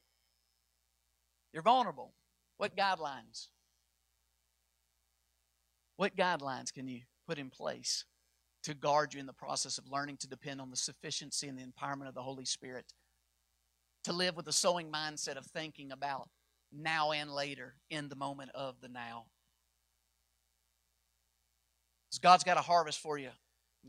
you're 1.52 1.62
vulnerable. 1.62 2.14
What 2.56 2.76
guidelines? 2.76 3.48
What 5.96 6.16
guidelines 6.16 6.72
can 6.72 6.88
you 6.88 7.02
put 7.26 7.38
in 7.38 7.50
place 7.50 8.04
to 8.64 8.74
guard 8.74 9.14
you 9.14 9.20
in 9.20 9.26
the 9.26 9.32
process 9.32 9.78
of 9.78 9.90
learning 9.90 10.16
to 10.18 10.28
depend 10.28 10.60
on 10.60 10.70
the 10.70 10.76
sufficiency 10.76 11.46
and 11.48 11.58
the 11.58 11.64
empowerment 11.64 12.08
of 12.08 12.14
the 12.14 12.22
Holy 12.22 12.44
Spirit? 12.44 12.92
To 14.04 14.12
live 14.12 14.36
with 14.36 14.48
a 14.48 14.52
sowing 14.52 14.90
mindset 14.90 15.36
of 15.36 15.46
thinking 15.46 15.92
about 15.92 16.28
now 16.72 17.12
and 17.12 17.30
later 17.30 17.74
in 17.90 18.08
the 18.08 18.16
moment 18.16 18.50
of 18.54 18.80
the 18.80 18.88
now. 18.88 19.26
God's 22.22 22.44
got 22.44 22.56
a 22.56 22.62
harvest 22.62 23.00
for 23.00 23.18
you. 23.18 23.30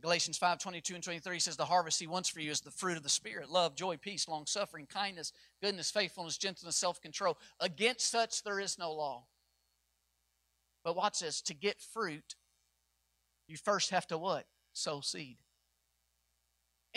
Galatians 0.01 0.37
5 0.37 0.59
22 0.59 0.95
and 0.95 1.03
23 1.03 1.39
says, 1.39 1.57
The 1.57 1.65
harvest 1.65 1.99
he 1.99 2.07
wants 2.07 2.29
for 2.29 2.39
you 2.39 2.51
is 2.51 2.61
the 2.61 2.71
fruit 2.71 2.97
of 2.97 3.03
the 3.03 3.09
Spirit 3.09 3.49
love, 3.49 3.75
joy, 3.75 3.97
peace, 3.97 4.27
long 4.27 4.45
suffering, 4.45 4.87
kindness, 4.87 5.33
goodness, 5.61 5.91
faithfulness, 5.91 6.37
gentleness, 6.37 6.75
self 6.75 7.01
control. 7.01 7.37
Against 7.59 8.09
such 8.09 8.43
there 8.43 8.59
is 8.59 8.77
no 8.77 8.91
law. 8.91 9.25
But 10.83 10.95
watch 10.95 11.19
this 11.19 11.41
to 11.41 11.53
get 11.53 11.81
fruit, 11.81 12.35
you 13.47 13.57
first 13.57 13.89
have 13.91 14.07
to 14.07 14.17
what? 14.17 14.45
Sow 14.73 15.01
seed 15.01 15.37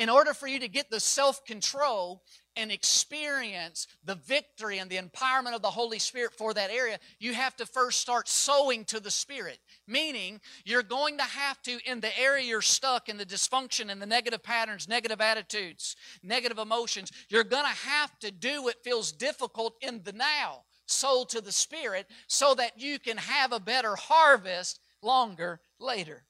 in 0.03 0.09
order 0.09 0.35
for 0.35 0.49
you 0.49 0.59
to 0.59 0.67
get 0.67 0.91
the 0.91 0.99
self 0.99 1.45
control 1.45 2.25
and 2.57 2.73
experience 2.73 3.87
the 4.05 4.17
victory 4.17 4.79
and 4.79 4.91
the 4.91 4.99
empowerment 4.99 5.55
of 5.55 5.63
the 5.63 5.71
Holy 5.71 6.01
Spirit 6.01 6.33
for 6.37 6.53
that 6.53 6.73
area, 6.73 6.99
you 7.21 7.33
have 7.35 7.55
to 7.55 7.65
first 7.65 8.01
start 8.01 8.29
sowing 8.29 8.85
to 8.87 8.99
the 8.99 9.13
Spirit. 9.13 9.61
Meaning, 9.87 10.41
you're 10.65 10.83
going 10.83 11.19
to 11.19 11.23
have 11.23 11.63
to, 11.63 11.79
in 11.89 12.01
the 12.01 12.19
area 12.19 12.45
you're 12.45 12.63
stuck, 12.63 13.09
in 13.09 13.17
the 13.17 13.25
dysfunction 13.25 13.93
and 13.93 14.03
the 14.03 14.07
negative 14.07 14.43
patterns, 14.43 14.89
negative 14.89 15.21
attitudes, 15.21 15.95
negative 16.21 16.59
emotions, 16.59 17.13
you're 17.29 17.45
going 17.45 17.65
to 17.65 17.89
have 17.89 18.19
to 18.19 18.33
do 18.33 18.65
what 18.65 18.83
feels 18.83 19.13
difficult 19.13 19.77
in 19.83 20.03
the 20.03 20.13
now. 20.13 20.65
Sow 20.87 21.25
to 21.29 21.41
the 21.41 21.53
Spirit 21.53 22.09
so 22.27 22.57
that 22.57 22.73
you 22.77 22.99
can 22.99 23.19
have 23.19 23.53
a 23.53 23.61
better 23.61 23.95
harvest 23.95 24.81
longer 25.01 25.61
later. 25.79 26.25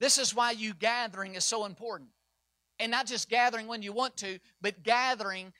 This 0.00 0.18
is 0.18 0.34
why 0.34 0.52
you 0.52 0.74
gathering 0.74 1.34
is 1.34 1.44
so 1.44 1.64
important. 1.64 2.10
And 2.80 2.90
not 2.90 3.06
just 3.06 3.28
gathering 3.28 3.66
when 3.66 3.82
you 3.82 3.92
want 3.92 4.16
to, 4.18 4.38
but 4.60 4.82
gathering 4.82 5.52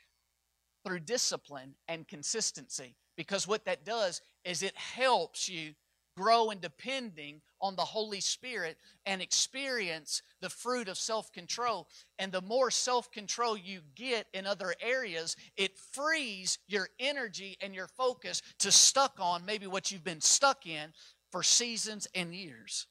through 0.85 1.01
discipline 1.01 1.75
and 1.89 2.07
consistency. 2.07 2.95
Because 3.17 3.49
what 3.49 3.65
that 3.65 3.85
does 3.85 4.21
is 4.45 4.63
it 4.63 4.77
helps 4.77 5.49
you 5.49 5.75
grow 6.17 6.51
in 6.51 6.59
depending 6.59 7.41
on 7.61 7.77
the 7.77 7.85
Holy 7.85 8.21
Spirit 8.21 8.77
and 9.07 9.23
experience 9.23 10.23
the 10.41 10.49
fruit 10.49 10.89
of 10.89 10.99
self 10.99 11.33
control. 11.33 11.89
And 12.19 12.33
the 12.33 12.41
more 12.43 12.71
self 12.71 13.11
control 13.11 13.57
you 13.57 13.81
get 13.95 14.27
in 14.33 14.47
other 14.47 14.75
areas, 14.81 15.37
it 15.57 15.79
frees 15.93 16.59
your 16.69 16.89
energy 16.99 17.57
and 17.61 17.75
your 17.75 17.89
focus 17.89 18.43
to 18.61 18.71
stuck 18.71 19.15
on 19.19 19.45
maybe 19.45 19.67
what 19.67 19.91
you've 19.91 20.05
been 20.05 20.21
stuck 20.21 20.67
in 20.67 20.93
for 21.31 21.43
seasons 21.43 22.07
and 22.15 22.35
years. 22.35 22.87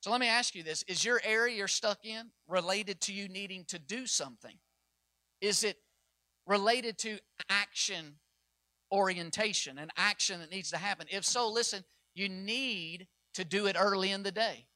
So 0.00 0.10
let 0.10 0.20
me 0.20 0.28
ask 0.28 0.54
you 0.54 0.62
this 0.62 0.84
Is 0.84 1.04
your 1.04 1.20
area 1.24 1.56
you're 1.56 1.68
stuck 1.68 2.04
in 2.04 2.30
related 2.46 3.00
to 3.02 3.12
you 3.12 3.28
needing 3.28 3.64
to 3.66 3.78
do 3.78 4.06
something? 4.06 4.54
Is 5.40 5.64
it 5.64 5.76
related 6.46 6.98
to 6.98 7.18
action 7.48 8.16
orientation, 8.90 9.78
an 9.78 9.90
action 9.96 10.40
that 10.40 10.50
needs 10.50 10.70
to 10.70 10.78
happen? 10.78 11.06
If 11.10 11.24
so, 11.24 11.50
listen, 11.50 11.84
you 12.14 12.28
need 12.28 13.06
to 13.34 13.44
do 13.44 13.66
it 13.66 13.76
early 13.78 14.10
in 14.10 14.22
the 14.22 14.32
day. 14.32 14.66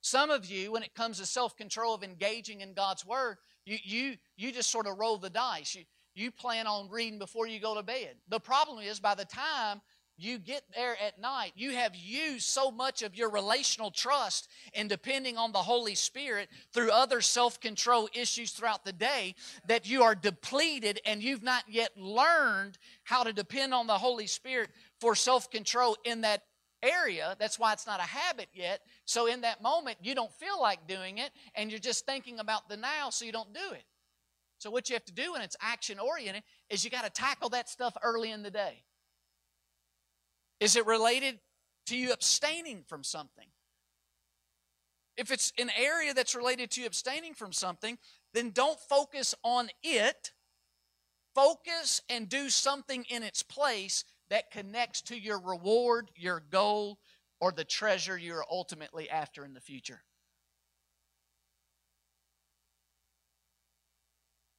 Some 0.00 0.30
of 0.30 0.46
you, 0.46 0.70
when 0.70 0.84
it 0.84 0.94
comes 0.94 1.18
to 1.18 1.26
self 1.26 1.56
control 1.56 1.94
of 1.94 2.04
engaging 2.04 2.60
in 2.60 2.74
God's 2.74 3.04
Word, 3.04 3.38
you, 3.64 3.78
you, 3.82 4.16
you 4.36 4.52
just 4.52 4.70
sort 4.70 4.86
of 4.86 4.98
roll 4.98 5.18
the 5.18 5.30
dice. 5.30 5.74
You, 5.74 5.82
you 6.14 6.30
plan 6.30 6.66
on 6.66 6.88
reading 6.88 7.18
before 7.18 7.46
you 7.46 7.60
go 7.60 7.74
to 7.74 7.82
bed. 7.82 8.14
The 8.28 8.38
problem 8.38 8.78
is, 8.84 9.00
by 9.00 9.14
the 9.14 9.24
time 9.24 9.82
you 10.18 10.38
get 10.38 10.62
there 10.74 10.96
at 11.00 11.20
night, 11.20 11.52
you 11.56 11.72
have 11.72 11.94
used 11.94 12.48
so 12.48 12.70
much 12.70 13.02
of 13.02 13.16
your 13.16 13.30
relational 13.30 13.90
trust 13.90 14.48
and 14.74 14.88
depending 14.88 15.36
on 15.36 15.52
the 15.52 15.58
Holy 15.58 15.94
Spirit 15.94 16.48
through 16.72 16.90
other 16.90 17.20
self 17.20 17.60
control 17.60 18.08
issues 18.14 18.52
throughout 18.52 18.84
the 18.84 18.92
day 18.92 19.34
that 19.66 19.88
you 19.88 20.02
are 20.02 20.14
depleted 20.14 21.00
and 21.04 21.22
you've 21.22 21.42
not 21.42 21.64
yet 21.68 21.90
learned 21.96 22.78
how 23.04 23.22
to 23.22 23.32
depend 23.32 23.74
on 23.74 23.86
the 23.86 23.98
Holy 23.98 24.26
Spirit 24.26 24.70
for 25.00 25.14
self 25.14 25.50
control 25.50 25.96
in 26.04 26.22
that 26.22 26.42
area. 26.82 27.36
That's 27.38 27.58
why 27.58 27.72
it's 27.72 27.86
not 27.86 28.00
a 28.00 28.04
habit 28.04 28.48
yet. 28.54 28.80
So, 29.04 29.26
in 29.26 29.42
that 29.42 29.62
moment, 29.62 29.98
you 30.02 30.14
don't 30.14 30.32
feel 30.32 30.60
like 30.60 30.86
doing 30.86 31.18
it 31.18 31.30
and 31.54 31.70
you're 31.70 31.80
just 31.80 32.06
thinking 32.06 32.38
about 32.38 32.68
the 32.68 32.76
now, 32.76 33.10
so 33.10 33.24
you 33.24 33.32
don't 33.32 33.52
do 33.52 33.72
it. 33.72 33.84
So, 34.58 34.70
what 34.70 34.88
you 34.88 34.94
have 34.94 35.04
to 35.04 35.12
do 35.12 35.32
when 35.32 35.42
it's 35.42 35.56
action 35.60 35.98
oriented 35.98 36.42
is 36.70 36.84
you 36.84 36.90
got 36.90 37.04
to 37.04 37.10
tackle 37.10 37.50
that 37.50 37.68
stuff 37.68 37.96
early 38.02 38.30
in 38.30 38.42
the 38.42 38.50
day. 38.50 38.82
Is 40.60 40.76
it 40.76 40.86
related 40.86 41.38
to 41.86 41.96
you 41.96 42.12
abstaining 42.12 42.84
from 42.86 43.04
something? 43.04 43.46
If 45.16 45.30
it's 45.30 45.52
an 45.58 45.70
area 45.76 46.12
that's 46.12 46.34
related 46.34 46.70
to 46.72 46.80
you 46.82 46.86
abstaining 46.86 47.34
from 47.34 47.52
something, 47.52 47.98
then 48.34 48.50
don't 48.50 48.78
focus 48.78 49.34
on 49.42 49.70
it. 49.82 50.32
Focus 51.34 52.00
and 52.08 52.28
do 52.28 52.48
something 52.48 53.04
in 53.08 53.22
its 53.22 53.42
place 53.42 54.04
that 54.30 54.50
connects 54.50 55.02
to 55.02 55.18
your 55.18 55.38
reward, 55.38 56.10
your 56.16 56.42
goal, 56.50 56.98
or 57.40 57.52
the 57.52 57.64
treasure 57.64 58.16
you're 58.16 58.44
ultimately 58.50 59.08
after 59.08 59.44
in 59.44 59.54
the 59.54 59.60
future. 59.60 60.02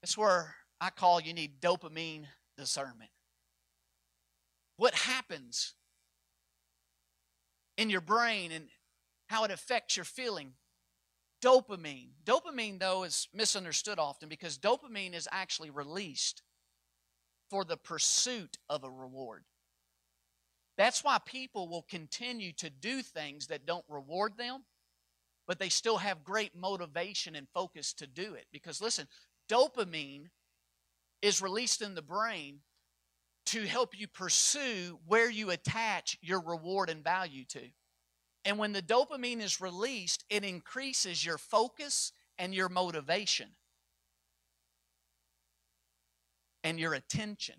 That's 0.01 0.17
where 0.17 0.55
I 0.79 0.89
call 0.89 1.19
you 1.19 1.33
need 1.33 1.59
dopamine 1.59 2.25
discernment. 2.55 3.09
What 4.77 4.93
happens 4.93 5.73
in 7.77 7.89
your 7.89 8.01
brain 8.01 8.51
and 8.51 8.67
how 9.27 9.43
it 9.43 9.51
affects 9.51 9.95
your 9.95 10.05
feeling. 10.05 10.53
Dopamine. 11.43 12.09
Dopamine, 12.25 12.79
though, 12.79 13.03
is 13.03 13.27
misunderstood 13.33 13.99
often 13.99 14.27
because 14.27 14.57
dopamine 14.57 15.13
is 15.13 15.27
actually 15.31 15.69
released 15.69 16.41
for 17.49 17.63
the 17.63 17.77
pursuit 17.77 18.57
of 18.69 18.83
a 18.83 18.89
reward. 18.89 19.43
That's 20.77 21.03
why 21.03 21.19
people 21.25 21.69
will 21.69 21.85
continue 21.89 22.51
to 22.53 22.69
do 22.69 23.01
things 23.01 23.47
that 23.47 23.65
don't 23.65 23.85
reward 23.87 24.37
them, 24.37 24.65
but 25.47 25.59
they 25.59 25.69
still 25.69 25.97
have 25.97 26.23
great 26.23 26.55
motivation 26.55 27.35
and 27.35 27.47
focus 27.53 27.93
to 27.93 28.07
do 28.07 28.33
it. 28.33 28.45
Because 28.51 28.81
listen, 28.81 29.07
dopamine 29.49 30.25
is 31.21 31.41
released 31.41 31.81
in 31.81 31.95
the 31.95 32.01
brain 32.01 32.59
to 33.47 33.65
help 33.65 33.97
you 33.97 34.07
pursue 34.07 34.99
where 35.07 35.29
you 35.29 35.49
attach 35.51 36.17
your 36.21 36.41
reward 36.41 36.89
and 36.89 37.03
value 37.03 37.45
to. 37.45 37.61
And 38.45 38.57
when 38.57 38.71
the 38.71 38.81
dopamine 38.81 39.41
is 39.41 39.59
released, 39.59 40.23
it 40.29 40.43
increases 40.43 41.25
your 41.25 41.37
focus 41.37 42.11
and 42.37 42.53
your 42.53 42.69
motivation 42.69 43.49
and 46.63 46.79
your 46.79 46.93
attention, 46.93 47.55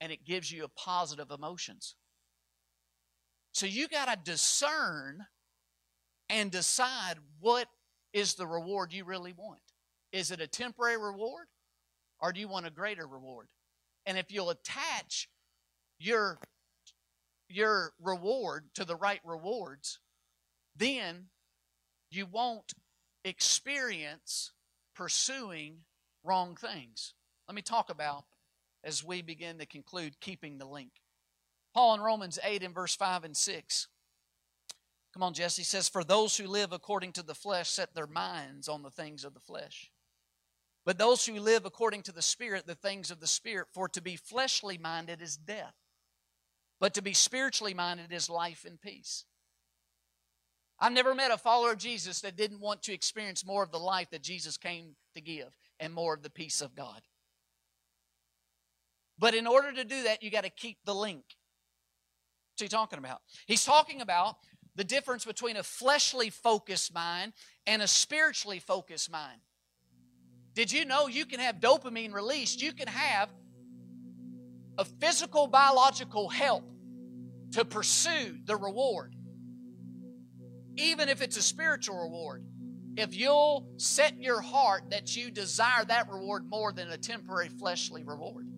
and 0.00 0.12
it 0.12 0.24
gives 0.24 0.50
you 0.52 0.64
a 0.64 0.68
positive 0.68 1.30
emotions. 1.30 1.94
So 3.52 3.66
you 3.66 3.88
got 3.88 4.08
to 4.08 4.30
discern 4.30 5.26
and 6.28 6.50
decide 6.50 7.16
what 7.40 7.68
is 8.12 8.34
the 8.34 8.46
reward 8.46 8.92
you 8.92 9.04
really 9.04 9.32
want. 9.32 9.60
Is 10.12 10.30
it 10.30 10.40
a 10.40 10.46
temporary 10.46 10.96
reward 10.96 11.46
or 12.20 12.32
do 12.32 12.40
you 12.40 12.48
want 12.48 12.66
a 12.66 12.70
greater 12.70 13.06
reward? 13.06 13.48
And 14.08 14.16
if 14.16 14.32
you'll 14.32 14.48
attach 14.48 15.28
your 15.98 16.38
your 17.50 17.92
reward 18.02 18.64
to 18.74 18.86
the 18.86 18.96
right 18.96 19.20
rewards, 19.22 20.00
then 20.74 21.26
you 22.10 22.24
won't 22.24 22.72
experience 23.24 24.52
pursuing 24.96 25.80
wrong 26.24 26.56
things. 26.56 27.12
Let 27.46 27.54
me 27.54 27.62
talk 27.62 27.90
about 27.90 28.24
as 28.82 29.04
we 29.04 29.20
begin 29.20 29.58
to 29.58 29.66
conclude 29.66 30.20
keeping 30.20 30.56
the 30.56 30.66
link. 30.66 30.92
Paul 31.74 31.94
in 31.94 32.00
Romans 32.00 32.38
8 32.42 32.62
in 32.62 32.72
verse 32.72 32.96
5 32.96 33.24
and 33.24 33.36
6. 33.36 33.88
Come 35.12 35.22
on, 35.22 35.34
Jesse 35.34 35.62
says, 35.62 35.88
For 35.88 36.02
those 36.02 36.36
who 36.36 36.46
live 36.46 36.72
according 36.72 37.12
to 37.12 37.22
the 37.22 37.34
flesh 37.34 37.68
set 37.68 37.94
their 37.94 38.06
minds 38.06 38.68
on 38.68 38.82
the 38.82 38.90
things 38.90 39.24
of 39.24 39.34
the 39.34 39.40
flesh. 39.40 39.90
But 40.88 40.96
those 40.96 41.26
who 41.26 41.38
live 41.38 41.66
according 41.66 42.04
to 42.04 42.12
the 42.12 42.22
Spirit, 42.22 42.66
the 42.66 42.74
things 42.74 43.10
of 43.10 43.20
the 43.20 43.26
Spirit, 43.26 43.66
for 43.74 43.90
to 43.90 44.00
be 44.00 44.16
fleshly 44.16 44.78
minded 44.78 45.20
is 45.20 45.36
death, 45.36 45.74
but 46.80 46.94
to 46.94 47.02
be 47.02 47.12
spiritually 47.12 47.74
minded 47.74 48.10
is 48.10 48.30
life 48.30 48.64
and 48.66 48.80
peace. 48.80 49.26
I've 50.80 50.94
never 50.94 51.14
met 51.14 51.30
a 51.30 51.36
follower 51.36 51.72
of 51.72 51.78
Jesus 51.78 52.22
that 52.22 52.38
didn't 52.38 52.60
want 52.60 52.84
to 52.84 52.94
experience 52.94 53.44
more 53.44 53.62
of 53.62 53.70
the 53.70 53.78
life 53.78 54.08
that 54.12 54.22
Jesus 54.22 54.56
came 54.56 54.96
to 55.14 55.20
give 55.20 55.48
and 55.78 55.92
more 55.92 56.14
of 56.14 56.22
the 56.22 56.30
peace 56.30 56.62
of 56.62 56.74
God. 56.74 57.02
But 59.18 59.34
in 59.34 59.46
order 59.46 59.70
to 59.70 59.84
do 59.84 60.04
that, 60.04 60.22
you 60.22 60.30
got 60.30 60.44
to 60.44 60.48
keep 60.48 60.78
the 60.86 60.94
link. 60.94 61.22
What's 62.54 62.62
he 62.62 62.68
talking 62.68 62.98
about? 62.98 63.20
He's 63.44 63.66
talking 63.66 64.00
about 64.00 64.36
the 64.74 64.84
difference 64.84 65.26
between 65.26 65.58
a 65.58 65.62
fleshly 65.62 66.30
focused 66.30 66.94
mind 66.94 67.34
and 67.66 67.82
a 67.82 67.86
spiritually 67.86 68.58
focused 68.58 69.10
mind. 69.10 69.42
Did 70.58 70.72
you 70.72 70.84
know 70.84 71.06
you 71.06 71.24
can 71.24 71.38
have 71.38 71.60
dopamine 71.60 72.12
released? 72.12 72.60
You 72.60 72.72
can 72.72 72.88
have 72.88 73.28
a 74.76 74.84
physical, 74.84 75.46
biological 75.46 76.28
help 76.28 76.64
to 77.52 77.64
pursue 77.64 78.38
the 78.44 78.56
reward, 78.56 79.14
even 80.76 81.08
if 81.08 81.22
it's 81.22 81.36
a 81.36 81.42
spiritual 81.42 81.96
reward. 82.02 82.44
If 82.96 83.14
you'll 83.14 83.68
set 83.76 84.20
your 84.20 84.40
heart 84.40 84.90
that 84.90 85.16
you 85.16 85.30
desire 85.30 85.84
that 85.84 86.10
reward 86.10 86.50
more 86.50 86.72
than 86.72 86.90
a 86.90 86.98
temporary 86.98 87.50
fleshly 87.50 88.02
reward. 88.02 88.48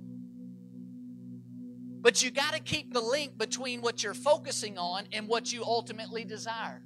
But 2.01 2.25
you 2.25 2.31
got 2.31 2.55
to 2.55 2.61
keep 2.61 2.95
the 2.95 3.03
link 3.03 3.37
between 3.37 3.83
what 3.83 4.03
you're 4.03 4.15
focusing 4.15 4.79
on 4.79 5.05
and 5.13 5.29
what 5.29 5.53
you 5.53 5.63
ultimately 5.65 6.25
desire. 6.25 6.81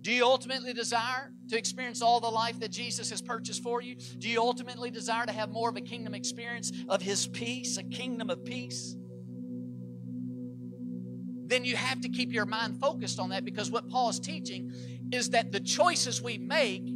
Do 0.00 0.12
you 0.12 0.24
ultimately 0.24 0.72
desire 0.72 1.32
to 1.48 1.58
experience 1.58 2.02
all 2.02 2.20
the 2.20 2.28
life 2.28 2.60
that 2.60 2.70
Jesus 2.70 3.10
has 3.10 3.20
purchased 3.20 3.62
for 3.62 3.82
you? 3.82 3.96
Do 4.18 4.28
you 4.28 4.40
ultimately 4.40 4.90
desire 4.90 5.26
to 5.26 5.32
have 5.32 5.50
more 5.50 5.68
of 5.68 5.76
a 5.76 5.80
kingdom 5.80 6.14
experience 6.14 6.72
of 6.88 7.02
His 7.02 7.26
peace, 7.26 7.76
a 7.78 7.82
kingdom 7.82 8.30
of 8.30 8.44
peace? 8.44 8.96
Then 11.46 11.64
you 11.64 11.76
have 11.76 12.00
to 12.02 12.08
keep 12.08 12.32
your 12.32 12.46
mind 12.46 12.78
focused 12.78 13.18
on 13.18 13.30
that 13.30 13.44
because 13.44 13.70
what 13.70 13.88
Paul 13.88 14.10
is 14.10 14.20
teaching 14.20 14.70
is 15.12 15.30
that 15.30 15.50
the 15.50 15.60
choices 15.60 16.22
we 16.22 16.38
make 16.38 16.86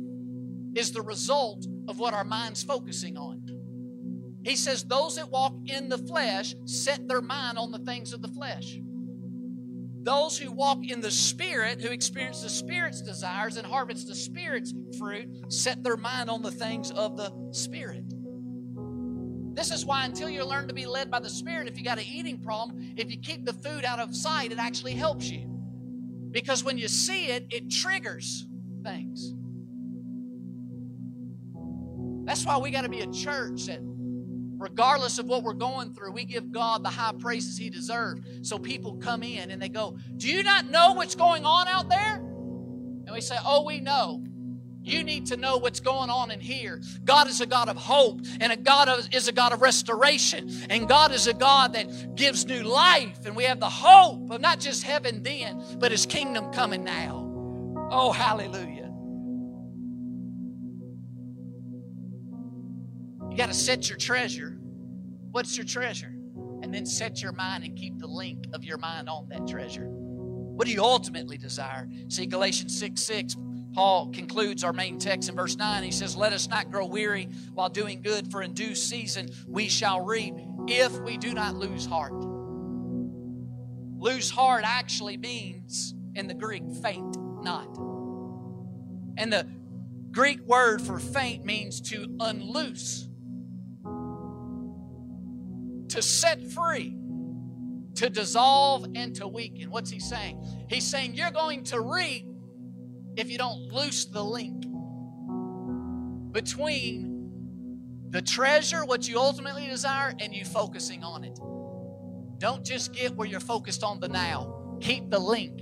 is 0.74 0.92
the 0.92 1.02
result 1.02 1.66
of 1.88 1.98
what 1.98 2.14
our 2.14 2.24
mind's 2.24 2.62
focusing 2.62 3.16
on. 3.16 3.42
He 4.44 4.56
says, 4.56 4.84
Those 4.84 5.16
that 5.16 5.30
walk 5.30 5.54
in 5.66 5.88
the 5.88 5.98
flesh 5.98 6.54
set 6.66 7.08
their 7.08 7.22
mind 7.22 7.58
on 7.58 7.70
the 7.70 7.78
things 7.78 8.12
of 8.12 8.22
the 8.22 8.28
flesh. 8.28 8.78
Those 10.02 10.36
who 10.36 10.50
walk 10.50 10.78
in 10.88 11.00
the 11.00 11.10
Spirit, 11.10 11.80
who 11.80 11.90
experience 11.90 12.42
the 12.42 12.50
Spirit's 12.50 13.00
desires 13.00 13.56
and 13.56 13.66
harvest 13.66 14.08
the 14.08 14.14
Spirit's 14.14 14.74
fruit, 14.98 15.28
set 15.52 15.82
their 15.84 15.96
mind 15.96 16.28
on 16.28 16.42
the 16.42 16.50
things 16.50 16.90
of 16.90 17.16
the 17.16 17.32
Spirit. 17.52 18.04
This 19.54 19.70
is 19.70 19.84
why, 19.84 20.04
until 20.06 20.28
you 20.28 20.44
learn 20.44 20.66
to 20.68 20.74
be 20.74 20.86
led 20.86 21.10
by 21.10 21.20
the 21.20 21.30
Spirit, 21.30 21.68
if 21.68 21.78
you 21.78 21.84
got 21.84 21.98
an 21.98 22.04
eating 22.04 22.40
problem, 22.40 22.94
if 22.96 23.10
you 23.10 23.18
keep 23.18 23.44
the 23.44 23.52
food 23.52 23.84
out 23.84 24.00
of 24.00 24.16
sight, 24.16 24.50
it 24.50 24.58
actually 24.58 24.94
helps 24.94 25.30
you. 25.30 25.46
Because 26.30 26.64
when 26.64 26.78
you 26.78 26.88
see 26.88 27.26
it, 27.26 27.46
it 27.50 27.70
triggers 27.70 28.46
things. 28.82 29.34
That's 32.24 32.46
why 32.46 32.56
we 32.56 32.70
got 32.70 32.82
to 32.82 32.88
be 32.88 33.00
a 33.00 33.10
church 33.12 33.66
that, 33.66 33.80
regardless 34.62 35.18
of 35.18 35.26
what 35.26 35.42
we're 35.42 35.52
going 35.52 35.92
through, 35.92 36.12
we 36.12 36.24
give 36.24 36.52
God 36.52 36.84
the 36.84 36.88
high 36.88 37.12
praises 37.18 37.58
He 37.58 37.68
deserves. 37.68 38.48
So 38.48 38.58
people 38.58 38.96
come 38.96 39.22
in 39.22 39.50
and 39.50 39.60
they 39.60 39.68
go, 39.68 39.98
Do 40.16 40.28
you 40.28 40.42
not 40.42 40.70
know 40.70 40.92
what's 40.92 41.14
going 41.14 41.44
on 41.44 41.68
out 41.68 41.88
there? 41.88 42.16
And 42.16 43.10
we 43.12 43.20
say, 43.20 43.36
Oh, 43.44 43.64
we 43.64 43.80
know. 43.80 44.24
You 44.84 45.04
need 45.04 45.26
to 45.26 45.36
know 45.36 45.58
what's 45.58 45.78
going 45.78 46.10
on 46.10 46.32
in 46.32 46.40
here. 46.40 46.82
God 47.04 47.28
is 47.28 47.40
a 47.40 47.46
God 47.46 47.68
of 47.68 47.76
hope, 47.76 48.20
and 48.40 48.52
a 48.52 48.56
God 48.56 48.88
of, 48.88 49.08
is 49.14 49.28
a 49.28 49.32
God 49.32 49.52
of 49.52 49.62
restoration, 49.62 50.50
and 50.70 50.88
God 50.88 51.12
is 51.12 51.28
a 51.28 51.32
God 51.32 51.74
that 51.74 52.16
gives 52.16 52.46
new 52.46 52.64
life. 52.64 53.24
And 53.24 53.36
we 53.36 53.44
have 53.44 53.60
the 53.60 53.70
hope 53.70 54.28
of 54.32 54.40
not 54.40 54.58
just 54.58 54.82
heaven 54.82 55.22
then, 55.22 55.62
but 55.78 55.92
His 55.92 56.04
kingdom 56.04 56.52
coming 56.52 56.82
now. 56.82 57.28
Oh, 57.92 58.10
hallelujah. 58.10 58.81
You 63.32 63.38
got 63.38 63.48
to 63.48 63.54
set 63.54 63.88
your 63.88 63.96
treasure. 63.96 64.58
What's 65.30 65.56
your 65.56 65.64
treasure? 65.64 66.12
And 66.60 66.72
then 66.72 66.84
set 66.84 67.22
your 67.22 67.32
mind 67.32 67.64
and 67.64 67.74
keep 67.74 67.98
the 67.98 68.06
link 68.06 68.44
of 68.52 68.62
your 68.62 68.76
mind 68.76 69.08
on 69.08 69.26
that 69.30 69.46
treasure. 69.48 69.86
What 69.86 70.66
do 70.66 70.72
you 70.74 70.82
ultimately 70.82 71.38
desire? 71.38 71.88
See, 72.08 72.26
Galatians 72.26 72.78
6 72.78 73.00
6 73.00 73.36
Paul 73.72 74.10
concludes 74.12 74.64
our 74.64 74.74
main 74.74 74.98
text 74.98 75.30
in 75.30 75.34
verse 75.34 75.56
9. 75.56 75.82
He 75.82 75.92
says, 75.92 76.14
Let 76.14 76.34
us 76.34 76.46
not 76.46 76.70
grow 76.70 76.84
weary 76.84 77.30
while 77.54 77.70
doing 77.70 78.02
good, 78.02 78.30
for 78.30 78.42
in 78.42 78.52
due 78.52 78.74
season 78.74 79.30
we 79.48 79.66
shall 79.66 80.02
reap 80.02 80.34
if 80.68 80.92
we 81.00 81.16
do 81.16 81.32
not 81.32 81.54
lose 81.54 81.86
heart. 81.86 82.12
Lose 83.96 84.30
heart 84.30 84.64
actually 84.66 85.16
means, 85.16 85.94
in 86.14 86.28
the 86.28 86.34
Greek, 86.34 86.64
faint 86.82 87.16
not. 87.42 87.78
And 89.16 89.32
the 89.32 89.48
Greek 90.10 90.40
word 90.42 90.82
for 90.82 90.98
faint 90.98 91.46
means 91.46 91.80
to 91.92 92.14
unloose, 92.20 93.08
to 95.92 96.00
set 96.00 96.42
free, 96.42 96.96
to 97.96 98.08
dissolve, 98.08 98.86
and 98.94 99.14
to 99.16 99.28
weaken. 99.28 99.70
What's 99.70 99.90
he 99.90 100.00
saying? 100.00 100.42
He's 100.68 100.86
saying, 100.86 101.14
You're 101.14 101.30
going 101.30 101.64
to 101.64 101.80
reap 101.80 102.26
if 103.16 103.30
you 103.30 103.36
don't 103.36 103.70
loose 103.70 104.06
the 104.06 104.24
link 104.24 104.64
between 106.32 107.12
the 108.08 108.22
treasure, 108.22 108.86
what 108.86 109.06
you 109.06 109.18
ultimately 109.18 109.66
desire, 109.66 110.14
and 110.18 110.34
you 110.34 110.46
focusing 110.46 111.04
on 111.04 111.24
it. 111.24 111.38
Don't 112.38 112.64
just 112.64 112.94
get 112.94 113.14
where 113.14 113.28
you're 113.28 113.38
focused 113.38 113.84
on 113.84 114.00
the 114.00 114.08
now. 114.08 114.78
Keep 114.80 115.10
the 115.10 115.18
link 115.18 115.60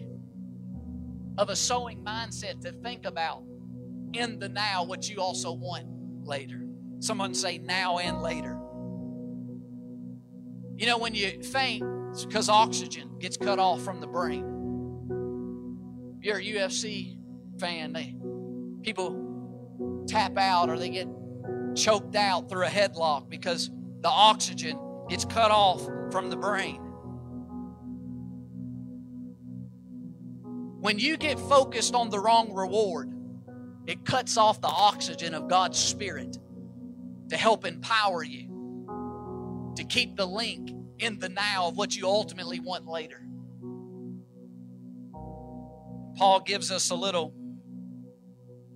of 1.38 1.50
a 1.50 1.56
sowing 1.56 2.04
mindset 2.04 2.60
to 2.60 2.70
think 2.70 3.04
about 3.04 3.42
in 4.12 4.38
the 4.38 4.48
now 4.48 4.84
what 4.84 5.08
you 5.08 5.20
also 5.20 5.52
want 5.52 5.86
later. 6.24 6.62
Someone 7.00 7.34
say 7.34 7.58
now 7.58 7.98
and 7.98 8.22
later. 8.22 8.59
You 10.80 10.86
know, 10.86 10.96
when 10.96 11.14
you 11.14 11.42
faint, 11.42 11.84
it's 12.10 12.24
because 12.24 12.48
oxygen 12.48 13.18
gets 13.18 13.36
cut 13.36 13.58
off 13.58 13.82
from 13.82 14.00
the 14.00 14.06
brain. 14.06 14.46
You're 16.22 16.38
a 16.38 16.42
UFC 16.42 17.18
fan, 17.58 17.92
they 17.92 18.16
people 18.80 20.06
tap 20.08 20.38
out 20.38 20.70
or 20.70 20.78
they 20.78 20.88
get 20.88 21.06
choked 21.74 22.16
out 22.16 22.48
through 22.48 22.64
a 22.64 22.70
headlock 22.70 23.28
because 23.28 23.70
the 24.00 24.08
oxygen 24.08 24.78
gets 25.10 25.26
cut 25.26 25.50
off 25.50 25.86
from 26.10 26.30
the 26.30 26.36
brain. 26.36 26.80
When 30.80 30.98
you 30.98 31.18
get 31.18 31.38
focused 31.38 31.94
on 31.94 32.08
the 32.08 32.18
wrong 32.18 32.54
reward, 32.54 33.12
it 33.86 34.06
cuts 34.06 34.38
off 34.38 34.62
the 34.62 34.68
oxygen 34.68 35.34
of 35.34 35.46
God's 35.46 35.78
Spirit 35.78 36.38
to 37.28 37.36
help 37.36 37.66
empower 37.66 38.22
you 38.22 38.49
to 39.80 39.86
keep 39.86 40.14
the 40.14 40.26
link 40.26 40.70
in 40.98 41.18
the 41.18 41.28
now 41.30 41.68
of 41.68 41.78
what 41.78 41.96
you 41.96 42.06
ultimately 42.06 42.60
want 42.60 42.86
later. 42.86 43.22
Paul 46.16 46.40
gives 46.40 46.70
us 46.70 46.90
a 46.90 46.94
little 46.94 47.32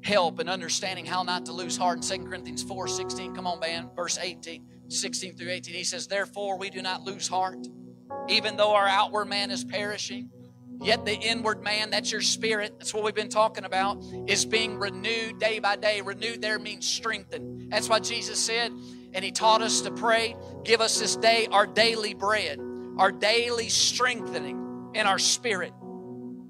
help 0.03 0.41
in 0.41 0.49
understanding 0.49 1.05
how 1.05 1.23
not 1.23 1.45
to 1.45 1.53
lose 1.53 1.77
heart 1.77 2.11
in 2.11 2.23
2 2.23 2.27
Corinthians 2.27 2.63
4 2.63 2.89
16. 2.89 3.35
Come 3.35 3.47
on, 3.47 3.61
man. 3.61 3.91
Verse 3.95 4.19
18, 4.19 4.65
16 4.89 5.37
through 5.37 5.51
18. 5.51 5.75
He 5.75 5.85
says, 5.85 6.07
Therefore, 6.07 6.59
we 6.59 6.71
do 6.71 6.81
not 6.81 7.03
lose 7.03 7.29
heart, 7.29 7.67
even 8.29 8.57
though 8.57 8.75
our 8.75 8.89
outward 8.89 9.27
man 9.27 9.51
is 9.51 9.63
perishing. 9.63 10.31
Yet 10.81 11.05
the 11.05 11.15
inward 11.15 11.63
man, 11.63 11.91
that's 11.91 12.11
your 12.11 12.23
spirit, 12.23 12.77
that's 12.79 12.95
what 12.95 13.05
we've 13.05 13.15
been 13.15 13.29
talking 13.29 13.65
about, 13.65 14.03
is 14.27 14.45
being 14.47 14.79
renewed 14.79 15.39
day 15.39 15.59
by 15.59 15.77
day. 15.77 16.01
Renewed 16.01 16.41
there 16.41 16.59
means 16.59 16.89
strengthened. 16.89 17.71
That's 17.71 17.91
why 17.91 18.01
Jesus 18.01 18.39
said, 18.41 18.73
and 19.15 19.25
He 19.25 19.31
taught 19.31 19.62
us 19.62 19.81
to 19.83 19.91
pray, 19.91 20.37
Give 20.65 20.81
us 20.81 20.99
this 20.99 21.17
day 21.17 21.49
our 21.51 21.67
daily 21.67 22.15
bread, 22.15 22.61
our 22.99 23.12
daily 23.12 23.69
strengthening 23.69 24.91
in 24.95 25.07
our 25.07 25.19
spirit. 25.19 25.73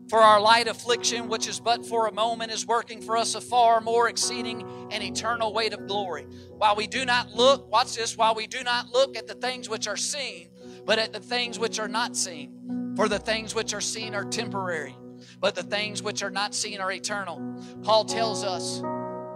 For 0.09 0.19
our 0.19 0.41
light 0.41 0.69
affliction, 0.69 1.29
which 1.29 1.49
is 1.49 1.61
but 1.61 1.87
for 1.87 2.07
a 2.07 2.13
moment, 2.13 2.53
is 2.53 2.67
working 2.67 3.01
for 3.01 3.17
us 3.17 3.35
a 3.35 3.41
far 3.41 3.81
more 3.81 4.09
exceeding 4.09 4.89
and 4.91 5.03
eternal 5.03 5.53
weight 5.53 5.73
of 5.73 5.87
glory. 5.87 6.27
While 6.51 6.77
we 6.77 6.87
do 6.87 7.07
not 7.07 7.33
look, 7.33 7.71
watch 7.71 7.95
this, 7.97 8.17
while 8.17 8.35
we 8.35 8.47
do 8.47 8.63
not 8.63 8.93
look 8.93 9.17
at 9.17 9.27
the 9.27 9.35
things 9.35 9.69
which 9.69 9.89
are 9.89 9.97
seen, 9.97 10.51
but 10.85 10.99
at 10.99 11.13
the 11.13 11.21
things 11.21 11.59
which 11.59 11.79
are 11.79 11.89
not 11.89 12.17
seen. 12.17 12.93
For 12.97 13.09
the 13.09 13.19
things 13.19 13.55
which 13.55 13.73
are 13.73 13.81
seen 13.81 14.15
are 14.15 14.25
temporary, 14.25 14.95
but 15.41 15.55
the 15.55 15.63
things 15.63 16.03
which 16.03 16.23
are 16.23 16.31
not 16.31 16.55
seen 16.55 16.81
are 16.81 16.93
eternal. 16.93 17.43
Paul 17.83 18.05
tells 18.05 18.45
us, 18.45 18.83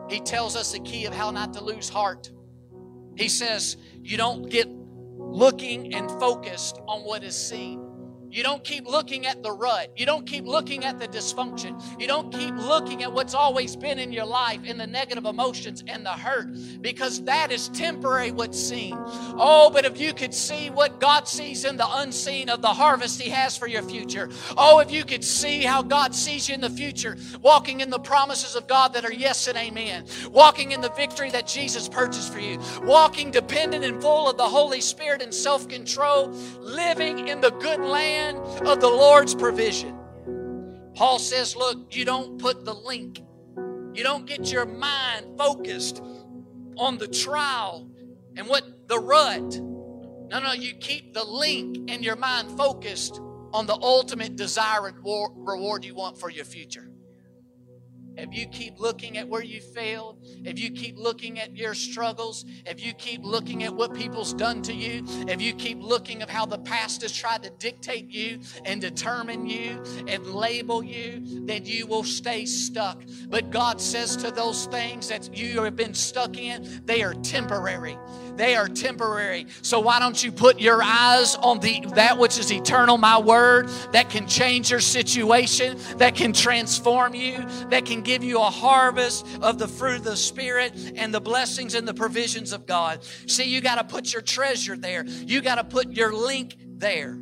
he 0.09 0.21
tells 0.21 0.55
us 0.55 0.73
the 0.73 0.81
key 0.81 1.07
of 1.07 1.15
how 1.15 1.31
not 1.31 1.55
to 1.55 1.65
lose 1.65 1.89
heart. 1.89 2.31
He 3.19 3.29
says, 3.29 3.77
you 4.01 4.17
don't 4.17 4.49
get 4.49 4.69
looking 4.69 5.93
and 5.93 6.09
focused 6.21 6.79
on 6.87 7.01
what 7.01 7.25
is 7.25 7.35
seen 7.35 7.88
you 8.31 8.43
don't 8.43 8.63
keep 8.63 8.87
looking 8.87 9.27
at 9.27 9.43
the 9.43 9.51
rut. 9.51 9.91
You 9.97 10.05
don't 10.05 10.27
keep 10.27 10.45
looking 10.45 10.85
at 10.85 10.99
the 10.99 11.09
dysfunction. 11.09 11.81
You 11.99 12.07
don't 12.07 12.33
keep 12.33 12.55
looking 12.57 13.03
at 13.03 13.13
what's 13.13 13.35
always 13.35 13.75
been 13.75 13.99
in 13.99 14.13
your 14.13 14.27
life 14.27 14.65
in 14.65 14.77
the 14.77 14.87
negative 14.87 15.25
emotions 15.25 15.83
and 15.87 16.05
the 16.05 16.11
hurt 16.11 16.49
because 16.83 17.23
that 17.25 17.51
is 17.51 17.69
temporary 17.71 18.31
what's 18.31 18.59
seen. 18.59 18.95
Oh, 18.97 19.71
but 19.73 19.87
if 19.87 19.99
you 19.99 20.13
could 20.13 20.35
see 20.35 20.69
what 20.69 21.01
God 21.01 21.27
sees 21.27 21.65
in 21.65 21.77
the 21.77 21.87
unseen 21.89 22.51
of 22.51 22.61
the 22.61 22.69
harvest 22.69 23.21
He 23.21 23.31
has 23.31 23.57
for 23.57 23.67
your 23.67 23.83
future. 23.83 24.29
Oh, 24.57 24.81
if 24.81 24.91
you 24.91 25.05
could 25.05 25.25
see 25.25 25.63
how 25.63 25.83
God 25.83 26.15
sees 26.15 26.49
you 26.49 26.55
in 26.55 26.61
the 26.61 26.71
future, 26.71 27.17
walking 27.41 27.81
in 27.81 27.89
the 27.89 27.99
promises 27.99 28.57
of 28.57 28.67
God 28.67 28.93
that 28.93 29.05
are 29.05 29.13
yes 29.13 29.49
and 29.49 29.57
amen, 29.57 30.05
walking 30.31 30.73
in 30.73 30.81
the 30.83 30.91
victory 30.91 31.31
that 31.31 31.47
Jesus 31.47 31.89
purchased 31.89 32.33
for 32.33 32.41
you, 32.41 32.61
walking 32.83 33.31
dependent 33.31 33.85
and 33.85 34.03
full 34.03 34.29
of 34.29 34.37
the 34.37 34.43
Holy 34.45 34.81
Spirit 34.81 35.23
and 35.23 35.33
self 35.33 35.67
control, 35.69 36.29
living 36.61 37.29
in 37.29 37.41
the 37.41 37.51
good 37.53 37.81
land 37.81 38.18
of 38.67 38.81
the 38.81 38.89
Lord's 38.89 39.35
provision. 39.35 39.99
Paul 40.95 41.19
says, 41.19 41.57
Look, 41.57 41.95
you 41.95 42.05
don't 42.05 42.39
put 42.39 42.65
the 42.65 42.75
link, 42.75 43.21
you 43.95 44.03
don't 44.03 44.27
get 44.27 44.51
your 44.51 44.67
mind 44.67 45.39
focused 45.39 46.03
on 46.77 46.99
the 46.99 47.09
trial 47.09 47.91
and 48.37 48.47
what 48.47 48.89
the 48.89 48.99
rut. 48.99 49.61
No, 50.31 50.41
no, 50.41 50.53
you 50.53 50.75
keep 50.75 51.15
the 51.15 51.25
link 51.25 51.91
and 51.91 52.05
your 52.05 52.17
mind 52.17 52.57
focused 52.57 53.21
on 53.53 53.67
the 53.67 53.75
ultimate 53.75 54.37
desire 54.37 54.89
and 54.89 54.97
reward 54.99 55.85
you 55.85 55.95
want 55.95 56.19
for 56.19 56.31
your 56.31 56.45
future 56.45 56.88
if 58.19 58.35
you 58.35 58.47
keep 58.47 58.79
looking 58.79 59.17
at 59.17 59.29
where 59.29 59.43
you 59.43 59.61
failed, 59.61 60.19
if 60.45 60.59
you 60.59 60.71
keep 60.71 60.99
looking 60.99 61.39
at 61.39 61.57
your 61.57 61.73
struggles, 61.73 62.45
if 62.67 62.85
you 62.85 62.93
keep 62.95 63.25
looking 63.25 63.63
at 63.65 63.75
what 63.75 63.95
people's 63.95 64.35
done 64.35 64.61
to 64.63 64.75
you, 64.75 65.05
if 65.29 65.41
you 65.41 65.55
keep 65.55 65.81
looking 65.81 66.21
at 66.21 66.29
how 66.29 66.45
the 66.45 66.59
past 66.59 67.03
has 67.03 67.17
tried 67.17 67.43
to 67.45 67.51
dictate 67.51 68.11
you 68.11 68.41
and 68.65 68.81
determine 68.81 69.47
you 69.47 69.83
and 70.09 70.27
label 70.27 70.83
you, 70.83 71.23
then 71.47 71.65
you 71.65 71.87
will 71.87 72.05
stay 72.05 72.45
stuck. 72.45 73.03
But 73.29 73.51
God 73.51 73.81
says 73.81 74.17
to 74.17 74.31
those 74.31 74.67
things 74.67 75.09
that 75.09 75.37
you 75.37 75.63
have 75.63 75.77
been 75.77 75.95
stuck 75.95 76.37
in, 76.37 76.83
they 76.85 77.03
are 77.03 77.15
temporary. 77.15 77.97
They 78.39 78.55
are 78.55 78.69
temporary. 78.69 79.49
So 79.63 79.81
why 79.81 79.99
don't 79.99 80.23
you 80.23 80.31
put 80.31 80.61
your 80.61 80.81
eyes 80.81 81.35
on 81.35 81.59
the 81.59 81.85
that 81.97 82.17
which 82.19 82.39
is 82.39 82.53
eternal, 82.53 82.97
my 82.97 83.19
word, 83.19 83.69
that 83.91 84.11
can 84.11 84.29
change 84.29 84.71
your 84.71 84.79
situation, 84.79 85.77
that 85.97 86.15
can 86.15 86.33
transform 86.33 87.15
you, 87.15 87.45
that 87.71 87.85
can 87.85 88.01
give 88.01 88.23
you 88.23 88.39
a 88.39 88.45
harvest 88.45 89.27
of 89.43 89.59
the 89.59 89.67
fruit 89.67 89.97
of 89.97 90.05
the 90.05 90.17
Spirit 90.17 90.73
and 90.95 91.13
the 91.13 91.21
blessings 91.21 91.75
and 91.75 91.87
the 91.87 91.95
provisions 91.95 92.53
of 92.53 92.65
God. 92.65 93.03
See, 93.27 93.43
you 93.43 93.61
got 93.61 93.75
to 93.77 93.85
put 93.85 94.13
your 94.13 94.23
treasure 94.23 94.77
there. 94.77 95.05
You 95.05 95.43
got 95.43 95.57
to 95.57 95.65
put 95.65 95.91
your 95.91 96.13
link 96.13 96.55
there. 96.77 97.19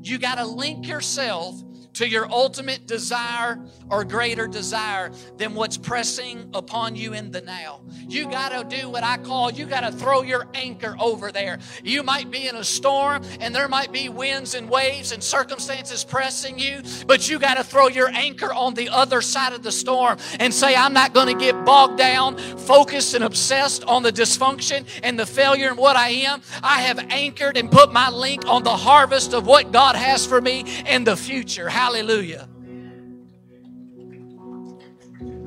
You 0.00 0.16
got 0.16 0.36
to 0.36 0.46
link 0.46 0.88
yourself 0.88 1.62
to 1.98 2.08
your 2.08 2.30
ultimate 2.30 2.86
desire 2.86 3.58
or 3.90 4.04
greater 4.04 4.46
desire 4.46 5.10
than 5.36 5.52
what's 5.52 5.76
pressing 5.76 6.48
upon 6.54 6.94
you 6.94 7.12
in 7.12 7.32
the 7.32 7.40
now. 7.40 7.80
You 8.08 8.30
got 8.30 8.50
to 8.50 8.76
do 8.76 8.88
what 8.88 9.02
I 9.02 9.16
call 9.16 9.50
you 9.50 9.66
got 9.66 9.80
to 9.80 9.90
throw 9.90 10.22
your 10.22 10.46
anchor 10.54 10.94
over 11.00 11.32
there. 11.32 11.58
You 11.82 12.04
might 12.04 12.30
be 12.30 12.46
in 12.46 12.54
a 12.54 12.62
storm 12.62 13.24
and 13.40 13.52
there 13.52 13.66
might 13.66 13.90
be 13.90 14.08
winds 14.08 14.54
and 14.54 14.70
waves 14.70 15.10
and 15.10 15.20
circumstances 15.20 16.04
pressing 16.04 16.56
you, 16.56 16.82
but 17.08 17.28
you 17.28 17.40
got 17.40 17.56
to 17.56 17.64
throw 17.64 17.88
your 17.88 18.10
anchor 18.10 18.52
on 18.52 18.74
the 18.74 18.88
other 18.90 19.20
side 19.20 19.52
of 19.52 19.64
the 19.64 19.72
storm 19.72 20.18
and 20.38 20.54
say, 20.54 20.76
I'm 20.76 20.92
not 20.92 21.14
going 21.14 21.36
to 21.36 21.44
get 21.44 21.64
bogged 21.64 21.98
down, 21.98 22.38
focused, 22.58 23.14
and 23.14 23.24
obsessed 23.24 23.82
on 23.84 24.04
the 24.04 24.12
dysfunction 24.12 24.86
and 25.02 25.18
the 25.18 25.26
failure 25.26 25.70
and 25.70 25.78
what 25.78 25.96
I 25.96 26.10
am. 26.10 26.42
I 26.62 26.82
have 26.82 26.98
anchored 27.10 27.56
and 27.56 27.68
put 27.68 27.92
my 27.92 28.08
link 28.08 28.46
on 28.46 28.62
the 28.62 28.76
harvest 28.76 29.34
of 29.34 29.48
what 29.48 29.72
God 29.72 29.96
has 29.96 30.24
for 30.24 30.40
me 30.40 30.64
in 30.86 31.02
the 31.02 31.16
future. 31.16 31.68
Hallelujah. 31.88 32.46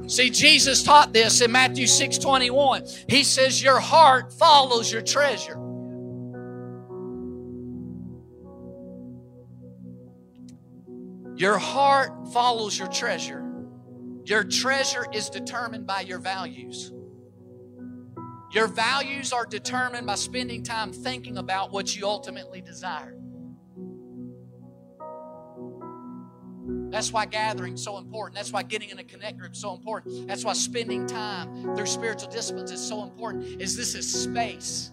See, 0.08 0.32
Jesus 0.32 0.82
taught 0.82 1.14
this 1.14 1.40
in 1.40 1.52
Matthew 1.52 1.86
6 1.86 2.18
21. 2.18 2.84
He 3.08 3.24
says, 3.24 3.62
Your 3.62 3.80
heart 3.80 4.34
follows 4.34 4.92
your 4.92 5.04
treasure. 5.04 5.60
Your 11.36 11.60
heart 11.60 12.34
follows 12.34 12.80
your 12.80 12.88
treasure. 12.88 13.46
Your 14.24 14.44
treasure 14.44 15.06
is 15.14 15.30
determined 15.30 15.86
by 15.86 16.02
your 16.02 16.18
values. 16.18 16.92
Your 18.52 18.66
values 18.66 19.32
are 19.32 19.46
determined 19.46 20.08
by 20.08 20.16
spending 20.16 20.64
time 20.64 20.92
thinking 20.92 21.38
about 21.38 21.72
what 21.72 21.96
you 21.96 22.08
ultimately 22.08 22.62
desire. 22.62 23.21
That's 26.92 27.14
why 27.14 27.26
gathering 27.26 27.76
is 27.76 27.84
so 27.84 27.98
important. 27.98 28.36
That's 28.36 28.52
why 28.52 28.64
getting 28.64 28.90
in 28.90 29.00
a 29.00 29.04
connect 29.04 29.38
group 29.38 29.54
is 29.54 29.60
so 29.60 29.74
important. 29.74 30.28
That's 30.28 30.44
why 30.44 30.54
spending 30.54 31.08
time 31.08 31.76
through 31.76 31.86
spiritual 31.86 32.30
disciplines 32.30 32.70
is 32.72 32.86
so 32.86 33.04
important. 33.04 33.62
Is 33.62 33.78
this 33.78 33.96
is 33.96 34.12
space 34.12 34.92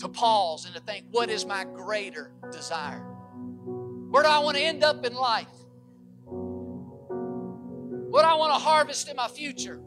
to 0.00 0.08
pause 0.08 0.64
and 0.64 0.74
to 0.74 0.80
think, 0.80 1.06
what 1.12 1.30
is 1.30 1.46
my 1.46 1.64
greater 1.64 2.32
desire? 2.50 3.04
Where 4.10 4.24
do 4.24 4.28
I 4.28 4.40
want 4.40 4.56
to 4.56 4.62
end 4.62 4.82
up 4.82 5.06
in 5.06 5.14
life? 5.14 5.46
What 8.10 8.22
do 8.22 8.28
I 8.28 8.34
want 8.34 8.52
to 8.54 8.58
harvest 8.58 9.08
in 9.08 9.16
my 9.16 9.28
future? 9.28 9.80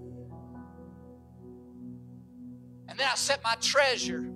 And 2.88 2.98
then 2.98 3.08
I 3.12 3.16
set 3.16 3.44
my 3.44 3.56
treasure 3.56 4.32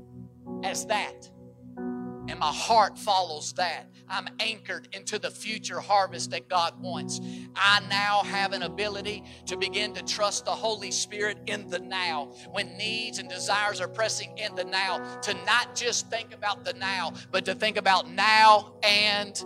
as 0.64 0.86
that. 0.88 1.30
And 1.78 2.39
my 2.39 2.51
heart 2.51 2.97
follows 2.97 3.53
that. 3.53 3.89
I'm 4.10 4.28
anchored 4.39 4.88
into 4.93 5.20
the 5.20 5.32
future 5.32 5.80
harvest 5.80 6.32
that 6.32 6.47
God 6.47 6.80
wants. 6.82 7.20
I 7.56 7.82
now 7.89 8.24
have 8.24 8.53
an 8.53 8.64
ability 8.64 9.24
to 9.47 9.58
begin 9.58 9.93
to 9.93 10.03
trust 10.03 10.45
the 10.45 10.51
Holy 10.51 10.91
Spirit 10.91 11.39
in 11.47 11.68
the 11.68 11.80
now. 11.80 12.32
When 12.51 12.78
needs 12.78 13.20
and 13.20 13.30
desires 13.30 13.82
are 13.82 13.88
pressing 13.88 14.38
in 14.38 14.56
the 14.56 14.64
now, 14.64 15.20
to 15.22 15.34
not 15.45 15.76
just 15.76 16.10
think 16.10 16.34
about 16.34 16.64
the 16.64 16.74
now, 16.74 17.14
but 17.32 17.45
to 17.45 17.56
think 17.56 17.78
about 17.78 18.10
now 18.10 18.76
and 18.84 19.43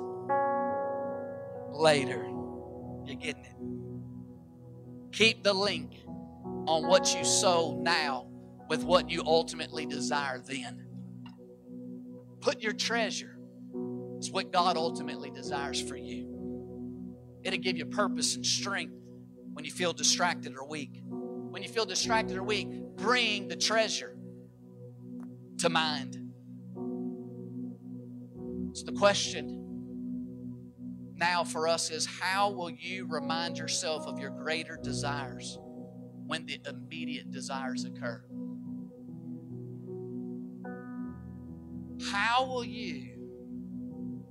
later. 1.72 2.28
You're 3.06 3.16
getting 3.16 3.46
it. 3.46 3.56
Keep 5.14 5.44
the 5.44 5.54
link 5.54 6.04
on 6.68 6.88
what 6.88 7.16
you 7.16 7.24
sow 7.24 7.80
now 7.82 8.28
with 8.70 8.84
what 8.84 9.10
you 9.10 9.24
ultimately 9.26 9.86
desire 9.86 10.40
then. 10.40 10.86
Put 12.42 12.62
your 12.62 12.74
treasure 12.74 13.39
it's 14.20 14.32
what 14.32 14.52
God 14.52 14.76
ultimately 14.76 15.30
desires 15.30 15.80
for 15.80 15.96
you. 15.96 16.28
It'll 17.42 17.58
give 17.58 17.78
you 17.78 17.86
purpose 17.86 18.36
and 18.36 18.46
strength 18.46 18.94
when 19.54 19.64
you 19.64 19.72
feel 19.72 19.94
distracted 19.94 20.58
or 20.58 20.68
weak. 20.68 21.02
When 21.06 21.64
you 21.64 21.70
feel 21.70 21.86
distracted 21.86 22.36
or 22.36 22.44
weak, 22.44 22.68
bring 22.98 23.48
the 23.48 23.56
treasure 23.56 24.18
to 25.60 25.70
mind. 25.70 26.18
So 28.74 28.88
the 28.88 28.92
question 28.92 29.64
now 31.16 31.46
for 31.46 31.70
us 31.70 31.90
is 31.90 32.06
how 32.06 32.52
will 32.52 32.72
you 32.72 33.08
remind 33.08 33.58
yourself 33.58 34.06
of 34.06 34.20
your 34.20 34.32
greater 34.32 34.78
desires 34.84 35.58
when 36.28 36.46
the 36.46 36.60
immediate 36.68 37.32
desires 37.32 37.86
occur? 37.86 38.22
How 42.12 42.46
will 42.46 42.66
you 42.66 43.19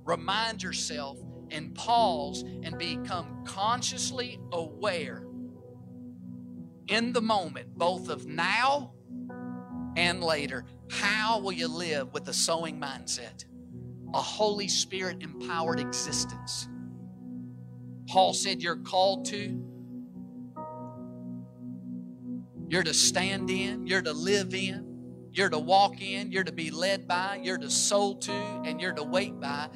remind 0.09 0.63
yourself 0.63 1.19
and 1.51 1.73
pause 1.75 2.43
and 2.63 2.77
become 2.77 3.43
consciously 3.45 4.39
aware 4.51 5.23
in 6.87 7.13
the 7.13 7.21
moment, 7.21 7.77
both 7.77 8.09
of 8.09 8.25
now 8.25 8.91
and 9.95 10.23
later. 10.23 10.65
How 10.89 11.39
will 11.39 11.51
you 11.51 11.67
live 11.67 12.11
with 12.13 12.27
a 12.27 12.33
sowing 12.33 12.81
mindset? 12.81 13.45
A 14.15 14.21
Holy 14.21 14.67
Spirit 14.67 15.21
empowered 15.21 15.79
existence. 15.79 16.67
Paul 18.07 18.33
said 18.33 18.63
you're 18.63 18.77
called 18.77 19.25
to. 19.25 19.63
You're 22.67 22.83
to 22.83 22.93
stand 22.93 23.51
in, 23.51 23.85
you're 23.85 24.01
to 24.01 24.13
live 24.13 24.53
in, 24.53 25.27
you're 25.31 25.49
to 25.49 25.57
walk 25.57 26.01
in, 26.01 26.31
you're 26.31 26.43
to 26.43 26.51
be 26.51 26.69
led 26.69 27.07
by, 27.07 27.39
you're 27.43 27.57
to 27.57 27.69
sow 27.69 28.15
to, 28.15 28.31
and 28.31 28.79
you're 28.79 28.93
to 28.93 29.03
wait 29.03 29.39
by 29.39 29.69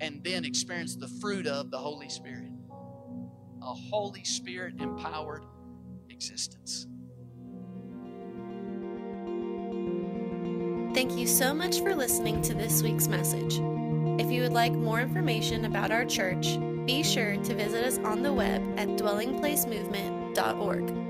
and 0.00 0.22
then 0.22 0.44
experience 0.44 0.96
the 0.96 1.08
fruit 1.20 1.46
of 1.46 1.70
the 1.70 1.78
Holy 1.78 2.08
Spirit. 2.08 2.50
A 3.62 3.74
Holy 3.74 4.24
Spirit 4.24 4.74
empowered 4.80 5.44
existence. 6.10 6.86
Thank 10.94 11.18
you 11.18 11.26
so 11.26 11.52
much 11.52 11.80
for 11.80 11.94
listening 11.94 12.40
to 12.42 12.54
this 12.54 12.82
week's 12.82 13.08
message. 13.08 13.60
If 14.18 14.32
you 14.32 14.40
would 14.42 14.54
like 14.54 14.72
more 14.72 15.00
information 15.00 15.66
about 15.66 15.90
our 15.90 16.06
church, 16.06 16.56
be 16.86 17.02
sure 17.02 17.36
to 17.36 17.54
visit 17.54 17.84
us 17.84 17.98
on 17.98 18.22
the 18.22 18.32
web 18.32 18.62
at 18.78 18.88
dwellingplacemovement.org. 18.88 21.05